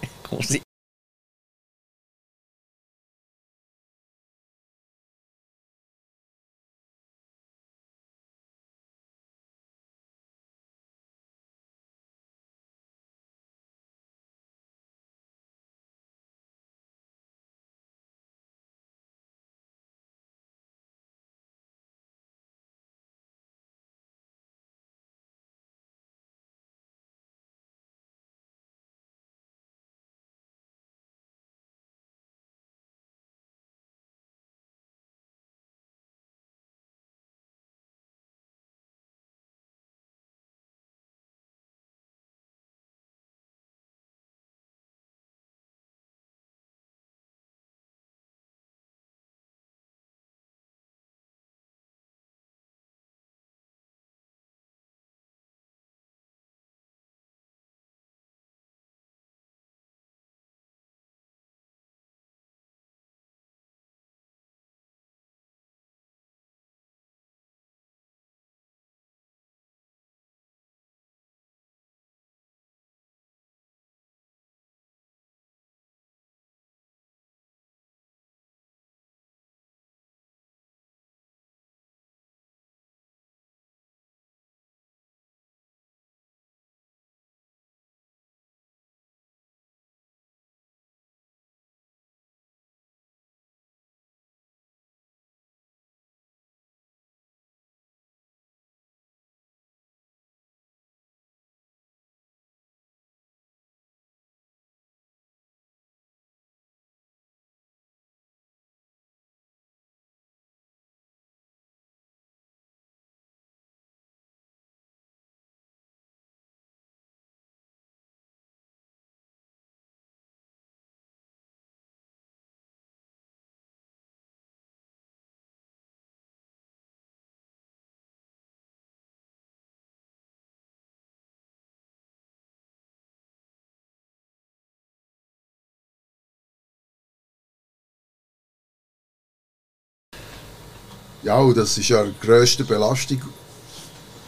Ja, 141.22 141.38
und 141.38 141.56
das 141.56 141.76
ist 141.76 141.88
ja 141.88 142.04
die 142.04 142.14
grösste 142.20 142.64
Belastung. 142.64 143.20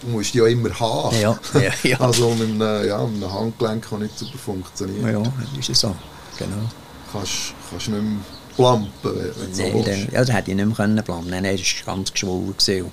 Du 0.01 0.09
musst 0.09 0.35
die 0.35 0.39
ja 0.39 0.47
immer 0.47 0.69
haben. 0.79 1.19
Ja, 1.21 1.39
ja, 1.55 1.73
ja. 1.83 2.01
Also 2.01 2.31
mit 2.35 2.49
einem, 2.49 2.87
ja, 2.87 3.05
mit 3.07 3.23
einem 3.23 3.33
Handgelenk 3.33 3.89
kann 3.89 4.01
nicht 4.01 4.19
super 4.19 4.39
funktionieren. 4.39 5.25
Ja, 5.25 5.33
das 5.57 5.69
ist 5.69 5.81
so. 5.81 5.95
Genau. 6.39 6.69
Kannst, 7.13 7.55
kannst 7.71 7.89
nicht 7.89 8.03
mehr 8.03 8.21
plampen, 8.57 8.91
wenn 9.03 9.13
du 9.13 9.75
willst. 9.75 9.89
dann, 9.89 10.13
ja, 10.13 10.25
das 10.25 10.33
hätte 10.33 10.51
ich 10.51 10.57
nicht 10.57 10.67
mehr 10.67 10.77
können 10.77 11.03
planen. 11.05 11.31
Nein, 11.31 11.45
nein, 11.45 11.57
das 11.57 11.87
war 11.87 11.95
ganz 11.95 12.13
geschwollen. 12.13 12.55
gewesen. 12.57 12.91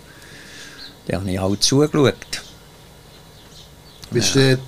Dann 1.08 1.22
habe 1.22 1.32
ich 1.32 1.40
halt 1.40 1.64
zugeschaut. 1.64 2.42
Bist 4.12 4.36
du 4.36 4.60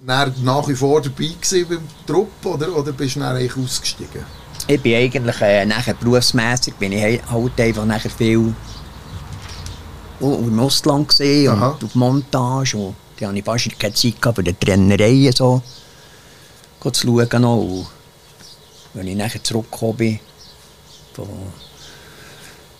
dann 0.00 0.34
nach 0.42 0.68
wie 0.68 0.74
vor 0.74 1.00
dabei 1.02 1.34
gewesen 1.40 1.66
beim 1.68 1.88
Trupp 2.06 2.44
oder, 2.44 2.74
oder 2.76 2.92
bist 2.92 3.16
du 3.16 3.20
dann 3.20 3.36
eigentlich 3.36 3.56
ausgestiegen? 3.56 4.24
Ich 4.66 4.80
bin 4.80 4.94
eigentlich 4.94 5.40
äh, 5.40 5.64
nachher 5.64 5.94
berufsmässig 5.94 6.74
bin 6.74 6.92
ich 6.92 7.22
halt 7.30 7.60
einfach 7.60 7.84
nachher 7.84 8.10
viel 8.10 8.54
im 10.20 10.60
Ausland 10.60 11.08
gesehen 11.08 11.50
Aha. 11.50 11.68
und 11.68 11.84
auf 11.84 11.94
Montage 11.94 12.76
und 12.76 12.94
dann 13.18 13.30
hatte 13.30 13.38
ich 13.38 13.44
fast 13.44 13.78
keine 13.78 13.94
Zeit 13.94 14.20
gehabt 14.20 14.36
für 14.36 14.44
die 14.44 14.54
Trennereien 14.54 15.32
so 15.32 15.62
zu 16.80 16.92
schauen. 16.92 17.44
Und 17.44 17.86
wenn 18.94 19.08
ich 19.08 19.16
nachher 19.16 19.42
zurückgekommen 19.42 19.96
bin, 19.96 20.20
von, 21.14 21.28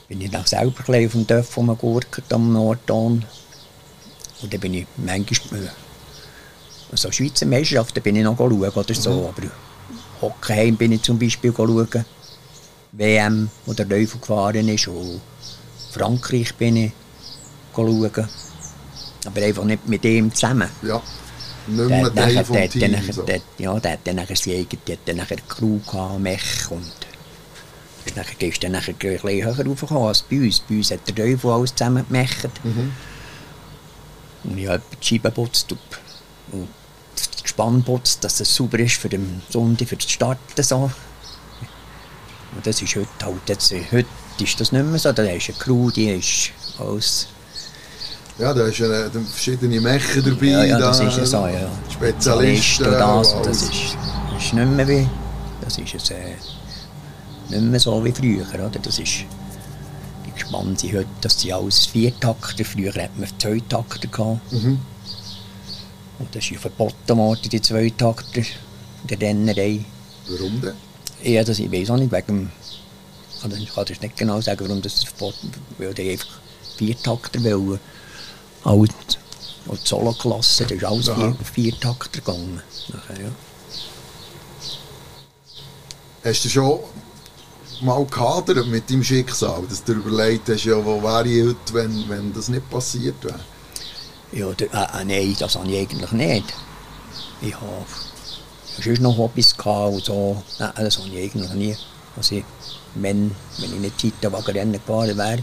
bin 0.08 0.20
ich 0.20 0.30
dann 0.30 0.46
selber 0.46 0.80
auf 0.80 1.12
dem 1.12 1.26
Dörf 1.26 1.56
rumgegurkt 1.56 2.32
am 2.32 2.52
Nordton 2.52 3.24
und 4.40 4.52
dann 4.52 4.60
bin 4.60 4.74
ich 4.74 4.86
manchmal 4.96 5.64
äh, 5.64 5.68
also 6.90 7.10
Schweizer 7.12 7.46
Meisterschaften 7.46 8.02
bin 8.02 8.16
ich 8.16 8.24
noch 8.24 8.36
schauen 8.36 8.52
oder 8.52 8.94
so, 8.94 9.32
aber 9.36 9.48
Hockeyheim 10.22 10.76
bin 10.76 10.92
ich 10.92 11.02
zum 11.02 11.18
Beispiel 11.18 11.52
schauen. 11.54 12.04
WM, 12.92 13.50
wo 13.66 13.74
der 13.74 13.88
Teufel 13.88 14.18
gefahren 14.18 14.68
ist. 14.68 14.88
Und 14.88 15.20
Frankreich 15.92 16.54
bin 16.54 16.76
ich 16.76 16.92
schauen. 17.74 18.28
Aber 19.26 19.42
einfach 19.42 19.64
nicht 19.64 19.88
mit 19.88 20.04
ihm 20.04 20.32
zusammen. 20.34 20.68
Ja. 20.82 21.02
Nicht 21.66 21.78
Der 21.78 21.86
mehr 21.88 22.04
hat 22.06 22.14
Teil 22.16 22.44
vom 22.44 22.54
der, 22.56 22.64
hat 22.64 22.74
dann 22.74 22.80
Team. 22.80 22.90
nachher, 22.92 23.12
So. 23.12 23.22
der, 23.22 23.40
ja, 23.58 23.80
der 23.80 23.92
hat 23.92 24.00
dann 24.04 24.16
nachher 24.16 24.36
seine 24.36 24.56
eigene, 24.58 24.82
der 24.86 24.96
dann 25.14 25.26
Crew 25.48 25.78
gehabt, 25.86 26.20
Mech 26.20 26.70
und 26.70 26.92
nachher, 28.16 28.34
der 28.40 28.48
ist 28.48 28.64
dann 28.64 28.74
ein 28.74 28.82
bisschen 28.82 29.44
höher 29.44 29.66
raufgekommen 29.66 30.04
als 30.04 30.22
bei 30.22 30.38
uns. 30.38 30.60
Bei 30.60 30.76
uns 30.76 30.90
hat 30.90 31.06
der 31.06 31.14
Teufel 31.14 31.50
alles 31.50 31.74
zusammen 31.74 32.06
gemacht. 32.08 32.48
Mhm. 32.64 32.92
Und 34.44 34.58
ich 34.58 34.66
habe 34.68 34.82
die 35.02 35.06
Scheiben 35.06 35.22
geputzt 35.24 35.72
und, 35.72 36.68
das 37.14 37.42
Gespann 37.42 37.78
geputzt, 37.78 38.22
dass 38.24 38.40
es 38.40 38.54
sauber 38.54 38.78
ist 38.78 38.94
für 38.96 39.08
den 39.08 39.42
Sonntag, 39.50 39.88
für 39.88 39.96
das 39.96 40.10
Starten. 40.10 40.62
So. 40.62 40.90
Und 42.54 42.66
das 42.66 42.80
ist 42.80 42.94
heute 42.96 43.08
halt, 43.22 43.48
jetzt, 43.48 43.72
heute 43.92 44.06
ist 44.40 44.60
das 44.60 44.72
nicht 44.72 44.84
mehr 44.86 44.98
so. 44.98 45.12
Da 45.12 45.24
ist 45.24 45.48
eine 45.50 45.58
Crew, 45.58 45.90
die 45.90 46.10
ist 46.10 46.50
alles... 46.78 47.28
Ja, 48.38 48.54
da 48.54 48.66
ist 48.66 48.78
äh, 48.78 48.88
da 48.88 49.20
verschiedene 49.20 49.80
Mecher 49.80 50.22
dabei. 50.22 50.46
Ja, 50.46 50.64
ja, 50.64 50.78
das 50.78 50.98
da, 50.98 51.08
ist 51.08 51.16
ja 51.16 51.26
so, 51.26 51.46
ja. 51.46 51.68
Spezialisten. 51.90 52.86
und 52.86 52.92
das, 52.92 53.32
und 53.32 53.46
das 53.46 53.62
ist, 53.62 53.96
ist 54.38 54.52
nicht 54.52 54.54
mehr 54.54 54.86
wie... 54.86 55.08
Das 55.60 55.76
ist 55.76 55.94
es, 55.94 56.10
äh, 56.10 56.34
nicht 57.48 57.62
mehr 57.62 57.80
so 57.80 58.04
wie 58.04 58.12
früher, 58.12 58.46
oder? 58.54 58.70
Das 58.80 58.98
ist... 58.98 59.24
Die 60.24 60.32
Gespanne 60.32 60.78
sind 60.78 60.94
heute, 60.94 61.08
das 61.20 61.40
sind 61.40 61.52
alles 61.52 61.86
Viertakter. 61.86 62.64
Früher 62.64 62.92
hat 62.94 63.18
man 63.18 63.28
Zweitakter 63.38 64.06
gehabt. 64.06 64.52
Mhm. 64.52 64.78
Und 66.20 66.34
das 66.34 66.44
ist 66.44 66.50
ja 66.50 66.58
verboten 66.58 67.16
worden, 67.16 67.48
die 67.50 67.60
Zweitakter 67.60 68.42
der 69.08 69.20
Rennerei. 69.20 69.84
Warum 70.28 70.60
denn? 70.60 70.74
Ja, 71.24 71.42
das, 71.42 71.58
ich 71.58 71.72
weiß 71.72 71.90
auch 71.90 71.96
nicht, 71.96 72.12
wegen 72.12 72.26
dem, 72.26 72.50
ich 73.34 73.42
kann, 73.42 73.52
ich 73.52 73.74
kann 73.74 73.84
das 73.84 74.00
nicht 74.00 74.16
genau 74.16 74.40
sagen, 74.40 74.60
warum 74.68 74.80
das 74.80 75.02
verboten 75.02 75.50
weil 75.78 75.92
die 75.92 76.12
einfach 76.12 76.38
Viertakter 76.76 77.42
wollen. 77.42 77.80
Alt, 78.64 79.18
und 79.66 79.80
die 79.82 79.86
Solo-Klasse, 79.86 80.66
da 80.66 80.74
ist 80.74 80.84
alles 80.84 81.08
Aha. 81.10 81.34
vier, 81.54 81.72
Viertakter 81.72 82.20
gegangen. 82.20 82.62
Nachher, 82.88 83.20
ja. 83.20 83.30
Hast 86.24 86.44
du 86.44 86.48
schon 86.48 86.80
mal 87.82 88.04
gehadert 88.04 88.66
mit 88.66 88.90
deinem 88.90 89.04
Schicksal, 89.04 89.62
dass 89.68 89.84
du 89.84 89.92
überlegt 89.92 90.48
hast, 90.48 90.64
ja, 90.64 90.84
wo 90.84 91.02
wäre 91.02 91.28
ich 91.28 91.44
heute, 91.44 91.74
wenn, 91.74 92.08
wenn 92.08 92.32
das 92.32 92.48
nicht 92.48 92.68
passiert 92.70 93.22
wäre? 93.22 93.40
Ja, 94.32 94.52
der, 94.52 94.72
äh, 94.72 95.02
äh, 95.02 95.04
nein, 95.04 95.36
das 95.38 95.54
habe 95.54 95.70
ich 95.70 95.78
eigentlich 95.78 96.12
nicht. 96.12 96.54
Ich 97.40 97.54
habe 97.54 97.86
sonst 98.82 99.00
noch 99.00 99.16
Hobbys 99.16 99.56
gehabt 99.56 99.94
und 99.94 100.04
so. 100.04 100.42
Nein, 100.58 100.72
das 100.76 100.98
habe 100.98 101.08
ich 101.08 101.18
eigentlich 101.18 101.52
nie. 101.52 101.76
Also, 102.16 102.42
wenn, 102.94 103.34
wenn 103.58 103.74
ich 103.74 103.80
nicht 103.80 104.00
Zeitenwagenrennen 104.00 104.74
gefahren 104.74 105.16
wäre, 105.16 105.42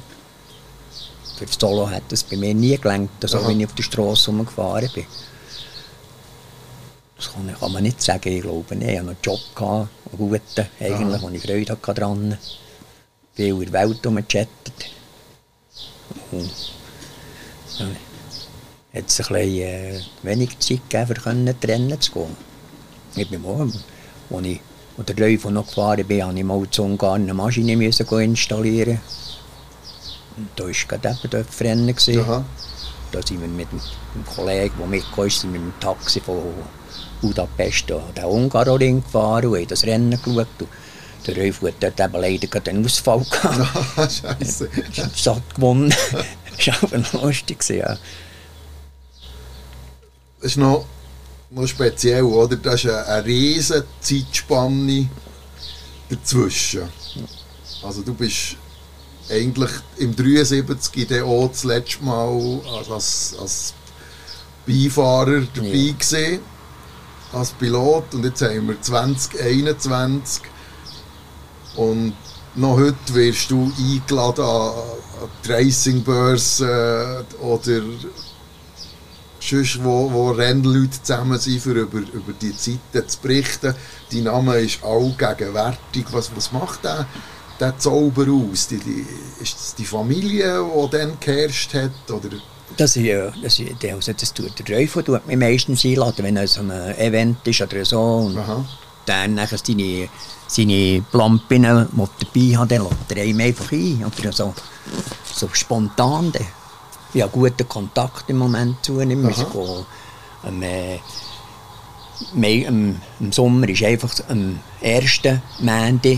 für 1.37 1.45
das 1.45 1.57
Solo 1.59 1.89
hat 1.89 2.03
das 2.09 2.23
bei 2.23 2.37
mir 2.37 2.53
nie 2.53 2.77
gelangt, 2.77 3.09
so 3.21 3.47
wie 3.47 3.59
ich 3.59 3.65
auf 3.65 3.75
der 3.75 3.83
Straße 3.83 4.31
rumgefahren 4.31 4.89
bin. 4.93 5.05
Das 7.17 7.31
kann, 7.31 7.55
kann 7.59 7.71
man 7.71 7.83
nicht 7.83 8.01
sagen, 8.01 8.29
ich 8.29 8.41
glaube 8.41 8.75
nicht. 8.75 8.89
Ich 8.89 8.97
hatte 8.97 9.09
einen 9.09 9.17
Job, 9.21 9.39
gehabt, 9.55 9.89
einen 10.11 10.17
guten, 10.17 10.67
eigentlich, 10.79 11.21
wo 11.21 11.29
ich 11.29 11.41
Freude 11.41 11.71
hatte 11.71 11.93
dran. 11.93 12.37
Viel 13.33 13.45
in 13.47 13.59
der 13.59 13.73
Welt 13.73 14.05
rumgechattet. 14.05 14.73
Und 16.31 16.51
dann 17.79 17.95
hat 18.93 19.09
es 19.09 19.19
ein 19.19 19.27
bisschen 19.27 19.35
äh, 19.35 19.99
wenig 20.23 20.59
Zeit 20.59 20.89
gegeben, 20.89 21.07
für 21.07 21.13
können, 21.21 21.55
Rennen 21.63 22.01
zu 22.01 22.11
gehen. 22.11 22.37
Ich 23.15 23.29
bin 23.29 23.41
mal, 23.41 23.61
als 23.61 23.75
ich 24.45 24.61
der 24.97 25.15
Teufel 25.15 25.51
noch 25.51 25.67
gefahren 25.67 26.05
bin, 26.05 26.19
musste 26.19 26.39
ich 26.39 26.45
mal 26.45 26.69
zu 26.69 26.83
Ungarn 26.83 27.23
eine 27.23 27.33
Maschine 27.33 27.73
installieren. 27.73 28.99
Da 30.55 30.65
war 30.65 30.71
gerade 30.71 31.09
eben 31.09 31.29
dort 31.29 31.61
Rennen. 31.61 31.87
gewesen. 31.87 32.19
Aha. 32.19 32.45
Da 33.11 33.21
sind 33.25 33.41
wir 33.41 33.47
mit 33.47 33.67
einem 33.69 34.25
Kollegen, 34.25 34.75
der 34.77 34.87
mitgekommen 34.87 35.27
ist, 35.27 35.39
sind 35.41 35.53
wir 35.53 35.59
mit 35.59 35.73
dem 35.73 35.79
Taxi 35.79 36.19
von 36.19 36.41
Budapest 37.21 37.91
an 37.91 38.01
den 38.15 38.25
Ungaroring 38.25 39.03
gefahren 39.03 39.47
und 39.47 39.57
haben 39.57 39.67
das 39.67 39.83
Rennen 39.83 40.11
geschaut. 40.11 40.47
Und 40.59 40.67
der 41.27 41.35
Teufel 41.35 41.69
hat 41.69 41.75
dort 41.79 41.99
eben 41.99 42.21
leider 42.21 42.69
einen 42.69 42.85
Ausfall 42.85 43.25
gehabt. 43.31 44.11
Scheiße. 44.11 44.69
Die 44.69 45.19
Stadt 45.19 45.55
gewonnen. 45.55 45.93
das 46.57 46.67
war 46.67 46.83
aber 46.83 46.97
noch 46.97 47.23
lustig. 47.23 47.63
Ja. 47.69 47.97
Das 50.41 50.51
ist 50.51 50.57
noch, 50.57 50.85
noch 51.49 51.67
speziell, 51.67 52.23
oder? 52.23 52.57
Das 52.57 52.83
ist 52.83 52.89
eine, 52.89 53.05
eine 53.07 53.25
riesige 53.25 53.85
Zeitspanne 54.01 55.09
dazwischen. 56.09 56.83
Also 57.81 58.01
du 58.01 58.13
bist 58.13 58.57
eigentlich 59.29 59.71
im 59.97 60.15
73 60.15 61.07
dann 61.07 61.23
auch 61.23 61.47
das 61.49 61.63
letzte 61.63 62.03
Mal 62.03 62.61
als, 62.91 63.35
als 63.39 63.73
Beifahrer 64.67 65.43
dabei 65.53 65.67
Ja. 65.67 65.93
gewesen, 65.93 66.39
als 67.33 67.51
Pilot. 67.51 68.13
Und 68.13 68.25
jetzt 68.25 68.41
haben 68.41 68.67
wir 68.67 68.81
2021 68.81 70.43
und 71.75 72.13
noch 72.55 72.77
heute 72.77 72.95
wirst 73.13 73.51
du 73.51 73.71
eingeladen 73.77 74.45
an, 74.45 74.71
an 74.71 75.29
die 75.43 75.51
Racingbörse 75.51 77.25
oder 77.41 77.81
sonst, 79.41 79.83
wo, 79.83 80.11
wo 80.11 80.31
Rennleute 80.31 81.01
zusammen 81.03 81.37
sind, 81.37 81.61
für 81.61 81.71
über, 81.73 81.99
über 81.99 82.33
die 82.41 82.55
Zeiten 82.55 83.07
zu 83.07 83.19
berichten. 83.19 83.75
Dein 84.11 84.23
Name 84.23 84.57
ist 84.57 84.83
allgegenwärtig. 84.83 86.05
Was, 86.11 86.31
was 86.35 86.51
macht 86.51 86.83
der, 86.85 87.05
der 87.59 87.77
Zauber 87.77 88.25
aus? 88.31 88.67
Die, 88.67 88.77
die, 88.77 89.05
ist 89.41 89.55
das 89.55 89.75
die 89.75 89.85
Familie, 89.85 90.63
die 90.63 90.89
dann 90.97 91.17
geherrscht 91.19 91.73
hat? 91.73 91.91
Oder? 92.09 92.29
Das, 92.77 92.95
ist, 92.95 93.03
ja- 93.05 93.31
das, 93.41 93.59
also 93.93 94.13
das 94.13 94.33
tut 94.33 94.57
der 94.59 94.65
Teufel 94.65 95.03
tut 95.03 95.25
mich 95.27 95.37
meistens 95.37 95.85
einladen, 95.85 96.23
wenn 96.25 96.37
er 96.37 96.47
so 96.47 96.61
ein 96.61 96.71
Event 96.97 97.45
ist 97.47 97.61
oder 97.61 97.85
so. 97.85 98.01
Und 98.01 98.37
Aha. 98.37 98.65
dann 99.05 99.35
nachher 99.35 99.57
seine, 99.63 100.09
seine 100.47 101.05
Lampinnen, 101.11 101.87
die 101.91 102.01
er 102.01 102.09
dabei 102.19 102.57
hat, 102.57 102.71
dann 102.71 102.83
lädt 102.83 103.17
er 103.17 103.23
einem 103.23 103.39
einfach 103.39 103.71
ein. 103.71 104.05
Oder 104.19 104.31
so, 104.31 104.53
so 105.33 105.49
spontan. 105.53 106.31
dann. 106.31 106.45
Ich 107.13 107.21
habe 107.21 107.31
guten 107.31 107.69
Kontakt 107.69 108.29
im 108.29 108.37
Moment 108.37 108.83
zu 108.83 108.99
ihm. 108.99 109.23
Wir 109.23 109.85
am, 110.43 110.61
äh, 110.61 110.99
Mai, 112.33 112.65
im, 112.67 112.99
Sommer 113.31 113.67
ist 113.69 113.83
einfach 113.83 114.13
am 114.29 114.59
ersten 114.81 115.41
Montag 115.59 116.17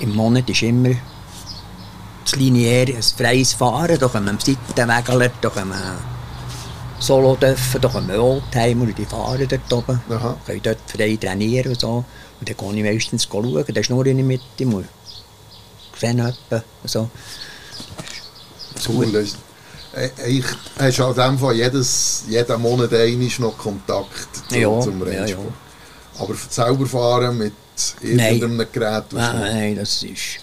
im 0.00 0.14
Monat 0.14 0.48
ist 0.50 0.62
immer 0.62 0.90
das 2.24 2.36
lineäre, 2.36 2.96
ein 2.96 3.02
freies 3.02 3.54
Fahren. 3.54 3.98
Da 3.98 4.10
am 4.12 4.38
Seitenwägler, 4.38 5.30
da 5.40 5.50
können 5.50 5.70
wir 5.70 5.98
Solo 6.98 7.34
dürfen, 7.36 7.80
da 7.80 7.88
wir 8.08 8.22
Oldtimer, 8.22 8.86
die 8.86 9.06
fahren 9.06 9.46
dort 9.48 9.72
oben. 9.72 10.00
Aha. 10.10 10.36
Können 10.44 10.62
dort 10.62 10.78
frei 10.86 11.16
trainieren 11.16 11.72
und 11.72 11.80
so. 11.80 12.04
Und 12.40 12.48
dann 12.48 12.56
gehe 12.56 12.88
ich 12.88 12.94
meistens 12.94 13.24
schauen, 13.24 13.64
da 13.66 13.80
ist 13.80 13.90
nur 13.90 14.06
in 14.06 14.16
der 14.18 14.26
Mitte. 14.26 14.66
muss 14.66 14.84
sehen 16.00 16.18
etwa, 16.18 16.62
so. 16.84 17.08
Cool. 18.88 19.14
Ist, 19.16 19.36
äh, 19.94 20.08
ich, 20.26 20.44
hast 20.78 20.98
du 20.98 21.04
an 21.04 21.14
dem 21.14 21.38
Fall 21.38 21.54
jedes, 21.56 22.24
jeden 22.28 22.62
Monat 22.62 22.92
einmal 22.94 23.28
noch 23.38 23.58
Kontakt 23.58 24.28
zu, 24.48 24.58
Ja, 24.58 24.80
zum 24.80 24.98
ja, 25.00 25.04
Rennsport. 25.04 25.46
ja. 25.46 26.22
Aber 26.22 26.34
selber 26.48 26.86
fahren 26.86 27.38
mit 27.38 27.52
irgendeinem 28.02 28.66
Gerät? 28.72 29.12
Nein, 29.12 29.40
nein, 29.40 29.76
das 29.76 30.02
ist... 30.02 30.40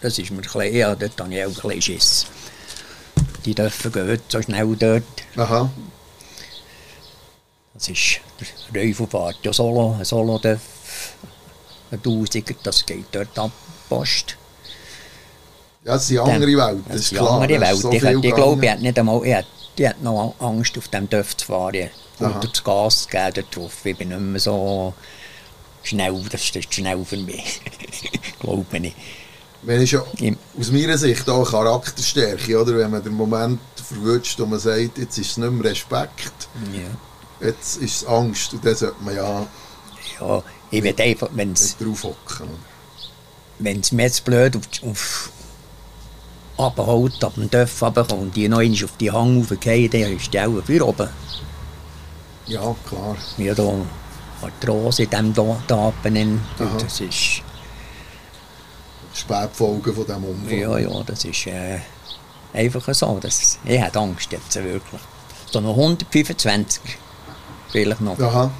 das 0.00 0.18
ist 0.18 0.30
mir 0.30 0.38
ein 0.38 0.42
bisschen, 0.42 0.74
ja, 0.74 0.94
dort 0.94 1.20
habe 1.20 1.34
ich 1.34 1.44
auch 1.44 1.70
ein 1.70 1.82
Schiss. 1.82 2.26
Die 3.44 3.54
dürfen 3.54 3.92
gehen 3.92 4.20
so 4.28 4.42
schnell 4.42 4.76
dort. 4.76 5.02
Aha. 5.36 5.70
Das 7.74 7.88
ist 7.88 8.20
der 8.74 8.94
fährt 8.94 9.36
ja 9.42 9.52
solo, 9.52 9.96
ein 9.98 10.04
Solo 10.04 10.38
darf 10.38 10.60
ein 11.90 12.02
Tausiger, 12.02 12.54
das 12.62 12.86
geht 12.86 13.06
dort 13.12 13.38
ab, 13.38 13.50
Post. 13.88 14.36
Ja, 15.84 15.94
das 15.94 16.06
sind 16.06 16.20
andere 16.20 16.56
Welten, 16.56 16.84
das 16.88 16.96
ist 16.96 17.12
ist 17.12 17.18
klar. 17.18 17.40
andere 17.42 17.60
Welt. 17.60 17.72
ist 17.72 17.82
so 17.82 17.92
ich, 17.92 18.02
ich 18.02 18.34
glaube, 18.34 18.64
ich 18.64 18.70
hat 18.70 18.80
nicht 18.80 18.98
einmal, 18.98 19.26
ich 19.26 19.34
hat, 19.34 19.46
ich 19.76 19.86
hat 19.86 20.02
noch 20.02 20.34
Angst, 20.38 20.78
auf 20.78 20.88
dem 20.88 21.08
Dörf 21.08 21.36
zu 21.36 21.46
fahren. 21.46 21.90
Aha. 22.18 22.26
Unter 22.26 22.48
das 22.48 22.64
Gas 22.64 23.02
zu 23.02 23.08
geben 23.08 23.32
dort 23.34 23.56
drauf. 23.56 23.72
Ich 23.84 23.96
bin 23.96 24.08
nicht 24.08 24.20
mehr 24.20 24.40
so 24.40 24.94
schnell, 25.82 26.22
das 26.30 26.42
ist 26.50 26.74
schnell 26.74 27.04
für 27.04 27.16
mich. 27.16 27.60
glaube 28.40 28.64
ich. 28.78 28.94
Wenn 29.62 29.80
ist 29.80 29.92
ja 29.92 30.02
Im- 30.18 30.38
aus 30.58 30.70
meiner 30.72 30.98
Sicht 30.98 31.28
auch 31.28 31.48
Charakterstärke, 31.48 32.60
oder? 32.60 32.76
Wenn 32.78 32.90
man 32.90 33.02
den 33.02 33.14
Moment 33.14 33.60
verwünscht 33.76 34.40
und 34.40 34.50
man 34.50 34.58
sagt, 34.58 34.98
jetzt 34.98 35.18
ist 35.18 35.30
es 35.32 35.36
nicht 35.36 35.52
mehr 35.52 35.70
Respekt, 35.70 36.48
Ja. 36.72 37.46
jetzt 37.48 37.76
ist 37.76 38.02
es 38.02 38.06
Angst 38.06 38.52
und 38.54 38.64
dann 38.64 38.74
sollte 38.74 38.96
man 39.02 39.14
ja 39.16 39.46
ja, 40.20 40.42
ich 40.70 40.82
will 40.82 40.94
einfach, 40.98 41.28
wenn 41.32 41.52
es 41.52 41.62
nicht 41.62 41.80
drauf 41.80 42.04
hocken. 42.04 42.48
wenn 43.58 43.80
es 43.80 43.92
mir 43.92 44.04
jetzt 44.04 44.24
blöd 44.24 44.56
auf, 44.56 44.62
auf 44.90 45.30
abholt, 46.58 47.22
ab 47.24 47.34
dem 47.34 47.50
Dörf 47.50 47.82
runterkommt 47.82 48.22
und 48.22 48.36
die 48.36 48.48
noch 48.48 48.58
einmal 48.58 48.84
auf 48.84 48.96
die 48.98 49.10
Hang 49.10 49.40
raufgehen, 49.40 49.90
dann 49.90 50.16
ist 50.16 50.32
die 50.32 50.40
auch 50.40 50.62
für 50.64 50.86
oben. 50.86 51.08
Ja, 52.46 52.74
klar. 52.88 53.16
Ja, 53.38 53.54
da 53.54 53.72
Arthrose 54.42 55.04
in 55.04 55.10
diesem 55.10 55.34
Tapen. 55.66 56.40
Aha. 56.58 56.78
Das 56.78 57.00
ist, 57.00 57.42
Spätfolgen 59.14 59.94
von 59.94 60.06
diesem 60.06 60.24
Unfall. 60.24 60.58
ja, 60.58 60.78
ja, 60.78 61.02
das 61.04 61.24
ist 61.24 61.46
äh, 61.46 61.78
einfach 62.52 62.94
so. 62.94 63.18
Das, 63.20 63.58
ich 63.64 63.80
habe 63.80 63.98
Angst 63.98 64.32
jetzt 64.32 64.54
wirklich. 64.54 65.00
So 65.50 65.60
noch 65.60 65.76
125 65.76 66.80
vielleicht 67.70 68.00
noch. 68.00 68.18
Aha, 68.18 68.50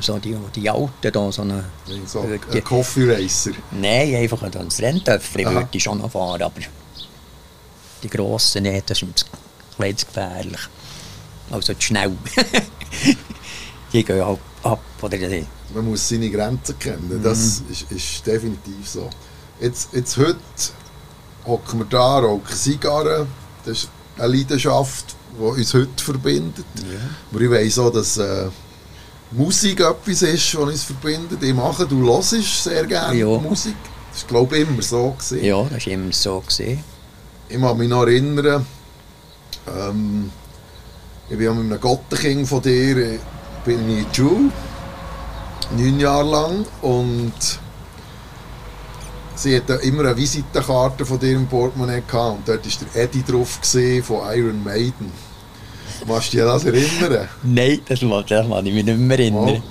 So 0.00 0.18
die, 0.18 0.36
die 0.54 0.68
Alten 0.68 1.12
da, 1.12 1.32
so 1.32 1.42
eine... 1.42 1.64
so 2.06 2.22
die, 2.22 2.58
ein 2.58 2.64
Coffee 2.64 3.12
Racer. 3.12 3.52
Nein, 3.70 4.14
einfach 4.16 4.48
das 4.50 4.80
Renntöpfchen 4.80 5.46
Aha. 5.46 5.54
würde 5.54 5.68
ich 5.72 5.82
schon 5.82 5.98
noch 5.98 6.10
fahren, 6.10 6.42
aber 6.42 6.60
die 8.02 8.08
grossen 8.08 8.64
nicht, 8.64 8.90
das 8.90 9.02
ist 9.02 9.04
ein 9.04 9.14
bisschen 9.78 10.08
gefährlich. 10.08 10.60
Also 11.50 11.74
zu 11.74 11.80
schnell. 11.80 12.16
die 13.92 14.04
gehen 14.04 14.24
halt 14.24 14.38
ab. 14.62 14.80
Oder 15.00 15.18
Man 15.74 15.84
muss 15.88 16.08
seine 16.08 16.30
Grenzen 16.30 16.78
kennen. 16.78 17.18
Mhm. 17.18 17.22
Das 17.22 17.62
ist, 17.70 17.90
ist 17.90 18.26
definitiv 18.26 18.88
so. 18.88 19.08
Jetzt, 19.60 19.90
jetzt 19.92 20.16
heute 20.16 20.36
hocken 21.46 21.80
wir 21.80 21.86
da, 21.86 22.18
rauchen 22.18 22.54
Zigarren. 22.54 23.26
Das 23.64 23.78
ist 23.78 23.88
eine 24.18 24.34
Leidenschaft, 24.36 25.14
die 25.38 25.42
uns 25.42 25.74
heute 25.74 26.02
verbindet. 26.04 26.64
Aber 27.30 27.40
ich 27.40 27.50
weiss 27.50 27.78
auch, 27.78 27.90
dass 27.90 28.16
äh, 28.18 28.48
Musik 29.30 29.80
etwas 29.80 30.22
ist, 30.22 30.54
was 30.56 30.68
uns 30.68 30.82
verbindet. 30.84 31.42
Ich 31.42 31.54
mache, 31.54 31.86
du 31.86 32.04
hörst 32.06 32.64
sehr 32.64 32.84
gerne 32.86 33.18
Ja. 33.18 33.26
Musik. 33.38 33.74
Das 34.12 34.22
war, 34.24 34.28
glaube 34.28 34.58
ich, 34.58 34.68
immer 34.68 34.82
so. 34.82 35.10
Gewesen. 35.12 35.44
ja, 35.44 35.62
das 35.64 35.86
war 35.86 35.92
immer 35.92 36.12
so. 36.12 36.40
Gewesen. 36.40 36.84
Ich 37.48 37.60
kann 37.60 37.78
mich 37.78 37.88
noch 37.88 38.02
erinnern, 38.02 38.66
ähm, 39.66 40.30
ich 41.30 41.36
bin 41.36 41.46
ja 41.46 41.54
mit 41.54 41.70
einem 41.72 41.80
Gottenkind 41.80 42.48
von 42.48 42.60
dir, 42.62 43.18
bin 43.64 43.88
ich 43.98 44.06
Schule, 44.16 44.50
neun 45.76 46.00
Jahre 46.00 46.28
lang, 46.28 46.66
und 46.82 47.32
sie 49.34 49.56
hatte 49.56 49.74
immer 49.74 50.04
eine 50.04 50.16
Visitenkarte 50.16 51.04
von 51.06 51.18
dir 51.18 51.32
im 51.32 51.46
Portemonnaie 51.46 52.02
gehabt, 52.06 52.38
und 52.38 52.48
dort 52.48 52.64
war 52.66 52.86
der 52.94 53.02
Eddie 53.04 53.22
drauf 53.24 53.58
von 54.04 54.20
Iron 54.34 54.62
Maiden. 54.64 55.12
Kannst 56.06 56.28
du 56.32 56.36
dich 56.36 56.40
an 56.42 56.48
das 56.48 56.64
erinnern? 56.64 57.28
Nein, 57.42 57.80
das 57.88 58.02
mag, 58.02 58.26
das 58.26 58.46
mag 58.46 58.64
ich 58.66 58.74
mich 58.74 58.84
nicht 58.84 58.98
mehr 58.98 59.18
erinnern. 59.18 59.62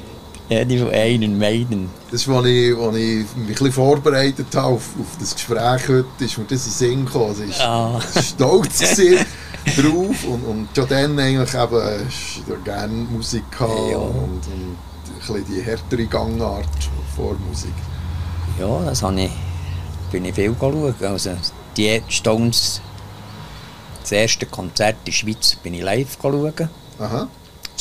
Ja, 0.49 0.65
die 0.65 0.77
von 0.79 0.89
Einen 0.91 1.37
Maiden. 1.37 1.89
Das, 2.11 2.27
was 2.27 2.45
ich, 2.45 2.75
als 2.77 2.95
ich 2.97 3.25
mich 3.37 3.61
ein 3.61 3.71
vorbereitet 3.71 4.47
habe 4.53 4.67
auf, 4.75 4.89
auf 4.99 5.17
das 5.17 5.33
Gespräch 5.33 5.87
heute, 5.87 6.05
ist 6.19 6.37
mir 6.37 6.43
das 6.43 6.65
in 6.65 6.71
den 6.71 6.71
Sinn 6.71 7.05
gekommen. 7.05 7.27
Also 7.29 7.43
ich 7.43 7.59
Ah. 7.61 7.93
war 7.93 8.21
stolz 8.21 8.79
gewesen 8.79 9.25
drauf 9.65 10.23
und, 10.25 10.43
und 10.45 10.67
schon 10.75 10.87
dann 10.87 11.19
eigentlich 11.19 11.53
eben, 11.53 11.81
äh, 11.81 12.01
ist 12.07 12.47
ja 12.47 12.55
gerne 12.63 12.93
Musik 12.93 13.43
Ja. 13.59 13.65
und, 13.65 14.15
und 14.15 14.41
ein 15.29 15.45
die 15.49 15.61
härtere 15.61 16.05
Gangart 16.07 16.65
vor 17.15 17.35
Musik. 17.47 17.73
Ja, 18.59 18.83
das 18.85 19.03
habe 19.03 19.21
ich, 19.21 19.31
bin 20.11 20.25
ich 20.25 20.35
viel 20.35 20.55
schauen. 20.59 20.93
Also, 21.01 21.31
die 21.77 22.01
Stones, 22.07 22.81
das 24.01 24.11
erste 24.11 24.45
Konzert 24.47 24.95
in 24.99 25.05
der 25.05 25.11
Schweiz, 25.11 25.55
bin 25.61 25.73
ich 25.75 25.81
live 25.83 26.17
schauen. 26.21 26.53
Aha, 26.99 27.27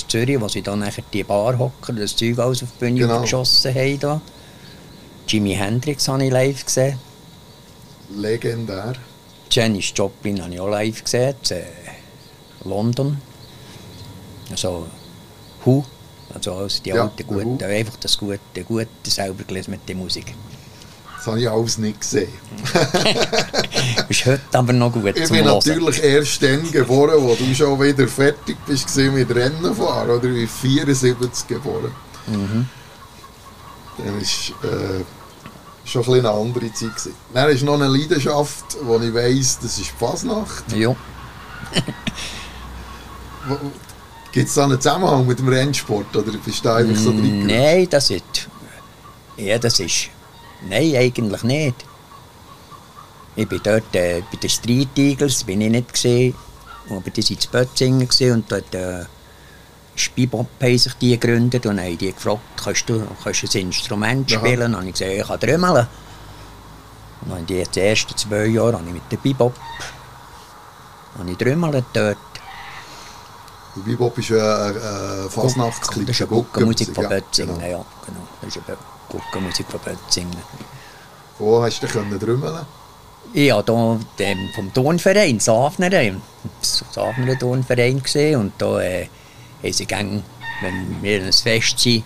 in 0.02 0.08
Zürich, 0.08 0.40
wo 0.40 0.48
sie 0.48 0.62
dann 0.62 0.78
nachher 0.80 1.02
die 1.12 1.24
Bar 1.24 1.58
hocken, 1.58 1.96
das 1.96 2.14
Zeug 2.16 2.38
alles 2.38 2.62
auf 2.62 2.68
die 2.78 2.84
Bühne 2.84 3.00
Genau. 3.00 3.20
geschossen 3.22 3.74
haben. 3.74 3.98
Da. 4.00 4.20
Jimi 5.26 5.54
Hendrix 5.54 6.08
habe 6.08 6.24
ich 6.24 6.30
live 6.32 6.64
gesehen. 6.64 6.98
legendär. 8.14 8.94
Janis 9.50 9.92
Joplin 9.94 10.42
habe 10.42 10.54
ich 10.54 10.60
auch 10.60 10.68
live 10.68 11.02
gesehen, 11.02 11.34
in 11.50 12.70
London. 12.70 13.20
Also 14.50 14.86
Who, 15.64 15.84
also 16.34 16.54
alles 16.54 16.82
die 16.82 16.90
Ja, 16.90 17.02
alten 17.04 17.26
guten, 17.26 17.62
einfach 17.62 17.96
das 18.00 18.16
Gute, 18.16 18.38
Gute 18.66 18.88
selber 19.04 19.44
gelesen 19.44 19.72
mit 19.72 19.88
der 19.88 19.96
Musik. 19.96 20.34
Das 21.16 21.26
habe 21.26 21.40
ich 21.40 21.50
alles 21.50 21.76
nicht 21.76 22.00
gesehen. 22.00 22.32
Ist 24.08 24.24
heute 24.24 24.40
aber 24.52 24.72
noch 24.72 24.90
gut 24.90 25.18
Ich 25.18 25.28
bin 25.28 25.44
Hören. 25.44 25.58
natürlich 25.58 26.02
erst 26.02 26.42
dann 26.42 26.70
geboren, 26.70 27.16
wo 27.22 27.34
du 27.34 27.54
schon 27.54 27.78
wieder 27.78 28.08
fertig 28.08 28.56
bist 28.66 28.96
mit 28.96 29.30
Rennen 29.34 29.74
fahren, 29.74 30.08
oder? 30.10 30.28
Ich 30.30 30.48
bin 30.50 30.84
74 30.86 31.46
geboren. 31.46 31.92
Mhm. 32.26 32.66
Dann 33.98 34.18
ist 34.18 34.54
äh, 34.62 35.04
schon 35.90 36.04
ein 36.04 36.20
eine 36.20 36.30
andere 36.30 36.72
Zeit 36.72 36.96
gewesen. 36.96 37.14
Dann 37.34 37.50
ist 37.50 37.62
noch 37.62 37.74
eine 37.74 37.88
Leidenschaft, 37.88 38.78
wo 38.82 38.98
ich 38.98 39.12
weiss, 39.12 39.58
das 39.60 39.78
ist 39.78 39.90
die 39.90 39.98
Fasnacht. 39.98 40.64
Ja, 40.74 40.96
Gibt 44.32 44.48
es 44.48 44.54
da 44.54 44.64
einen 44.64 44.80
Zusammenhang 44.80 45.26
mit 45.26 45.38
dem 45.38 45.48
Rennsport, 45.48 46.16
oder 46.16 46.32
bist 46.44 46.64
du 46.64 46.70
einfach 46.70 46.96
so 46.96 47.10
drin? 47.10 47.46
Nein, 47.46 47.86
das 47.90 48.10
ist. 48.10 48.48
Ja, 49.36 49.58
das 49.58 49.80
ist. 49.80 50.08
Nein, 50.68 50.94
eigentlich 50.94 51.42
nicht. 51.42 51.74
Ich 53.34 53.48
bin 53.48 53.60
dort 53.62 53.94
äh, 53.94 54.22
bei 54.30 54.36
den 54.36 54.50
Street 54.50 54.96
Eagles, 54.96 55.44
bin 55.44 55.62
ich 55.62 55.70
nicht 55.70 55.92
gesehen. 55.92 56.34
Aber 56.88 57.10
die 57.10 57.22
waren 57.22 57.36
in 57.36 57.50
Bötzingen 57.50 58.08
und 58.34 58.50
dort 58.50 58.74
äh, 58.74 59.04
Spibop 60.00 60.48
haben 60.60 60.78
sich 60.78 60.94
die 60.94 61.18
gegründet 61.18 61.66
und 61.66 61.80
haben 61.80 61.98
die 61.98 62.12
gefragt, 62.12 62.40
kannst 62.62 62.88
du, 62.88 63.06
kannst 63.22 63.42
du 63.42 63.58
ein 63.58 63.66
Instrument 63.66 64.32
Aha. 64.32 64.38
spielen? 64.38 64.62
Und 64.62 64.72
dann 64.72 64.76
habe 64.76 64.88
ich 64.88 64.94
gesagt, 64.94 65.12
ich 65.12 65.26
kann 65.26 65.40
trommeln. 65.40 65.86
Und 67.22 67.30
dann 67.30 67.46
die, 67.46 67.62
die 67.62 67.80
ersten 67.80 68.16
zwei 68.16 68.46
Jahre 68.46 68.74
habe 68.74 68.86
ich 68.86 68.94
mit 68.94 69.12
dem 69.12 69.20
Bebop 69.20 69.54
habe 71.18 71.30
ich 71.30 71.36
trommelt 71.36 71.84
dort. 71.92 72.16
Der 73.76 73.82
Bebop 73.82 74.18
ist 74.18 74.32
ein 74.32 74.76
äh, 74.76 75.28
Fasnachtsclip. 75.28 76.06
Das 76.06 76.16
ist 76.16 76.22
eine 76.22 76.30
Guckenmusik 76.30 76.94
von 76.94 77.04
ja, 77.04 77.10
Bötzingen, 77.10 77.54
genau. 77.58 77.70
ja, 77.70 77.84
genau. 78.06 78.26
Das 78.40 78.56
ist 78.56 78.62
eine 78.66 78.76
Guckenmusik 79.08 79.66
von 79.68 79.80
Bötzingen. 79.80 80.36
Wo 81.38 81.62
hast 81.62 81.82
du 81.82 81.86
denn? 81.86 82.20
Ich 83.32 83.52
habe 83.52 83.72
hier 83.72 84.00
den, 84.18 84.50
vom 84.54 84.74
Turnverein, 84.74 85.38
Safner, 85.38 85.90
Safner 86.60 87.38
Turnverein 87.38 88.02
gesehen 88.02 88.40
und 88.40 88.52
da 88.58 88.80
äh, 88.80 89.08
haben 89.62 89.72
sie 89.72 89.86
gern, 89.86 90.22
wenn 90.62 91.02
wir 91.02 91.22
ein 91.24 91.32
Fest 91.32 91.78
sind, 91.78 92.04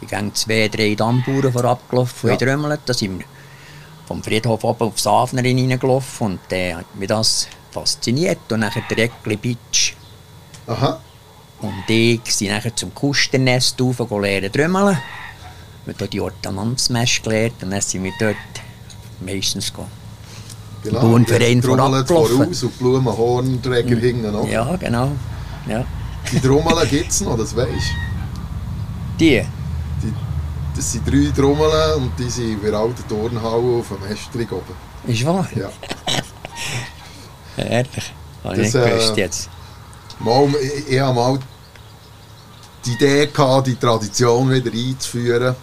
die 0.00 0.06
gehen 0.06 0.34
zwei, 0.34 0.68
drei 0.68 0.94
Dammbauern 0.94 1.52
vorabgelaufen 1.52 2.30
Ja. 2.30 2.36
und. 2.36 2.80
Da 2.86 2.94
sind 2.94 3.18
wir 3.18 3.26
vom 4.06 4.22
Friedhof 4.22 4.64
oben 4.64 4.84
auf 4.88 4.98
Safner 5.00 5.42
hineingelaufen 5.42 6.26
und 6.26 6.52
äh, 6.52 6.74
hat 6.74 6.94
mich 6.96 7.08
das 7.08 7.48
fasziniert. 7.72 8.50
Und 8.50 8.60
nachher 8.60 8.82
der 8.88 8.98
Eckli 8.98 9.36
Bitsch 9.36 9.94
Aha. 10.66 11.00
und 11.60 11.84
ich 11.88 12.20
sind 12.26 12.48
nachher 12.48 12.74
zum 12.74 12.94
Kusternest 12.94 13.80
rauf 13.80 14.00
und 14.00 14.22
lernen 14.22 14.50
trömmeln. 14.52 14.96
Wir 15.84 15.94
haben 15.94 16.10
die 16.10 16.20
Ordnanzmesse 16.20 17.20
gelernt 17.22 17.62
und 17.62 17.70
dann 17.70 17.80
sind 17.80 18.04
wir 18.04 18.12
dort 18.20 18.36
meistens 19.20 19.72
gegangen. 19.72 19.90
Genau. 20.84 21.00
Turnverein 21.00 21.60
Die 21.60 21.66
trommelt 21.66 22.06
vorabgelaufen. 22.06 22.36
voraus 22.36 22.62
und 22.62 22.78
Blumenhornträger 22.78 23.96
hinten 23.96 24.30
noch. 24.32 24.46
Ja, 24.48 24.76
genau. 24.76 25.10
Ja. 25.68 25.84
Die 26.32 26.40
Trommeln 26.40 26.88
gibt 26.88 27.10
es 27.10 27.20
noch, 27.22 27.36
das 27.38 27.54
weisst 27.56 27.90
Die? 29.18 29.42
die, 30.02 30.12
Das 30.76 30.92
sind 30.92 31.06
drei 31.06 31.30
Trommeln 31.34 31.94
und 32.02 32.18
die 32.18 32.28
sind 32.30 32.62
bei 32.62 32.70
der 32.70 32.78
alten 32.80 33.06
Turnhalle 33.08 33.78
auf 33.80 33.88
dem 33.88 34.04
Estrich 34.12 34.50
oben. 34.52 34.74
Ist 35.06 35.24
wahr? 35.24 35.48
Ja. 35.54 35.70
Ehrlich. 37.56 38.12
Habe 38.44 38.56
ich 38.62 38.72
Das, 38.72 38.74
nicht 38.74 38.86
äh, 38.86 38.90
gewusst 38.90 39.16
jetzt. 39.16 39.50
Mal, 40.20 40.48
ich, 40.62 40.88
ich 40.92 41.00
habe 41.00 41.14
mal 41.14 41.38
die 42.84 42.92
Idee 42.92 43.26
gehabt, 43.26 43.66
die 43.66 43.76
Tradition 43.76 44.50
wieder 44.50 44.70
einzuführen. 44.72 45.54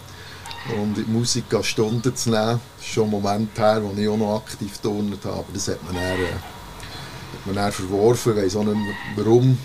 und 0.81 0.97
in 0.97 1.05
die 1.05 1.11
Musik 1.11 1.53
an 1.53 1.63
Stunden 1.63 2.15
zu 2.15 2.29
nehmen. 2.31 2.59
Das 2.77 2.85
ist 2.85 2.93
schon 2.93 3.05
ein 3.05 3.11
Moment 3.11 3.57
her, 3.57 3.81
wo 3.83 3.93
ich 3.99 4.07
auch 4.09 4.17
noch 4.17 4.37
aktiv 4.37 4.77
turnet 4.79 5.23
habe, 5.25 5.35
aber 5.35 5.45
das 5.53 5.67
hat 5.67 5.83
man 5.83 5.93
dann, 5.95 6.03
äh, 6.03 6.33
hat 6.33 7.45
man 7.45 7.55
dann 7.55 7.71
verworfen, 7.71 8.35
ich 8.37 8.43
weiss 8.43 8.55
auch 8.55 8.63
nicht 8.63 8.75
mehr 8.75 8.95
warum. 9.15 9.57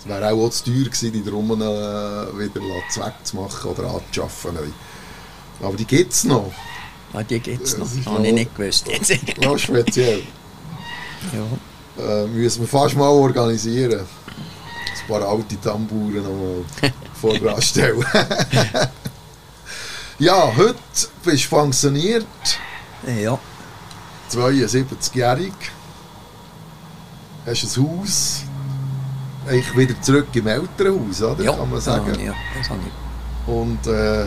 Es 0.00 0.08
wäre 0.08 0.32
auch, 0.32 0.46
auch 0.46 0.50
zu 0.50 0.64
teuer 0.64 0.84
gewesen, 0.84 1.12
die 1.12 1.24
drum 1.24 1.50
äh, 1.50 2.38
wieder 2.38 2.60
wegzumachen 2.60 3.70
oder 3.70 3.94
anzuschaffen. 3.94 4.54
neu. 4.54 5.66
Aber 5.66 5.76
die 5.76 5.84
gibt 5.84 6.12
es 6.12 6.24
noch. 6.24 6.52
Ah, 7.12 7.22
die 7.22 7.40
gibt 7.40 7.64
es 7.66 7.76
noch. 7.76 7.86
Das 7.86 8.06
Habe 8.06 8.26
ich 8.26 8.32
noch- 8.32 8.38
nicht 8.38 8.56
gewusst. 8.56 8.86
Jetzt. 8.88 9.10
Ja, 9.42 9.58
speziell. 9.58 10.22
ja. 11.32 12.04
Äh, 12.04 12.26
müssen 12.28 12.60
wir 12.60 12.68
fast 12.68 12.96
mal 12.96 13.08
organisieren. 13.08 14.00
Ein 14.00 15.08
paar 15.08 15.26
alte 15.28 15.60
Tamburen 15.60 16.22
nochmal 16.22 16.64
vorne 17.20 17.62
stellen. 17.62 18.04
ja, 20.18 20.52
heute 20.56 20.76
bist 21.24 21.50
du 21.50 21.56
pensioniert, 21.56 22.26
ja. 23.20 23.38
72-jährig. 24.30 25.52
Hast 27.46 27.76
ein 27.78 27.88
Haus. 27.88 28.42
Eigentlich 29.48 29.76
wieder 29.76 30.00
zurück 30.02 30.28
im 30.34 30.46
Elternhaus, 30.46 31.22
oder? 31.22 31.42
ja. 31.44 31.52
Kann 31.52 31.70
man 31.70 31.80
sagen. 31.80 32.20
Ja, 32.24 32.34
das 32.58 32.68
habe 32.70 32.80
ich. 32.86 33.52
Und 33.52 33.86
äh, 33.86 34.26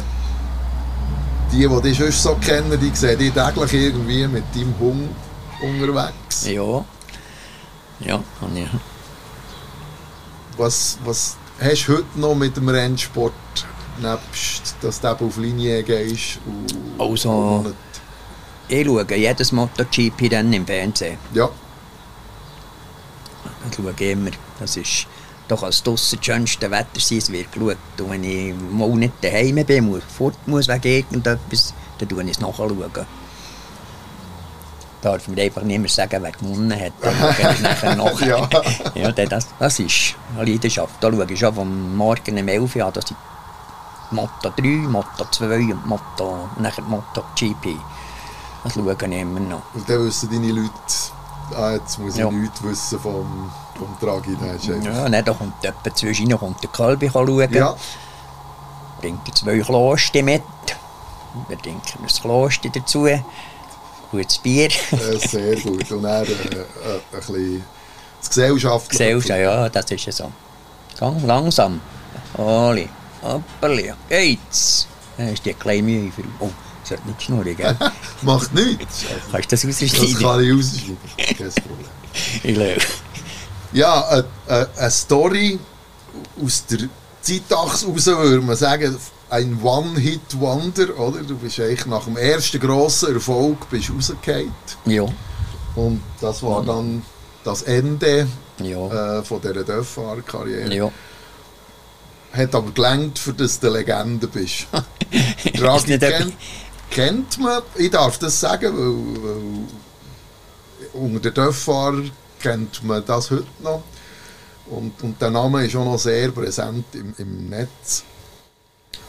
die, 1.52 1.68
die 1.68 1.82
dich 1.82 1.98
sonst 1.98 2.24
so 2.24 2.36
kennen, 2.36 2.80
die 2.80 2.90
sehen 2.96 3.20
dich 3.20 3.32
täglich 3.34 3.74
irgendwie 3.74 4.28
mit 4.28 4.44
deinem 4.56 4.74
Hund 4.80 5.10
unterwegs. 5.62 6.48
Ja. 6.48 6.84
Ja, 8.00 8.24
habe 8.42 8.60
ich. 8.60 8.68
Was, 10.58 10.98
was 11.06 11.38
hast 11.62 11.86
du 11.88 11.94
heute 11.98 12.06
noch 12.20 12.36
mit 12.36 12.58
dem 12.58 12.68
Rennsport, 12.70 13.34
nebst, 14.02 14.76
dass 14.82 15.00
du 15.00 15.08
auf 15.08 15.38
Linie 15.38 15.84
gehst? 15.84 16.40
Und 16.46 17.00
Also- 17.00 17.30
und 17.32 17.76
Ich 18.68 18.86
schaue 18.86 19.06
jedes 19.16 19.52
MotoGP-Rennen 19.52 20.54
im 20.54 20.66
Fernsehen. 20.66 21.18
Ja, 21.34 21.50
schaue 23.76 23.94
ich 23.96 24.02
immer. 24.02 24.32
Das 24.60 24.78
ist 24.78 25.08
doch 25.48 25.64
als 25.64 25.84
draussen 25.84 26.18
das 26.18 26.26
schönste 26.26 26.72
Wetter 26.72 27.00
sein, 27.00 27.18
es 27.18 27.32
wird 27.32 27.52
geschaut. 27.52 27.78
Und 28.00 28.10
wenn 28.10 28.24
ich 28.24 28.54
mal 28.72 28.90
nicht 28.90 29.14
daheim 29.22 29.66
bin, 29.66 29.90
muss, 29.90 30.04
fort 30.04 30.36
muss 30.48 30.68
wegen 30.68 30.84
irgendetwas, 30.88 31.74
dann 32.00 32.10
schaue 32.10 32.24
ich 32.24 32.32
es 32.32 32.40
nachschauen. 32.40 32.92
Darf 35.02 35.28
mir 35.28 35.42
einfach 35.42 35.64
nicht 35.64 35.80
mehr 35.80 35.90
sagen, 35.90 36.22
wer 36.22 36.32
gewonnen 36.32 36.80
hat. 36.80 36.94
Dann 37.02 37.16
schaue 37.18 37.54
ich 37.54 37.62
nachher 37.62 37.96
nach. 37.98 38.22
Ja. 38.22 38.48
ja, 38.94 39.12
das, 39.12 39.48
das 39.58 39.80
ist 39.80 40.16
eine 40.38 40.50
Leidenschaft. 40.50 40.94
Da 41.02 41.12
schaue 41.12 41.26
ich 41.30 41.40
schon 41.40 41.54
vom 41.56 41.98
Morgen 41.98 42.38
um 42.38 42.48
11 42.48 42.76
Uhr 42.76 42.86
an, 42.86 42.94
das 42.94 43.08
sind 43.08 43.18
Moto 44.12 44.52
3, 44.56 44.64
Moto 44.68 45.26
2 45.32 45.46
und 45.46 45.86
Moto, 45.86 46.50
nachher 46.60 46.84
Moto 46.84 47.24
GP. 47.36 47.76
Das 48.64 48.74
schaue 48.74 48.94
ich 48.94 49.02
immer 49.02 49.40
noch. 49.40 49.64
und 49.74 49.90
dann 49.90 50.06
wissen 50.06 50.30
deine 50.30 50.52
Leute, 50.52 50.72
ah, 51.56 51.74
jetzt 51.74 52.00
muss 52.00 52.14
ich 52.16 52.20
Ja. 52.20 52.32
nichts 52.32 52.62
wissen 52.64 53.00
vom, 53.00 53.52
vom 53.78 54.00
Tragi. 54.00 54.36
Dann 54.40 54.54
hast 54.56 54.68
du 54.68 54.74
einfach- 54.74 54.94
Ja, 55.12 55.22
dann 55.22 55.38
kommt 55.38 55.64
jemand 55.64 55.98
zwischen 55.98 56.38
kommt 56.38 56.64
der 56.64 56.70
Kalbi 56.70 57.10
schauen. 57.12 57.54
ja, 57.54 57.76
bringt 59.00 59.36
zwei 59.38 59.60
Kloster 59.60 60.24
mit. 60.24 60.44
Wir 61.48 61.58
trinken 61.58 62.00
das 62.04 62.22
Kloster 62.22 62.70
dazu. 62.70 63.08
Gutes 64.12 64.38
Bier. 64.40 64.68
äh, 64.92 65.18
sehr 65.18 65.56
gut. 65.62 65.90
Und 65.92 66.04
dann 66.04 66.26
äh, 66.26 66.32
äh, 66.32 66.66
ein 67.14 67.18
bisschen 67.18 67.64
das 68.20 68.30
Gesellschaftliche. 68.30 69.16
Gesellschaft, 69.16 69.40
ja, 69.40 69.70
das 69.70 69.92
ist 69.92 70.06
ja 70.06 70.12
so. 70.12 70.32
Gang 71.00 71.24
langsam. 71.26 71.80
Oli, 72.38 72.88
hoppali, 73.24 73.94
geht's. 74.10 74.88
Dann 75.18 75.30
ist 75.30 75.46
die 75.46 75.54
kleine 75.54 75.84
Mühe 75.84 76.12
für... 76.12 76.24
Oh, 76.40 76.50
das 76.82 76.90
sollte 76.90 77.08
nicht 77.08 77.22
schnurren, 77.22 77.56
gell? 77.56 77.78
Macht 78.22 78.54
nichts. 78.54 79.06
Kannst 79.32 79.52
du 79.52 79.56
das 79.56 79.62
das 79.62 79.82
rausschneiden? 79.82 80.20
kann 80.20 80.44
ich 80.44 80.54
rausschneiden. 80.54 80.98
Kein 81.18 81.52
Problem. 81.64 81.88
Ich 82.44 82.54
glaube. 82.54 82.78
Ja, 83.74 84.18
äh, 84.18 84.24
äh, 84.48 84.66
eine 84.78 84.92
Story 84.92 85.60
aus 86.44 86.66
der 86.66 86.90
Zeitachse 87.22 87.88
raus 87.88 88.06
würde 88.06 88.42
man 88.42 88.56
sagen, 88.56 88.98
ein 89.30 89.60
One-Hit-Wonder, 89.64 91.00
oder? 91.00 91.22
Du 91.24 91.38
bist 91.38 91.60
eigentlich 91.60 91.86
nach 91.86 92.04
dem 92.04 92.18
ersten 92.18 92.60
grossen 92.60 93.14
Erfolg 93.14 93.70
bist 93.70 93.90
rausgefallen. 93.90 94.52
Ja, 94.86 95.06
Und 95.76 96.02
das 96.20 96.44
war 96.44 96.64
dann 96.64 97.02
das 97.44 97.62
Ende 97.62 98.28
ja, 98.62 99.20
äh, 99.20 99.24
von 99.24 99.42
dieser 99.42 99.64
Dörffahrerkarriere. 99.64 100.74
ja. 100.74 100.92
Hat 102.34 102.56
aber 102.56 102.72
gelangt, 102.72 103.20
für 103.20 103.34
dass 103.34 103.60
du 103.60 103.68
eine 103.68 103.80
Legende 103.80 104.26
bist. 104.28 104.68
Ist 105.44 105.86
kennt, 106.00 106.34
kennt 106.92 107.40
man, 107.40 107.64
ich 107.76 107.90
darf 107.90 108.20
das 108.20 108.40
sagen, 108.40 108.78
weil, 108.78 109.24
weil 109.24 111.02
unter 111.02 111.20
den 111.20 111.34
Dörffahrern 111.34 112.12
kennt 112.40 112.84
man 112.84 113.04
das 113.06 113.32
heute 113.32 113.48
noch. 113.64 113.84
Und, 114.68 115.02
und 115.02 115.20
der 115.22 115.32
Name 115.32 115.66
ist 115.66 115.76
auch 115.76 115.86
noch 115.86 115.98
sehr 115.98 116.30
präsent 116.30 116.86
im, 116.94 117.14
im 117.18 117.50
Netz. 117.50 118.04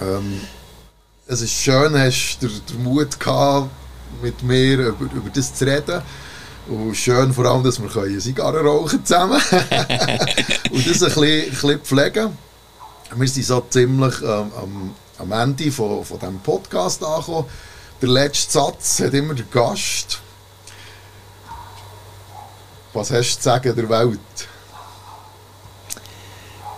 Ähm, 0.01 0.41
es 1.26 1.43
ist 1.43 1.53
schön, 1.53 1.97
hast 1.99 2.39
du 2.41 2.49
den, 2.49 2.66
den 2.66 2.83
Mut 2.85 3.18
gehabt, 3.18 3.70
mit 4.22 4.43
mir 4.43 4.78
über, 4.78 5.05
über 5.05 5.30
das 5.35 5.55
zu 5.55 5.66
reden. 5.66 6.03
Und 6.68 6.97
schön 6.97 7.33
vor 7.33 7.45
allem, 7.47 7.64
dass 7.64 7.83
wir 7.83 7.89
können 7.89 8.20
Zigarren 8.20 8.64
rauchen 8.64 9.05
zusammen 9.05 9.41
und 10.70 10.89
das 10.89 11.03
ein 11.03 11.09
bisschen, 11.09 11.22
ein 11.22 11.51
bisschen 11.51 11.80
pflegen. 11.80 12.39
Wir 13.14 13.28
sind 13.28 13.45
so 13.45 13.61
ziemlich 13.68 14.22
ähm, 14.22 14.51
am, 14.57 14.95
am 15.18 15.33
Ende 15.33 15.72
von, 15.72 16.05
von 16.05 16.18
diesem 16.18 16.39
Podcast 16.41 17.03
angekommen. 17.05 17.47
Der 18.03 18.09
letzte 18.09 18.53
Satz 18.55 18.98
hat 18.98 19.14
immer 19.14 19.32
der 19.32 19.44
Gast. 19.44 20.18
Was 22.92 23.12
hast 23.12 23.36
du 23.36 23.36
zu 23.36 23.42
sagen 23.42 23.76
der 23.76 23.88
Welt? 23.88 24.48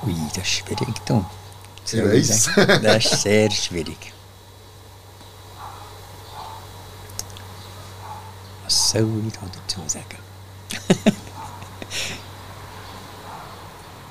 Ui, 0.03 0.15
das 0.35 0.45
ist 0.45 0.51
schwierig, 0.51 0.95
du. 1.07 1.25
Ich 2.13 2.27
sagen? 2.29 2.83
Das 2.83 3.07
ist 3.07 3.23
sehr 3.23 3.51
schwierig. 3.51 4.13
Was 8.65 8.91
soll 8.91 9.23
ich 9.27 9.33
da 9.33 9.41
dazu 9.47 9.81
sagen? 9.87 10.19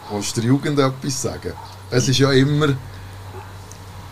Willst 0.09 0.35
du 0.35 0.41
der 0.41 0.47
Jugend 0.47 0.79
etwas 0.79 1.21
sagen? 1.21 1.53
Es 1.91 2.07
ist 2.07 2.17
ja 2.17 2.31
immer, 2.31 2.75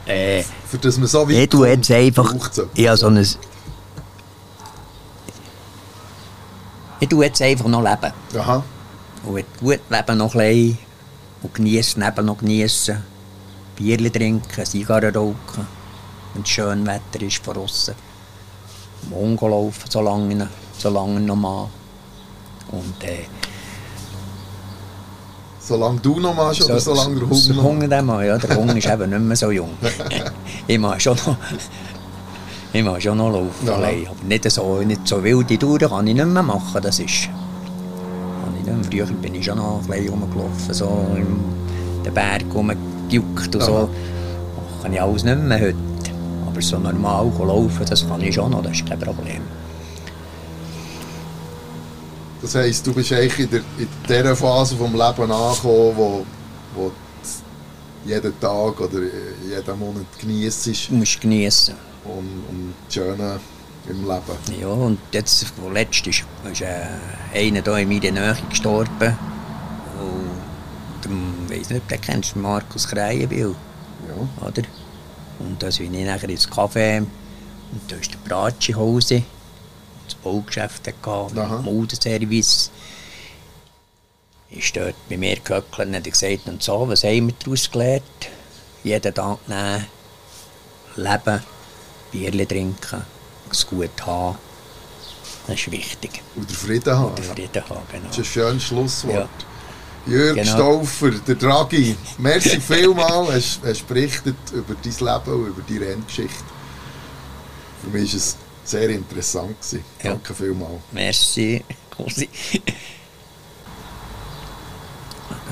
Äh, 0.05 0.43
für 0.67 0.77
das 0.77 0.97
man 0.97 1.07
so 1.07 1.27
weit 1.27 1.35
ich 1.35 1.49
tue 1.49 1.69
jetzt 1.69 1.91
einfach... 1.91 2.33
Ich 2.73 2.87
habe 2.87 2.97
so 2.97 3.07
ein... 3.07 3.27
Ich 6.99 7.09
tue 7.09 7.25
jetzt 7.25 7.41
einfach 7.41 7.67
noch 7.67 7.81
leben. 7.81 8.13
Aha, 8.37 8.63
Und 9.25 9.45
gut 9.59 9.79
leben 9.89 10.17
noch 10.17 10.35
ein. 10.35 10.77
Und 11.41 11.53
geniessen, 11.53 12.01
Leben 12.01 12.25
noch 12.25 12.37
geniessen. 12.37 13.03
Bierchen 13.75 14.13
trinken, 14.13 14.65
Zigarren 14.65 15.13
rauchen. 15.15 15.67
Wenn 16.33 16.43
es 16.43 16.49
schön 16.49 16.85
Wetter 16.85 17.25
ist 17.25 17.43
von 17.43 17.57
außen. 17.57 17.95
Mongo 19.09 19.47
laufen, 19.47 19.89
solange, 19.89 20.47
solange 20.77 21.19
noch 21.19 21.35
mal. 21.35 21.69
Und 22.71 23.03
äh, 23.03 23.25
solange 25.63 25.99
du 25.99 26.19
noch 26.19 26.35
machst 26.35 26.63
oder 26.63 26.79
solange 26.79 27.19
der 27.19 27.29
Hund 27.29 27.47
der 27.47 27.55
noch 27.55 27.63
Hunger 27.63 27.87
dann 27.87 28.05
mal, 28.05 28.25
ja, 28.25 28.37
der 28.37 28.55
Hunger 28.55 28.75
ist 28.75 28.87
eben 28.89 29.09
nicht 29.09 29.21
mehr 29.21 29.35
so 29.35 29.51
jung. 29.51 29.69
ich 30.67 30.79
mache 30.79 30.99
schon 30.99 31.15
noch... 31.17 31.37
Ich 32.73 32.83
mache 32.83 33.01
schon 33.01 33.17
noch 33.17 33.29
laufen, 33.31 33.67
Ja. 33.67 33.73
allein. 33.75 34.07
aber 34.07 34.23
nicht 34.27 34.49
so, 34.49 34.81
nicht 34.81 35.05
so 35.07 35.21
wilde 35.23 35.59
Touren 35.59 35.89
kann 35.89 36.07
ich 36.07 36.15
nicht 36.15 36.25
mehr 36.25 36.43
machen, 36.43 36.81
das 36.81 36.99
ist... 36.99 37.27
Kann 38.43 38.53
ich 38.59 38.65
nicht 38.65 38.91
mehr. 38.93 39.05
Früher 39.05 39.15
bin 39.17 39.35
ich 39.35 39.45
schon 39.45 39.57
noch 39.57 39.81
ein 39.81 39.87
bisschen 39.87 40.09
rumgelaufen, 40.09 40.73
so 40.73 41.07
in 41.15 42.03
den 42.03 42.13
Berg 42.13 42.45
rumgejuckt 42.53 43.55
und 43.55 43.61
so. 43.61 43.89
Das 44.73 44.83
kann 44.83 44.93
ich 44.93 45.01
alles 45.01 45.23
nicht 45.23 45.37
mehr 45.39 45.59
heute. 45.59 45.75
Aber 46.47 46.61
so 46.61 46.77
normal 46.77 47.31
laufen, 47.39 47.85
das 47.89 48.07
kann 48.07 48.21
ich 48.21 48.35
schon 48.35 48.51
noch, 48.51 48.63
das 48.63 48.73
ist 48.73 48.85
kein 48.89 48.99
Problem. 48.99 49.41
Das 52.41 52.55
heisst, 52.55 52.85
du 52.87 52.93
bist 52.93 53.11
eigentlich 53.13 53.39
in, 53.39 53.49
der, 53.51 53.61
in 53.77 53.87
dieser 54.07 54.35
Phase 54.35 54.75
vom 54.75 54.91
Leben 54.93 55.31
angekommen, 55.31 55.93
wo, 55.95 56.25
wo 56.75 56.91
du 58.03 58.09
jeden 58.09 58.39
Tag 58.39 58.79
oder 58.79 58.99
jeden 59.47 59.79
Monat 59.79 60.05
genießt 60.19 60.89
Du 60.89 60.95
musst 60.95 61.21
genießen. 61.21 61.75
und, 62.05 62.17
und 62.49 62.73
das 62.87 62.93
Schöne 62.95 63.39
im 63.87 64.01
Leben. 64.07 64.59
Ja, 64.59 64.67
und 64.67 64.97
jetzt, 65.11 65.43
vorletzt 65.49 66.07
ist, 66.07 66.23
ist 66.51 66.61
äh, 66.61 66.87
einer 67.33 67.61
hier 67.63 67.77
in 67.77 67.89
meiner 67.89 68.11
Nähe 68.11 68.37
gestorben. 68.49 69.17
Und 69.99 71.51
ich 71.51 71.59
weiß 71.59 71.69
nicht, 71.71 71.83
du 71.89 71.95
den 71.95 72.01
kennst, 72.01 72.35
Markus 72.35 72.87
Kreienbill, 72.87 73.53
Ja. 74.07 74.47
oder? 74.47 74.61
Und 75.39 75.61
da 75.61 75.69
bin 75.69 75.93
ich 75.93 76.05
nachher 76.05 76.29
ins 76.29 76.47
Café 76.49 76.99
und 76.99 77.07
da 77.87 77.95
ist 77.97 78.11
der 78.13 78.17
Bratschi-Hause, 78.27 79.23
Baugeschäft 80.15 80.83
gehabt, 80.83 81.37
Aha. 81.37 81.61
Modeservice. 81.61 82.71
Ist 84.49 84.75
dort 84.75 84.95
bei 85.09 85.17
mir 85.17 85.37
gehöckelt 85.39 85.87
und 85.87 85.95
hat 85.95 86.03
gesagt, 86.03 86.47
und 86.47 86.61
so, 86.61 86.87
was 86.87 87.03
haben 87.03 87.27
wir 87.27 87.35
daraus 87.43 87.71
gelernt? 87.71 88.03
Jeden 88.83 89.13
Tag 89.13 89.37
nehmen, 89.47 89.85
leben 90.97 91.43
Bierchen 92.11 92.47
trinken, 92.47 93.01
es 93.49 93.65
gut 93.65 94.05
haben. 94.05 94.37
Das 95.47 95.55
ist 95.55 95.71
wichtig. 95.71 96.21
Und 96.35 96.49
der 96.49 96.57
Frieden 96.57 96.97
haben. 96.97 97.15
Den 97.15 97.23
Frieden 97.23 97.63
haben, 97.69 97.81
genau. 97.91 98.07
Das 98.07 98.17
ist 98.17 98.25
ein 98.25 98.25
schönes 98.25 98.63
Schlusswort. 98.63 99.15
Ja. 99.15 100.11
Jürg 100.13 100.35
Genau. 100.35 100.51
Stauffer, 100.51 101.11
der 101.11 101.35
Draghi, 101.35 101.95
merci 102.17 102.59
vielmal. 102.61 103.31
Hast, 103.33 103.59
hast 103.63 103.87
berichtet 103.87 104.35
über 104.51 104.73
dein 104.75 104.91
Leben 104.91 105.41
und 105.43 105.47
über 105.47 105.61
deine 105.67 105.91
Renngeschichte. 105.91 106.43
Für 107.83 107.89
mich 107.97 108.11
war 108.11 108.17
es 108.17 108.35
sehr 108.63 108.89
interessant. 108.89 109.55
Gewesen. 109.59 109.83
Ja. 110.03 110.11
Danke 110.11 110.33
vielmal. 110.33 110.79
Merci, 110.91 111.63
Cosi. 111.95 112.29
Ich 112.31 112.61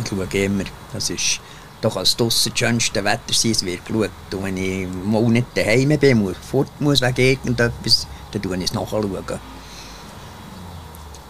schaue 0.09 0.27
immer. 0.43 0.63
Das 0.93 1.09
ist 1.09 1.39
doch 1.81 1.95
als 1.95 2.15
draussen 2.15 2.51
das 2.51 2.59
schönste 2.59 3.03
Wetter 3.03 3.33
sein, 3.33 3.51
es 3.51 3.65
wird 3.65 3.85
geschaut. 3.85 4.09
Und 4.31 4.43
wenn 4.43 4.57
ich 4.57 4.87
mal 5.05 5.23
nicht 5.23 5.47
daheim 5.55 5.97
bin, 5.97 6.19
muss, 6.19 6.35
fort 6.37 6.69
muss 6.79 7.01
wegen 7.01 7.21
irgendetwas, 7.21 8.07
dann 8.31 8.43
schaue 8.43 8.57
ich 8.57 8.63
es 8.65 8.73
nachschauen. 8.73 9.39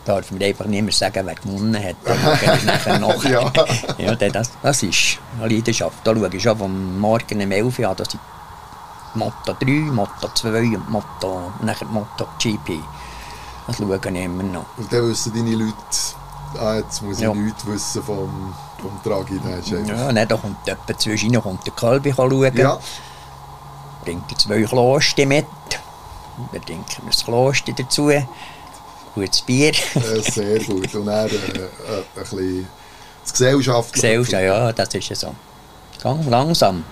Darf 0.06 0.32
mir 0.32 0.46
einfach 0.46 0.66
nicht 0.66 0.82
mehr 0.82 0.92
sagen, 0.92 1.26
wer 1.26 1.36
gewonnen 1.36 1.84
hat. 1.84 1.96
Dann 2.04 2.20
schaue 2.20 2.58
ich 2.58 2.64
nachher 2.64 3.00
nach. 3.00 3.24
Ja. 3.26 3.52
ja, 3.98 4.16
das, 4.16 4.52
das 4.62 4.84
ist 4.84 5.20
eine 5.40 5.54
Leidenschaft. 5.54 5.98
Da 6.04 6.16
schaue 6.16 6.30
ich 6.34 6.42
schon 6.42 6.58
vom 6.58 7.00
Morgen 7.00 7.42
um 7.42 7.52
11 7.52 7.80
Uhr 7.80 7.90
an, 7.90 7.96
dass 7.96 8.14
ich 8.14 8.20
Motto 9.16 9.54
3, 9.60 9.66
Motto 9.92 10.28
2 10.34 10.50
und 10.76 10.90
Motto, 10.90 11.52
nachher 11.62 11.86
Motto 11.88 12.28
GP. 12.40 12.80
Das 13.68 13.78
schaue 13.78 13.96
ich 13.98 14.06
immer 14.06 14.44
noch. 14.44 14.66
Und 14.78 14.92
dann 14.92 15.10
wissen 15.10 15.34
deine 15.34 15.56
Leute, 15.56 15.74
ah, 16.60 16.76
jetzt 16.76 17.02
muss 17.02 17.18
ich 17.18 17.24
Ja. 17.24 17.34
nichts 17.34 17.66
wissen 17.66 18.04
vom, 18.04 18.54
vom 18.82 19.00
einfach- 19.84 19.88
Ja, 19.88 20.12
dann 20.12 20.28
da 20.28 20.36
kommt 20.38 20.66
jemand 20.68 21.02
zwischen 21.02 21.42
kommt 21.42 21.66
der 21.66 21.74
Kalbi 21.74 22.14
schauen. 22.16 22.56
ja. 22.56 22.80
Bringt 24.04 24.32
er 24.32 24.38
zwei 24.38 24.64
Kloster 24.64 25.26
mit. 25.26 25.46
Dann 26.54 26.62
trinken 26.66 26.86
wir 27.04 27.12
das 27.12 27.24
Kloster 27.26 27.74
dazu. 27.74 28.10
Gutes 29.14 29.42
Bier. 29.42 29.74
Äh, 29.96 30.22
sehr 30.22 30.60
gut. 30.64 30.94
Und 30.96 31.06
dann 31.08 31.28
äh, 31.28 31.34
äh, 31.34 31.70
ein 32.16 32.22
bisschen 32.22 32.68
das 33.24 33.34
Gesellschaftliche. 33.34 34.08
Gesellschaft, 34.18 34.44
ja, 34.44 34.72
das 34.72 34.94
ist 34.94 35.10
ja 35.10 35.16
so. 35.16 35.36
Gang 36.02 36.26
langsam. 36.30 36.84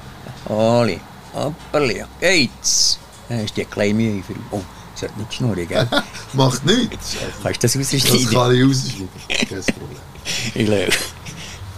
Oli, 0.49 0.99
hopperli, 1.45 2.03
geht's. 2.19 2.99
Dann 3.29 3.39
ist 3.43 3.55
die 3.57 3.65
kleine 3.65 4.23
für... 4.23 4.33
Oh, 4.51 4.61
das 4.93 5.01
sollte 5.01 5.19
nicht 5.19 5.33
schnurren, 5.33 5.67
gell? 5.67 5.87
Macht 6.33 6.65
nichts. 6.65 7.17
Kannst 7.43 7.63
du 7.63 7.67
das 7.67 7.73
Das 7.73 7.93
rausschneiden? 7.93 8.29
kann 8.31 8.55
ich 8.55 8.63
rausschneiden. 8.63 9.09
Kein 9.27 9.47
Problem. 9.47 9.99
Ich 10.55 10.65
glaube. 10.65 10.89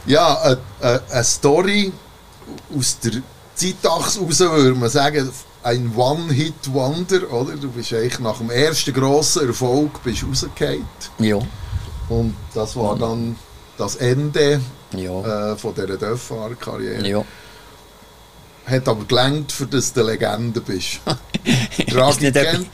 Ja, 0.06 0.42
eine, 0.42 0.58
eine, 0.82 1.02
eine 1.12 1.24
Story 1.24 1.92
aus 2.76 2.98
der 3.00 3.22
Zeitachse 3.54 4.22
raus, 4.22 4.40
würde 4.40 4.74
man 4.74 4.90
sagen, 4.90 5.30
ein 5.62 5.94
One-Hit-Wonder, 5.96 7.32
oder? 7.32 7.56
Du 7.58 7.70
bist 7.70 7.94
eigentlich 7.94 8.18
nach 8.20 8.38
dem 8.38 8.50
ersten 8.50 8.94
grossen 8.94 9.48
Erfolg 9.48 10.02
bist 10.04 10.24
rausgefallen. 10.24 10.86
Ja, 11.20 11.38
Und 12.08 12.36
das 12.56 12.76
war 12.76 12.96
dann 12.98 13.36
das 13.78 13.98
Ende 13.98 14.62
ja, 14.96 15.52
äh, 15.52 15.56
von 15.58 15.76
dieser 15.76 15.98
Dörffahrerkarriere. 15.98 17.08
ja. 17.08 17.24
Hat 18.70 18.88
aber 18.88 19.06
gelangt, 19.06 19.52
für 19.52 19.66
dass 19.66 19.94
du 19.94 20.02
eine 20.02 20.12
Legende 20.12 20.62
bist. 20.62 21.00
Ist 21.78 21.94
Draghi 21.94 22.32
kennt, 22.32 22.68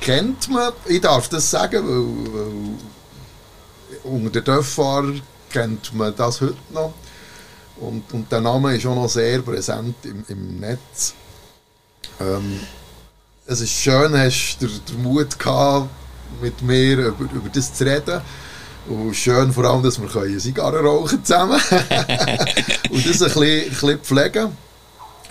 kennt 0.00 0.48
man, 0.50 0.72
ich 0.86 1.00
darf 1.00 1.28
das 1.28 1.50
sagen, 1.50 1.86
weil, 1.86 2.34
weil 2.34 4.12
unter 4.12 4.30
den 4.30 4.44
Dörffahrern 4.44 5.22
kennt 5.50 5.94
man 5.94 6.14
das 6.16 6.40
heute 6.40 6.56
noch. 6.72 6.94
Und, 7.78 8.12
und 8.12 8.32
der 8.32 8.40
Name 8.40 8.74
ist 8.74 8.86
auch 8.86 8.94
noch 8.94 9.08
sehr 9.08 9.40
präsent 9.42 9.96
im, 10.04 10.24
im 10.28 10.60
Netz. 10.60 11.14
Ähm, 12.20 12.60
es 13.46 13.60
ist 13.60 13.72
schön, 13.72 14.16
hast 14.16 14.58
du 14.60 14.66
den, 14.66 15.02
Mut 15.02 15.38
gehabt, 15.38 15.88
mit 16.40 16.62
mir 16.62 16.98
über, 16.98 17.24
über 17.32 17.48
das 17.52 17.74
zu 17.74 17.84
reden. 17.84 18.20
Und 18.88 19.14
schön 19.14 19.52
vor 19.52 19.64
allem, 19.64 19.82
dass 19.82 20.00
wir 20.00 20.08
können 20.08 20.38
Zigarren 20.38 20.86
rauchen 20.86 21.24
zusammen 21.24 21.60
und 22.90 23.06
das 23.06 23.22
ein 23.22 23.28
bisschen, 23.28 23.64
ein 23.64 23.68
bisschen 23.70 23.98
pflegen. 24.00 24.65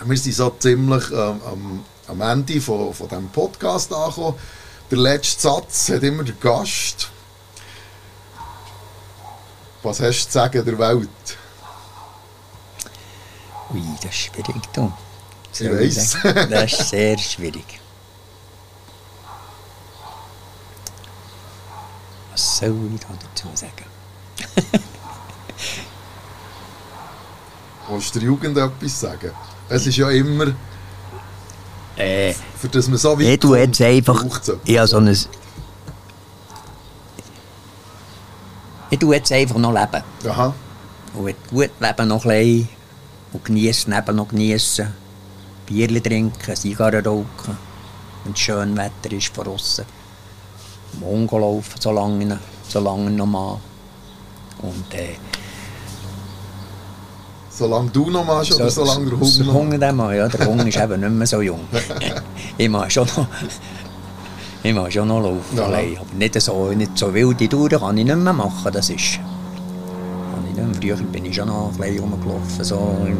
Wir 0.04 0.16
sind 0.16 0.34
so 0.34 0.50
ziemlich 0.50 1.10
ähm, 1.10 1.40
am, 1.44 1.84
am 2.08 2.20
Ende 2.20 2.60
von, 2.60 2.92
von 2.92 3.08
diesem 3.08 3.28
Podcast 3.30 3.92
angekommen. 3.92 4.38
Der 4.90 4.98
letzte 4.98 5.42
Satz 5.42 5.88
hat 5.88 6.02
immer 6.02 6.22
der 6.22 6.34
Gast. 6.34 7.10
Was 9.82 10.00
hast 10.00 10.24
du 10.24 10.26
zu 10.26 10.32
sagen 10.32 10.64
der 10.64 10.78
Welt? 10.78 11.08
Ui, 13.72 13.82
das 14.02 14.10
ist 14.10 14.16
schwierig, 14.16 14.62
du. 14.72 14.92
Ich 15.80 15.94
sagen? 15.94 16.50
Das 16.50 16.72
ist 16.72 16.88
sehr 16.90 17.18
schwierig. 17.18 17.80
Was 22.32 22.58
soll 22.58 22.90
ich 22.94 23.00
da 23.00 23.08
dazu 23.08 23.48
sagen? 23.54 23.86
Willst 27.88 28.14
du 28.14 28.18
der 28.18 28.26
Jugend 28.26 28.58
etwas 28.58 29.00
sagen? 29.00 29.32
Es 29.68 29.86
ist 29.86 29.96
ja 29.96 30.10
immer, 30.10 30.54
Äh, 31.96 32.34
für 32.58 32.68
das 32.68 32.88
man 32.88 32.98
so 32.98 33.18
weit 33.18 33.26
ich 33.26 33.40
tue 33.40 33.58
jetzt 33.58 33.80
einfach... 33.80 34.22
habe 34.22 34.86
so 34.86 34.98
ein... 34.98 35.16
Ich 38.90 38.98
tue 38.98 39.16
jetzt 39.16 39.32
einfach 39.32 39.56
noch 39.56 39.72
leben. 39.72 40.04
Aha. 40.28 40.54
Und 41.14 41.34
gut 41.50 41.70
leben 41.80 42.08
noch 42.08 42.26
ein. 42.26 42.68
Und 43.32 43.44
geniessen, 43.44 43.92
Leben 43.92 44.16
noch 44.16 44.28
geniessen. 44.28 44.92
Bierchen 45.66 46.02
trinken, 46.02 46.54
Zigarren 46.54 47.04
rauchen. 47.04 47.58
Wenn 48.24 48.32
es 48.34 48.38
schön 48.38 48.76
Wetter 48.76 49.12
ist 49.12 49.34
von 49.34 49.48
außen. 49.48 49.84
Mongo 51.00 51.38
laufen, 51.38 51.80
solange, 51.80 52.38
solange 52.68 53.10
noch 53.10 53.26
mal. 53.26 53.60
Und 54.62 54.94
äh, 54.94 55.16
Solange 57.58 57.88
du 57.90 58.10
noch 58.10 58.24
machst 58.26 58.54
oder 58.54 58.68
solange 58.68 59.06
der 59.06 59.18
Hunger 59.18 59.44
noch 59.44 59.54
Hunger 59.54 59.78
der 59.78 60.14
ja, 60.14 60.28
der 60.28 60.46
Hunger 60.46 60.66
ist 60.66 60.76
eben 60.78 61.00
nicht 61.00 61.10
mehr 61.10 61.26
so 61.26 61.40
jung. 61.40 61.60
ich 62.58 62.68
mache 62.68 62.90
schon 62.90 63.06
noch, 63.16 63.26
ich 64.62 64.74
mache 64.74 64.90
schon 64.92 65.08
noch 65.08 65.22
laufen, 65.22 65.56
Ja. 65.56 65.64
allein. 65.64 65.96
aber 65.96 66.14
nicht 66.18 66.38
so, 66.38 66.70
nicht 66.72 66.98
so 66.98 67.14
wilde 67.14 67.48
Touren 67.48 67.80
kann 67.80 67.96
ich 67.96 68.04
nicht 68.04 68.14
mehr 68.16 68.32
machen, 68.34 68.70
das 68.70 68.90
ist... 68.90 69.18
Kann 70.54 70.70
ich. 70.70 70.76
Früher 70.78 70.96
bin 70.96 71.24
ich 71.24 71.34
schon 71.34 71.48
noch 71.48 71.70
ein 71.72 71.78
bisschen 71.78 72.00
rumgelaufen, 72.00 72.62
so 72.64 72.98
in 73.06 73.16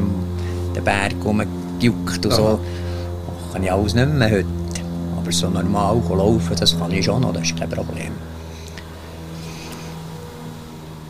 den 0.74 0.84
Berg 0.84 1.14
rumgejuckt 1.24 2.26
und 2.26 2.32
so. 2.34 2.42
Aha. 2.46 2.58
Das 3.44 3.52
kann 3.54 3.62
ich 3.64 3.72
alles 3.72 3.94
nicht 3.94 4.08
mehr 4.08 4.30
heute. 4.30 4.46
Aber 5.16 5.32
so 5.32 5.48
normal 5.48 6.02
laufen, 6.10 6.56
das 6.60 6.78
kann 6.78 6.90
ich 6.92 7.06
schon 7.06 7.22
noch, 7.22 7.32
das 7.32 7.44
ist 7.44 7.58
kein 7.58 7.70
Problem. 7.70 8.12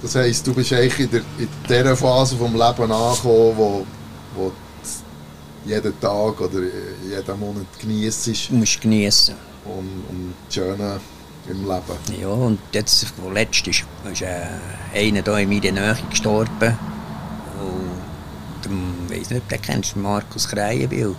Das 0.06 0.14
heisst, 0.14 0.46
du 0.46 0.54
bist 0.54 0.72
eigentlich 0.72 1.00
in, 1.00 1.10
der, 1.10 1.20
in 1.36 1.48
dieser 1.68 1.96
Phase 1.96 2.36
vom 2.36 2.52
Leben 2.52 2.92
angekommen, 2.92 3.52
wo, 3.56 3.86
wo 4.36 4.52
du 4.52 5.68
jeden 5.68 5.98
Tag 6.00 6.40
oder 6.40 6.60
jeden 6.62 7.40
Monat 7.40 7.66
genießt 7.80 8.50
Du 8.50 8.54
musst 8.54 8.80
genießen. 8.80 9.34
und, 9.64 10.04
und 10.08 10.34
das 10.46 10.54
Schöne 10.54 11.00
im 11.48 11.62
Leben. 11.62 12.20
Ja, 12.20 12.28
und 12.28 12.60
jetzt, 12.72 13.04
wo 13.20 13.30
letzt 13.30 13.66
ist, 13.66 13.84
ist 14.12 14.22
äh, 14.22 14.46
einer 14.94 15.22
hier 15.24 15.38
in 15.38 15.48
meiner 15.48 15.72
Nähe 15.72 15.96
gestorben. 16.08 16.78
Und 17.58 19.10
ich 19.10 19.18
weiß 19.20 19.30
nicht, 19.30 19.42
ob 19.42 19.48
du 19.48 19.56
den 19.56 19.62
kennst, 19.62 19.96
Markus 19.96 20.46
Kreienbill, 20.48 21.16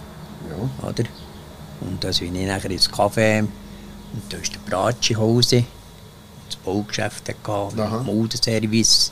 Ja. 0.50 0.88
oder? 0.88 1.04
Und 1.82 2.02
da 2.04 2.10
bin 2.18 2.36
ich 2.36 2.48
nachher 2.48 2.72
ins 2.72 2.90
Café 2.90 3.42
und 3.42 3.50
da 4.30 4.38
ist 4.38 4.54
der 4.54 4.60
Bratschi 4.60 5.14
Hause, 5.16 5.66
das 6.48 6.56
Baugeschäft 6.58 7.28
hatte, 7.30 7.82
Aha. 7.82 8.04
Modeservice. 8.04 9.12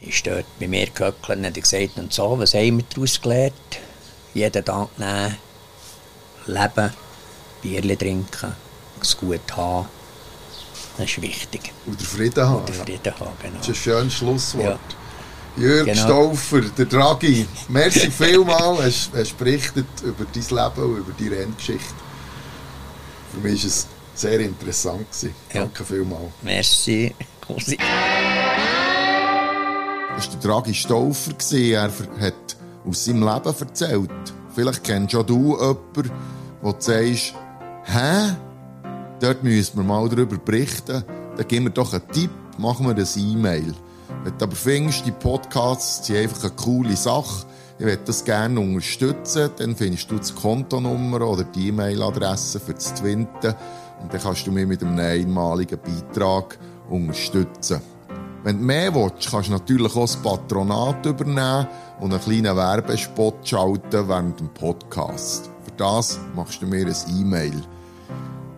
Ist 0.00 0.26
dort 0.26 0.44
bei 0.60 0.68
mir 0.68 0.86
gehöckelt 0.86 1.38
und 1.38 1.46
hat 1.46 1.54
gesagt, 1.54 1.96
und 1.96 2.12
so, 2.12 2.38
was 2.38 2.54
haben 2.54 2.78
wir 2.78 2.84
daraus 2.94 3.20
gelernt? 3.20 3.54
Jeden 4.34 4.64
Tag 4.64 4.88
nehmen, 4.98 5.36
leben, 6.46 6.92
Bierchen 7.62 7.98
trinken, 7.98 8.52
es 9.00 9.16
gut 9.16 9.56
haben. 9.56 9.88
Das 10.98 11.10
ist 11.10 11.20
wichtig. 11.22 11.72
Und 11.86 12.00
den 12.00 12.06
Frieden 12.06 12.48
haben. 12.48 12.66
Den 12.66 12.74
Frieden 12.74 13.14
haben, 13.18 13.30
genau. 13.42 13.58
Das 13.58 13.68
ist 13.68 13.68
ein 13.68 13.74
schönes 13.76 14.14
Schlusswort. 14.14 14.64
Ja. 14.64 15.62
Jürg 15.62 15.86
Genau. 15.86 16.02
Stauffer, 16.02 16.60
der 16.60 16.84
Draghi, 16.84 17.46
merci 17.68 18.10
vielmal, 18.10 18.76
hast, 18.82 19.10
hast 19.14 19.38
berichtet 19.38 19.86
über 20.02 20.26
dein 20.26 20.42
Leben 20.42 20.90
und 20.90 20.98
über 20.98 21.12
deine 21.18 21.30
Renngeschichte. 21.30 21.94
Für 23.32 23.40
mich 23.40 23.62
war 23.62 23.68
es 23.68 23.86
sehr 24.18 24.40
interessant. 24.40 25.06
Gewesen. 25.10 25.34
Ja. 25.52 25.60
Danke 25.62 25.84
vielmals. 25.84 26.32
Merci. 26.42 27.14
Cosi. 27.46 27.76
Das 30.16 30.28
war 30.28 30.34
der 30.34 30.50
Draghi 30.50 30.74
Stauffer. 30.74 31.32
Er 31.52 31.82
hat 31.82 32.56
aus 32.86 33.04
seinem 33.04 33.22
Leben 33.22 33.54
erzählt. 33.60 34.10
Vielleicht 34.54 34.84
kennst 34.84 35.14
auch 35.14 35.26
du 35.26 35.56
jemanden, 35.58 36.10
wo 36.62 36.72
du 36.72 36.80
sagst, 36.80 37.34
hä? 37.84 38.34
Dort 39.20 39.42
müssen 39.44 39.76
wir 39.78 39.84
mal 39.84 40.08
darüber 40.08 40.36
berichten. 40.38 41.04
Dann 41.36 41.48
gib 41.48 41.62
mir 41.62 41.70
doch 41.70 41.92
einen 41.92 42.08
Tipp, 42.12 42.30
mach 42.58 42.80
mir 42.80 42.94
ein 42.94 43.06
E-Mail. 43.16 43.74
Wenn 44.24 44.38
du 44.38 44.44
aber 44.44 44.56
findest, 44.56 45.06
die 45.06 45.12
Podcasts 45.12 46.06
sind 46.06 46.16
einfach 46.16 46.42
eine 46.44 46.52
coole 46.52 46.96
Sache, 46.96 47.46
ich 47.78 47.84
würde 47.84 48.02
das 48.06 48.24
gerne 48.24 48.58
unterstützen, 48.58 49.50
dann 49.58 49.76
findest 49.76 50.10
du 50.10 50.18
die 50.18 50.32
Kontonummer 50.32 51.20
oder 51.20 51.44
die 51.44 51.68
E-Mail-Adresse 51.68 52.58
für 52.58 52.72
das 52.72 52.94
Twinten 52.94 53.54
und 54.00 54.12
dann 54.12 54.20
kannst 54.20 54.46
du 54.46 54.52
mich 54.52 54.66
mit 54.66 54.82
einem 54.82 54.98
einmaligen 54.98 55.78
Beitrag 55.78 56.58
unterstützen. 56.88 57.80
Wenn 58.44 58.58
du 58.58 58.64
mehr 58.64 58.94
willst, 58.94 59.30
kannst 59.30 59.48
du 59.48 59.52
natürlich 59.52 59.96
auch 59.96 60.02
das 60.02 60.16
Patronat 60.16 61.04
übernehmen 61.04 61.66
und 62.00 62.12
einen 62.12 62.20
kleinen 62.20 62.56
Werbespot 62.56 63.36
schalten 63.42 64.08
während 64.08 64.38
dem 64.38 64.48
Podcast. 64.50 65.50
Für 65.64 65.72
das 65.76 66.20
machst 66.34 66.62
du 66.62 66.66
mir 66.66 66.86
ein 66.86 66.94
E-Mail. 67.18 67.60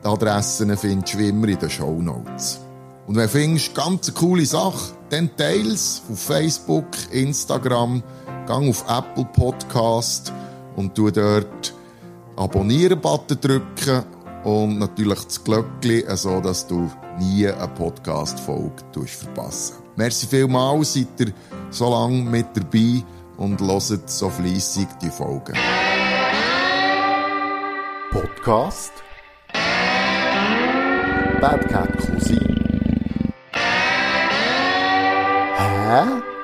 Die 0.04 0.06
Adressen 0.06 0.76
findest 0.76 1.14
du 1.14 1.18
wie 1.18 1.28
immer 1.30 1.48
in 1.48 1.58
den 1.58 1.70
Show 1.70 2.02
Notes. 2.02 2.60
Und 3.06 3.16
wenn 3.16 3.24
du 3.24 3.28
findest, 3.30 3.74
ganz 3.74 4.08
eine 4.08 4.18
coole 4.18 4.44
Sache, 4.44 4.92
dann 5.08 5.34
teile 5.36 5.72
es 5.72 6.02
auf 6.12 6.18
Facebook, 6.18 6.84
Instagram, 7.10 8.02
gang 8.46 8.68
auf 8.68 8.84
Apple 8.88 9.24
Podcast 9.24 10.32
und 10.76 10.94
tu 10.94 11.10
dort 11.10 11.72
Abonnieren-Button 12.36 13.40
drücken 13.40 14.04
und 14.44 14.78
natürlich 14.78 15.24
das 15.24 15.42
Glöckchen, 15.42 16.16
so 16.16 16.40
dass 16.40 16.66
du 16.66 16.90
nie 17.18 17.48
eine 17.48 17.68
Podcast-Folge 17.68 19.06
verpassen 19.06 19.76
Merci 19.96 20.26
vielmals, 20.26 20.94
seid 20.94 21.08
ihr 21.18 21.32
so 21.70 21.90
lange 21.90 22.22
mit 22.22 22.46
dabei 22.54 23.02
und 23.36 23.60
hört 23.60 24.08
so 24.08 24.30
fleissig 24.30 24.86
die 25.02 25.10
Folgen. 25.10 25.56
Podcast 28.12 28.92
Bad 31.40 31.68
Cat 31.68 31.98
Cousin 31.98 32.38
Hä? 35.56 36.37